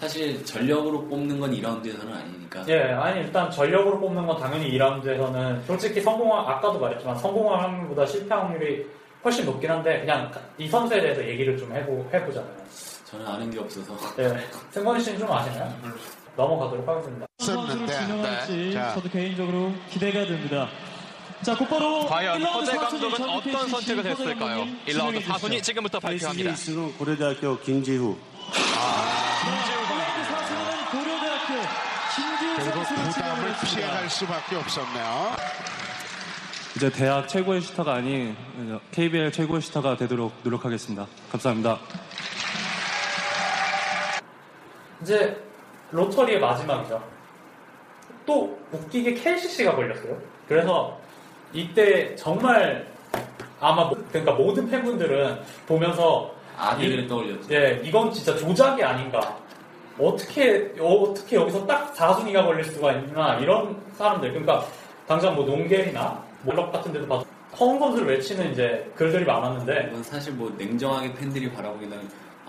사실 0.00 0.44
전력으로 0.44 1.06
뽑는 1.06 1.38
건 1.38 1.52
2라운드에서는 1.52 2.12
아니니까. 2.12 2.64
예 2.68 2.80
아니 2.92 3.20
일단 3.20 3.48
전력으로 3.50 4.00
뽑는 4.00 4.26
건 4.26 4.40
당연히 4.40 4.72
2라운드에서는 4.72 5.62
솔직히 5.66 6.00
성공할 6.00 6.52
아까도 6.54 6.80
말했지만 6.80 7.16
성공할 7.18 7.62
확률보다 7.62 8.04
실패 8.06 8.34
확률이 8.34 8.84
훨씬 9.22 9.44
높긴 9.44 9.70
한데 9.70 10.00
그냥 10.00 10.28
이 10.58 10.66
선수에 10.66 11.00
대해서 11.00 11.22
얘기를 11.24 11.56
좀 11.56 11.70
해보, 11.72 12.08
해보잖아요. 12.12 12.56
저는 13.04 13.26
아는 13.26 13.50
게 13.50 13.60
없어서. 13.60 13.94
예. 14.18 14.34
승건이 14.70 15.00
씨는 15.00 15.18
좀 15.20 15.30
아시나요? 15.30 15.72
넘어가도록 16.40 16.88
하겠습니다. 16.88 17.26
선수로 17.38 17.86
진행할지 17.86 18.52
네. 18.52 18.72
자. 18.72 18.94
저도 18.94 19.10
개인적으로 19.10 19.72
기대가 19.90 20.24
됩니다. 20.24 20.68
자, 21.42 21.54
곧바로 21.56 22.06
과연 22.06 22.38
1라운드 22.40 22.52
허재 22.52 22.72
사순위 22.78 23.10
감독은 23.10 23.30
어떤 23.30 23.68
선택을 23.68 24.06
했을까요? 24.06 24.36
감독님 24.38 24.78
1라운드 24.86 24.88
지명해 24.88 25.20
4순위 25.20 25.40
주시죠. 25.50 25.62
지금부터 25.62 26.00
발표합니다. 26.00 26.50
KCC 26.50 26.74
고려대학교 26.98 27.58
김지후. 27.60 28.16
일라운드 29.44 30.24
사순위는 30.24 30.86
고려대학교 30.90 31.54
김지우 32.14 32.56
그리고 32.56 32.84
선수를 32.84 33.12
부담을. 33.12 33.54
피해갈 33.64 34.10
수밖에 34.10 34.56
없었네요. 34.56 35.36
이제 36.76 36.90
대학 36.90 37.28
최고의 37.28 37.60
슈터가 37.62 37.94
아닌 37.94 38.34
KBL 38.92 39.32
최고의 39.32 39.60
슈터가 39.60 39.96
되도록 39.98 40.32
노력하겠습니다. 40.42 41.06
감사합니다. 41.32 41.78
이제 45.02 45.49
로터리의 45.92 46.40
마지막이죠. 46.40 47.02
또 48.26 48.58
웃기게 48.72 49.14
KCC가 49.14 49.74
걸렸어요. 49.74 50.16
그래서 50.48 50.98
이때 51.52 52.14
정말 52.16 52.86
아마 53.60 53.84
모- 53.84 53.96
그러니까 54.10 54.32
모든 54.32 54.68
팬분들은 54.70 55.40
보면서 55.66 56.32
이- 57.04 57.08
떠올렸죠. 57.08 57.54
예, 57.54 57.80
이건 57.84 58.12
진짜 58.12 58.36
조작이 58.36 58.82
아닌가. 58.82 59.36
어떻게 59.98 60.72
어떻게 60.80 61.36
여기서 61.36 61.66
딱 61.66 61.92
4순위가 61.94 62.44
걸릴 62.44 62.64
수가 62.64 62.92
있나 62.92 63.34
이런 63.36 63.76
사람들 63.96 64.30
그러니까 64.30 64.64
당장 65.06 65.34
뭐 65.34 65.44
농겔이나 65.44 66.22
몰럭 66.42 66.72
같은 66.72 66.92
데도 66.92 67.06
봐도 67.06 67.24
허웅 67.58 67.78
선수를 67.78 68.06
외치는 68.08 68.52
이제 68.52 68.90
글들이 68.94 69.24
많았는데 69.24 69.92
사실 70.02 70.32
뭐 70.32 70.50
냉정하게 70.56 71.12
팬들이 71.14 71.50
바라보기는 71.52 71.98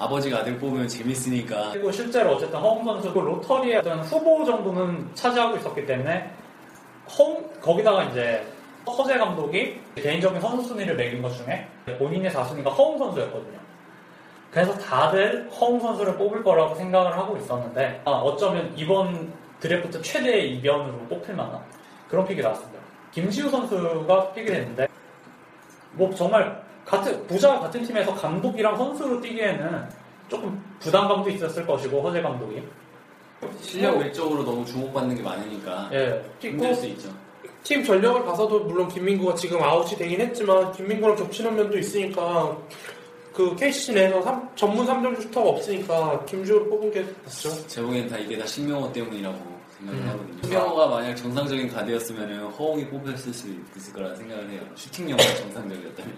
아버지가 0.01 0.39
아들 0.39 0.57
뽑으면 0.57 0.87
재밌으니까 0.87 1.71
그리고 1.73 1.91
실제로 1.91 2.31
어쨌든 2.31 2.59
허웅 2.59 2.83
선수도 2.83 3.21
로터리의 3.21 3.77
어떤 3.77 3.99
후보 3.99 4.43
정도는 4.43 5.07
차지하고 5.13 5.57
있었기 5.57 5.85
때문에 5.85 6.31
허웅 7.17 7.51
거기다가 7.61 8.05
이제 8.05 8.43
허재 8.87 9.19
감독이 9.19 9.79
개인적인 9.95 10.41
선수 10.41 10.69
순위를 10.69 10.95
매긴 10.95 11.21
것 11.21 11.29
중에 11.35 11.67
본인의 11.99 12.31
4순위가 12.31 12.75
허웅 12.75 12.97
선수였거든요. 12.97 13.59
그래서 14.49 14.73
다들 14.79 15.47
허웅 15.51 15.79
선수를 15.79 16.17
뽑을 16.17 16.43
거라고 16.43 16.73
생각을 16.73 17.15
하고 17.15 17.37
있었는데 17.37 18.01
아, 18.03 18.11
어쩌면 18.11 18.73
이번 18.75 19.31
드래프트 19.59 20.01
최대의 20.01 20.55
이변으로 20.55 20.97
뽑힐 21.09 21.35
만한 21.35 21.61
그런 22.09 22.25
pick이 22.25 22.41
나왔습니다. 22.41 22.79
김지후 23.11 23.49
선수가 23.51 24.33
pick이 24.33 24.47
됐는데 24.47 24.87
뭐 25.91 26.09
정말 26.15 26.70
같은 26.85 27.25
부자와 27.27 27.59
같은 27.59 27.83
팀에서 27.83 28.13
감독이랑 28.15 28.75
선수로 28.77 29.21
뛰기에는 29.21 29.89
조금 30.29 30.61
부담감도 30.79 31.29
있었을 31.29 31.65
것이고 31.65 32.01
허재 32.01 32.21
감독이 32.21 32.61
실력 33.61 33.97
외적으로 33.97 34.43
너무 34.43 34.65
주목받는 34.65 35.15
게 35.15 35.21
많으니까 35.21 35.89
예. 35.93 36.23
힘들 36.39 36.73
수 36.75 36.85
있죠. 36.87 37.09
팀 37.63 37.83
전력을 37.83 38.23
봐서도 38.25 38.61
물론 38.61 38.87
김민구가 38.87 39.35
지금 39.35 39.61
아웃이 39.61 39.95
되긴 39.97 40.21
했지만 40.21 40.71
김민구랑 40.73 41.15
겹치는 41.15 41.55
면도 41.55 41.77
있으니까 41.77 42.57
그 43.33 43.55
KCC 43.55 43.93
내에서 43.93 44.21
삼- 44.21 44.49
전문 44.55 44.85
3점 44.85 45.21
슈터가 45.21 45.49
없으니까 45.51 46.25
김주호를 46.25 46.69
뽑은 46.69 46.91
게 46.91 47.01
낫죠. 47.23 47.67
제 47.67 47.81
보기엔 47.81 48.07
다 48.07 48.17
이게 48.17 48.37
다 48.37 48.45
신명호 48.45 48.91
때문이라고 48.91 49.37
생각을 49.77 50.01
음. 50.01 50.07
하거든요. 50.09 50.41
신명호가 50.43 50.87
만약 50.87 51.15
정상적인 51.15 51.67
가드였으면 51.69 52.51
허웅이 52.51 52.87
뽑혔을 52.87 53.33
수 53.33 53.47
있을 53.77 53.93
거라 53.93 54.13
생각을 54.15 54.49
해요. 54.49 54.61
슈팅력이 54.75 55.23
정상적이었다면. 55.37 56.15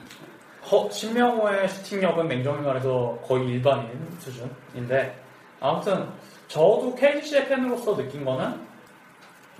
허, 0.70 0.89
신명호의 0.89 1.68
슈팅력은 1.68 2.28
냉정히 2.28 2.61
말해서 2.61 3.18
거의 3.26 3.47
일반인 3.49 3.89
수준인데 4.20 5.16
아무튼 5.59 6.07
저도 6.47 6.95
KCC의 6.95 7.47
팬으로서 7.47 7.95
느낀 7.95 8.24
거는 8.24 8.61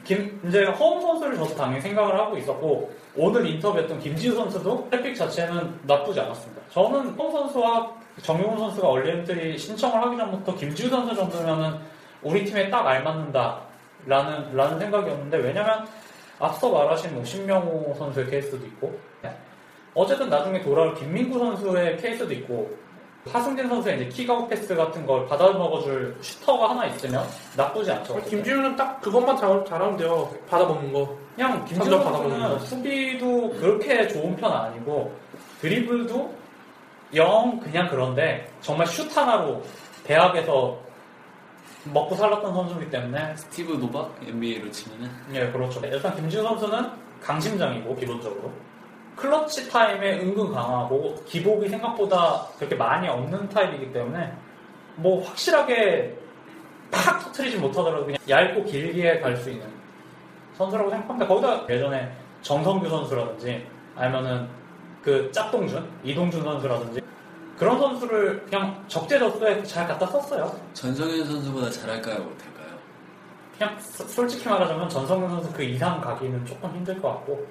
김, 0.04 0.41
이제 0.47 0.66
허웅 0.66 1.01
선수를 1.01 1.38
저도 1.38 1.56
당연히 1.56 1.82
생각을 1.82 2.18
하고 2.20 2.38
있었고 2.38 2.91
오늘 3.16 3.45
인터뷰했던 3.45 3.99
김지우 3.99 4.36
선수도 4.36 4.89
pick 4.89 5.16
자체는 5.16 5.80
나쁘지 5.84 6.20
않았습니다. 6.20 6.62
저는 6.72 7.16
허웅 7.16 7.32
선수와 7.32 7.93
정용훈 8.22 8.58
선수가 8.58 8.88
early 8.88 9.22
entry 9.22 9.57
신청을 9.58 10.01
하기 10.04 10.18
전부터 10.18 10.56
김지우 10.56 10.89
선수 10.89 11.16
정도면은 11.16 11.80
우리 12.22 12.45
팀에 12.45 12.70
딱 12.70 12.86
알맞는다 12.86 13.60
라는 14.06 14.56
라는 14.56 14.80
생각이었는데 14.80 15.38
왜냐면 15.38 15.88
앞서 16.39 16.70
말하신 16.70 17.16
뭐 17.16 17.24
신명호 17.24 17.95
선수의 17.97 18.30
케이스도 18.30 18.58
있고 18.66 18.97
어쨌든 19.96 20.30
나중에 20.30 20.62
돌아올 20.62 20.96
김민구 20.96 21.38
선수의 21.39 21.98
케이스도 21.98 22.34
있고 22.34 22.72
하승진 23.30 23.70
선수의 23.70 23.96
이제 23.98 24.10
kick-out 24.09 24.49
패스 24.50 24.76
같은 24.76 25.06
걸 25.06 25.26
받아먹어줄 25.28 26.18
슈터가 26.22 26.72
하나 26.72 26.86
있으면 26.88 27.26
나쁘지 27.56 27.91
않죠. 27.91 28.22
김지우는 28.24 28.76
딱 28.76 29.00
그것만 29.02 29.38
잘, 29.38 29.64
잘하면 29.66 29.98
돼요. 29.98 30.30
받아먹는 30.50 30.91
거. 30.91 31.18
그냥 31.36 31.66
받아먹는 31.66 32.02
선수는 32.30 32.50
거. 32.50 32.60
수비도 32.60 33.50
그렇게 33.52 34.08
좋은 34.10 34.36
편 34.36 34.52
아니고 34.52 35.16
드리블도 35.62 36.34
영 37.16 37.60
그냥 37.60 37.88
그런데 37.89 38.50
정말 38.62 38.88
슛 38.88 39.16
하나로 39.16 39.64
대학에서 40.04 40.78
먹고 41.86 42.16
살았던 42.16 42.54
선수이기 42.54 42.89
때문에 42.89 43.36
스티브 43.36 43.74
노박 43.74 44.16
NBA로 44.26 44.70
치면은 44.72 45.10
예 45.34 45.50
그렇죠. 45.52 45.80
일단 45.86 46.16
김지우 46.16 46.44
선수는 46.44 46.89
강심장이고 47.22 47.96
기본적으로 47.96 48.52
클러치 49.16 49.70
타임에 49.70 50.20
은근 50.22 50.51
강하고 50.51 51.16
기복이 51.26 51.70
생각보다 51.70 52.47
그렇게 52.57 52.76
많이 52.76 53.07
없는 53.07 53.47
타입이기 53.49 53.91
때문에 53.93 54.32
뭐 54.95 55.24
확실하게 55.26 56.18
팍 56.91 57.20
터트리지 57.24 57.57
못하더라도 57.57 58.05
그냥 58.05 58.20
얇고 58.28 58.64
길게 58.66 59.20
갈 59.20 59.36
수 59.38 59.49
있는 59.49 59.68
선수라고 60.57 60.89
생각합니다. 60.91 61.28
거기다 61.28 61.66
예전에 61.74 62.11
정성규 62.41 62.88
선수라든지 62.89 63.66
아니면은 63.95 64.47
그 65.01 65.32
짭동준, 65.32 65.88
이동준 66.03 66.43
선수라든지 66.43 67.01
그런 67.57 67.80
선수를 67.80 68.43
그냥 68.45 68.84
적재적소에 68.88 69.64
잘 69.64 69.88
갖다 69.88 70.05
썼어요. 70.07 70.55
전성현 70.74 71.26
선수보다 71.26 71.70
잘할까요, 71.70 72.20
못할까요? 72.20 72.78
그냥 73.57 73.80
소- 73.80 74.07
솔직히 74.07 74.47
말하자면 74.47 74.89
전성규 74.89 75.28
선수 75.30 75.51
그 75.53 75.64
이상 75.64 75.99
가기는 76.01 76.45
조금 76.45 76.70
힘들 76.72 77.01
것 77.01 77.09
같고 77.09 77.45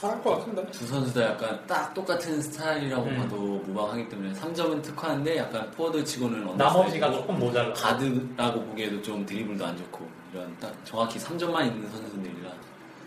잘할 0.00 0.22
것 0.22 0.38
같은데. 0.38 0.66
두 0.70 0.86
선수 0.86 1.12
다 1.14 1.22
약간 1.22 1.58
딱 1.66 1.92
똑같은 1.94 2.40
스타일이라고 2.40 3.04
음. 3.04 3.16
봐도 3.16 3.36
무방하기 3.36 4.08
때문에 4.08 4.32
3점은 4.32 4.82
특화인데 4.82 5.38
약간 5.38 5.70
포워드 5.72 6.04
치고는 6.04 6.56
나머지가 6.56 7.10
조금 7.12 7.38
모자라. 7.38 7.72
가드라고 7.72 8.62
보기에도 8.62 9.00
좀 9.02 9.24
드리블도 9.24 9.64
안 9.64 9.76
좋고 9.76 10.06
이런 10.32 10.56
딱 10.60 10.72
정확히 10.84 11.18
3점만 11.18 11.66
있는 11.66 11.88
선수들이라 11.90 12.50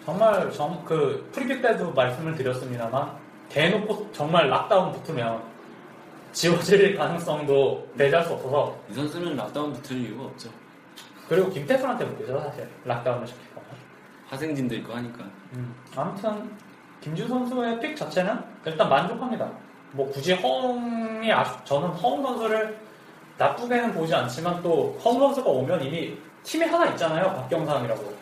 정말 0.05 0.51
정, 0.51 0.83
그 0.85 1.29
프리뷰 1.31 1.61
때도 1.61 1.91
말씀을 1.93 2.35
드렸습니다만 2.35 3.11
대놓고 3.49 4.11
정말 4.11 4.49
lockdown 4.49 4.91
붙으면 4.91 5.41
지워질 6.31 6.95
가능성도 6.95 7.87
배제할 7.97 8.25
수 8.25 8.33
없어서 8.33 8.75
이 8.89 8.93
선수는 8.93 9.35
lockdown 9.35 9.73
붙을 9.73 9.99
이유가 9.99 10.25
없죠. 10.25 10.49
그리고 11.27 11.49
김태술한테 11.49 12.07
붙이죠 12.07 12.39
사실 12.39 12.67
lockdown을 12.85 13.27
시킬 13.27 13.41
거면 13.53 13.69
하승진도 14.29 14.75
있고 14.75 14.93
하니까 14.93 15.23
음, 15.53 15.75
아무튼 15.95 16.49
김주 17.01 17.27
선수의 17.27 17.79
픽 17.79 17.95
자체는 17.95 18.37
일단 18.65 18.89
만족합니다. 18.89 19.49
뭐 19.91 20.09
굳이 20.11 20.33
허웅이 20.33 21.31
아쉬, 21.31 21.51
저는 21.65 21.89
허웅 21.89 22.21
선수를 22.23 22.77
나쁘게는 23.37 23.93
보지 23.93 24.13
않지만 24.13 24.61
또 24.61 24.97
허웅 25.03 25.19
선수가 25.19 25.49
오면 25.49 25.83
이미 25.83 26.17
팀에 26.43 26.65
하나 26.65 26.87
있잖아요. 26.91 27.33
박경상이라고 27.33 28.13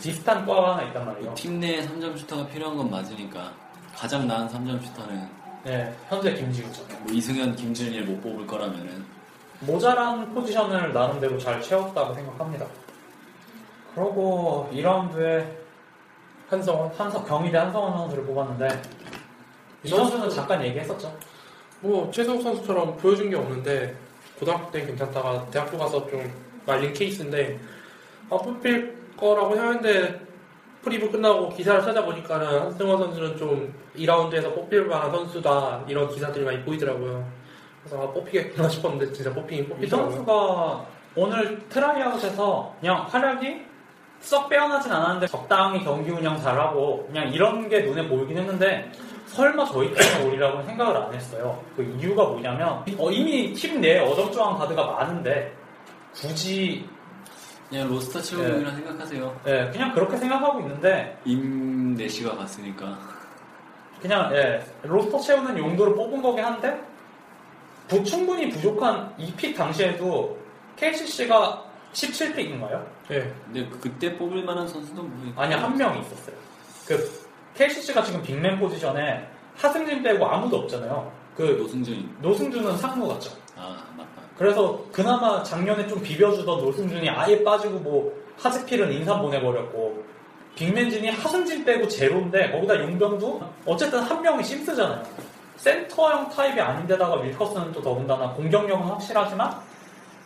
비슷한 0.00 0.44
과가 0.46 0.72
하나 0.72 0.82
있단 0.88 1.04
말이에요. 1.04 1.34
팀 1.34 1.60
내에 1.60 1.82
3점 1.86 2.18
슈터가 2.18 2.46
필요한 2.48 2.76
건 2.76 2.90
맞으니까 2.90 3.52
가장 3.94 4.26
나은 4.26 4.48
3점 4.48 4.82
슈터는 4.82 5.44
네, 5.64 5.94
현재 6.08 6.34
김지우죠. 6.34 6.84
뭐 7.00 7.12
이승현, 7.12 7.56
김준일 7.56 8.04
못 8.04 8.22
뽑을 8.22 8.46
거라면은 8.46 9.04
모자란 9.60 10.34
포지션을 10.34 10.92
나름대로 10.92 11.38
잘 11.38 11.60
채웠다고 11.62 12.12
생각합니다. 12.12 12.66
그러고 13.94 14.68
2라운드에 14.72 15.63
한성원, 16.48 16.90
한성 16.96 17.24
경희대 17.24 17.56
한성원 17.56 17.92
선수를 17.98 18.24
뽑았는데 18.24 18.82
이 19.84 19.88
선수는 19.88 20.30
잠깐 20.30 20.62
얘기했었죠. 20.64 21.14
뭐 21.80 22.10
최성욱 22.10 22.42
선수처럼 22.42 22.96
보여준 22.96 23.30
게 23.30 23.36
없는데 23.36 23.94
고등학교 24.38 24.70
때 24.70 24.84
괜찮다가 24.86 25.46
대학교 25.50 25.76
가서 25.78 26.06
좀 26.08 26.32
말린 26.66 26.92
케이스인데 26.92 27.58
아 28.30 28.36
뽑힐 28.36 28.96
거라고 29.16 29.54
생각했는데 29.54 30.20
프리뷰 30.82 31.10
끝나고 31.10 31.48
기사를 31.50 31.82
찾아보니까는 31.82 32.60
한승원 32.60 32.98
선수는 32.98 33.36
좀 33.36 33.74
2라운드에서 33.96 34.54
뽑힐 34.54 34.86
만한 34.86 35.10
선수다 35.10 35.84
이런 35.88 36.08
기사들이 36.08 36.44
많이 36.44 36.62
보이더라고요. 36.62 37.26
그래서 37.82 38.02
아, 38.02 38.10
뽑히겠구나 38.12 38.68
싶었는데 38.70 39.12
진짜 39.12 39.32
뽑히긴 39.32 39.64
이 39.64 39.68
뽑히더라고요. 39.68 40.10
선수가 40.10 40.86
오늘 41.16 41.68
tryout에서 41.68 42.76
그냥 42.80 43.06
활약이 43.08 43.73
썩 44.20 44.48
빼어나진 44.48 44.90
않았는데 44.92 45.26
적당히 45.26 45.84
경기 45.84 46.10
운영 46.10 46.40
잘하고 46.40 47.06
그냥 47.06 47.28
이런 47.32 47.68
게 47.68 47.80
눈에 47.82 48.08
보이긴 48.08 48.38
했는데 48.38 48.90
설마 49.26 49.64
저희 49.66 49.92
팀에 49.92 50.24
오리라고는 50.26 50.64
생각을 50.66 50.96
안 50.96 51.12
했어요. 51.14 51.62
그 51.76 51.82
이유가 52.00 52.24
뭐냐면 52.24 52.84
어, 52.98 53.10
이미 53.10 53.52
팀 53.52 53.80
내에 53.80 53.98
어정쩡한 54.00 54.56
가드가 54.58 54.86
많은데 54.86 55.52
굳이 56.14 56.88
그냥 57.68 57.88
roster 57.88 58.20
채우기라 58.20 58.70
생각하세요. 58.70 59.40
예, 59.46 59.68
그냥 59.72 59.92
그렇게 59.92 60.16
생각하고 60.16 60.60
있는데 60.60 61.18
임내시가 61.24 62.36
갔으니까 62.36 62.96
그냥 64.00 64.30
예, 64.34 64.64
roster 64.82 65.18
채우는 65.18 65.58
용도로 65.58 65.94
뽑은 65.96 66.22
거긴 66.22 66.44
한데 66.44 66.78
부- 67.88 68.04
충분히 68.04 68.48
부족한 68.50 69.14
이 69.18 69.32
pick 69.36 69.54
당시에도 69.56 70.38
KCC가 70.76 71.62
17pick인가요? 71.94 72.84
네. 73.08 73.32
근데 73.46 73.68
그때 73.80 74.16
뽑을 74.18 74.44
만한 74.44 74.66
선수는 74.68 75.02
뭐 75.02 75.42
아니 75.42 75.54
한 75.54 75.76
명이 75.76 76.00
있었어요. 76.00 76.36
그 76.86 77.24
KCC가 77.54 78.02
지금 78.02 78.22
big 78.22 78.40
man 78.40 78.58
포지션에 78.58 79.26
하승진 79.56 80.02
빼고 80.02 80.26
아무도 80.26 80.58
없잖아요. 80.58 81.10
그 81.36 81.42
노승준 81.58 82.16
노승준은 82.20 82.76
상무 82.76 83.08
같죠. 83.08 83.32
아 83.56 83.84
맞다. 83.96 84.22
그래서 84.36 84.84
그나마 84.92 85.42
작년에 85.42 85.86
좀 85.86 86.02
비벼주던 86.02 86.58
노승준이 86.58 87.08
아예 87.08 87.42
빠지고 87.42 87.78
뭐 87.78 88.12
하즈필은 88.38 88.92
인삼 88.92 89.22
보내버렸고 89.22 90.04
빅맨진이 90.56 91.08
하승진 91.08 91.64
빼고 91.64 91.88
제로인데 91.88 92.50
거기다 92.50 92.80
용병도 92.80 93.40
어쨌든 93.66 94.00
한 94.00 94.20
명이 94.22 94.42
심스잖아요. 94.42 95.02
센터형 95.56 96.28
타입이 96.28 96.60
아닌데다가 96.60 97.16
윌커스는 97.20 97.72
또 97.72 97.80
더군다나 97.80 98.32
공격력은 98.32 98.84
확실하지만 98.86 99.54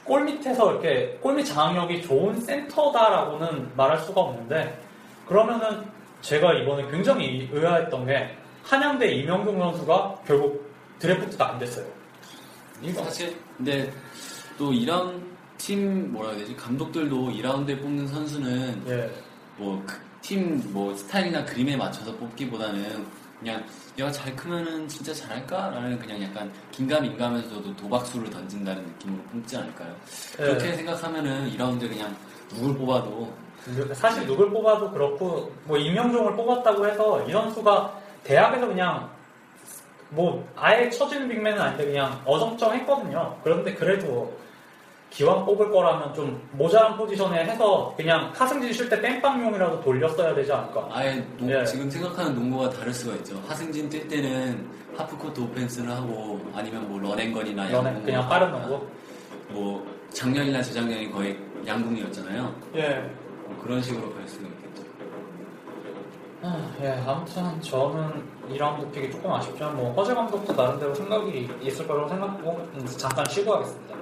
골 0.09 0.25
밑에서 0.25 0.73
이렇게 0.73 1.19
골밑 1.21 1.47
장악력이 1.47 2.03
좋은 2.03 2.41
센터다라고는 2.41 3.77
말할 3.77 3.99
수가 3.99 4.23
없는데 4.23 4.81
그러면은 5.27 5.85
제가 6.23 6.55
이번에 6.55 6.91
굉장히 6.91 7.49
의아했던 7.53 8.07
게 8.07 8.35
한양대 8.65 9.07
이명경 9.13 9.59
선수가 9.59 10.23
결국 10.27 10.67
드래프트가 10.99 11.51
안 11.51 11.59
됐어요. 11.59 11.87
이거 12.83 13.05
사실 13.05 13.37
근데 13.57 13.93
또 14.57 14.73
이런 14.73 15.23
팀 15.59 16.11
뭐라 16.13 16.31
해야 16.31 16.39
되지 16.39 16.57
감독들도 16.57 17.31
2라운드에 17.31 17.81
뽑는 17.81 18.07
선수는 18.07 18.83
예. 18.89 19.11
뭐팀뭐 19.59 20.95
스타일이나 20.95 21.45
그림에 21.45 21.77
맞춰서 21.77 22.15
뽑기보다는 22.17 23.07
그냥 23.39 23.65
얘가 23.99 24.11
잘 24.11 24.35
크면은 24.35 24.89
진짜 24.89 25.13
잘할까라는 25.15 25.99
그냥 25.99 26.23
약간 26.23 26.53
긴가민가하면서도 26.73 27.77
도박수를 27.77 28.31
던진다는 28.31 28.85
느낌으로 28.85 29.23
뽑지 29.33 29.57
않을까요? 29.57 29.95
예. 30.41 30.45
그렇게 30.45 30.75
생각하면은 30.75 31.51
2라운드 31.53 31.89
그냥 31.89 32.15
누굴 32.49 32.77
뽑아도 32.77 33.33
사실 33.93 34.27
누굴 34.27 34.51
뽑아도 34.51 34.91
그렇고 34.91 35.53
뭐 35.65 35.77
임영종을 35.77 36.35
뽑았다고 36.37 36.87
해서 36.87 37.25
이 37.29 37.33
선수가 37.33 37.93
대학에서 38.25 38.67
그냥 38.67 39.11
뭐 40.11 40.47
아예 40.57 40.89
쳐지는 40.89 41.29
빅맨은 41.29 41.61
아닌데 41.61 41.85
그냥 41.85 42.21
어정쩡했거든요. 42.25 43.39
그런데 43.45 43.75
그래도 43.75 44.35
기왕 45.11 45.45
뽑을 45.47 45.71
거라면 45.71 46.13
좀 46.15 46.41
모자란 46.53 46.97
포지션에 46.97 47.45
해서 47.45 47.93
그냥 47.97 48.31
하승진 48.35 48.73
쉴 48.73 48.89
때 48.89 49.01
땜빵용이라도 49.01 49.81
돌렸어야 49.83 50.35
되지 50.35 50.53
않을까. 50.53 50.87
아예 50.93 51.25
농- 51.39 51.51
예. 51.51 51.65
지금 51.65 51.91
생각하는 51.91 52.35
농구가 52.35 52.69
다를 52.71 52.93
수가 52.93 53.15
있죠. 53.17 53.41
하승진 53.49 53.89
뛸 53.89 54.07
때는 54.07 54.69
half 54.97 55.16
court 55.16 55.41
offense를 55.41 55.91
하고 55.91 56.41
아니면 56.55 56.89
뭐 56.89 57.01
런앤건이나 57.01 57.69
런앤, 57.71 57.87
양궁 57.87 58.03
그냥 58.05 58.29
빠른 58.29 58.51
농구? 58.53 58.87
뭐 59.49 59.87
작년이나 60.11 60.61
재작년이 60.63 61.11
거의 61.11 61.39
양궁이었잖아요. 61.67 62.55
예. 62.77 63.11
뭐 63.47 63.59
그런 63.63 63.81
식으로 63.81 64.13
갈 64.15 64.29
수가 64.29 64.47
있겠죠. 64.47 64.83
아, 66.43 66.71
예, 66.83 67.03
아무튼 67.07 67.61
저는 67.63 68.23
2라운드 68.51 68.93
pick이 68.93 69.11
조금 69.11 69.33
아쉽지만 69.33 69.75
뭐 69.77 69.93
허재 69.95 70.15
감독도 70.15 70.53
나름대로 70.53 70.95
생각이 70.95 71.49
있을 71.63 71.87
거라고 71.89 72.09
생각하고 72.09 72.51
음, 72.75 72.87
잠깐 72.99 73.25
쉬고 73.29 73.55
하겠습니다. 73.55 73.98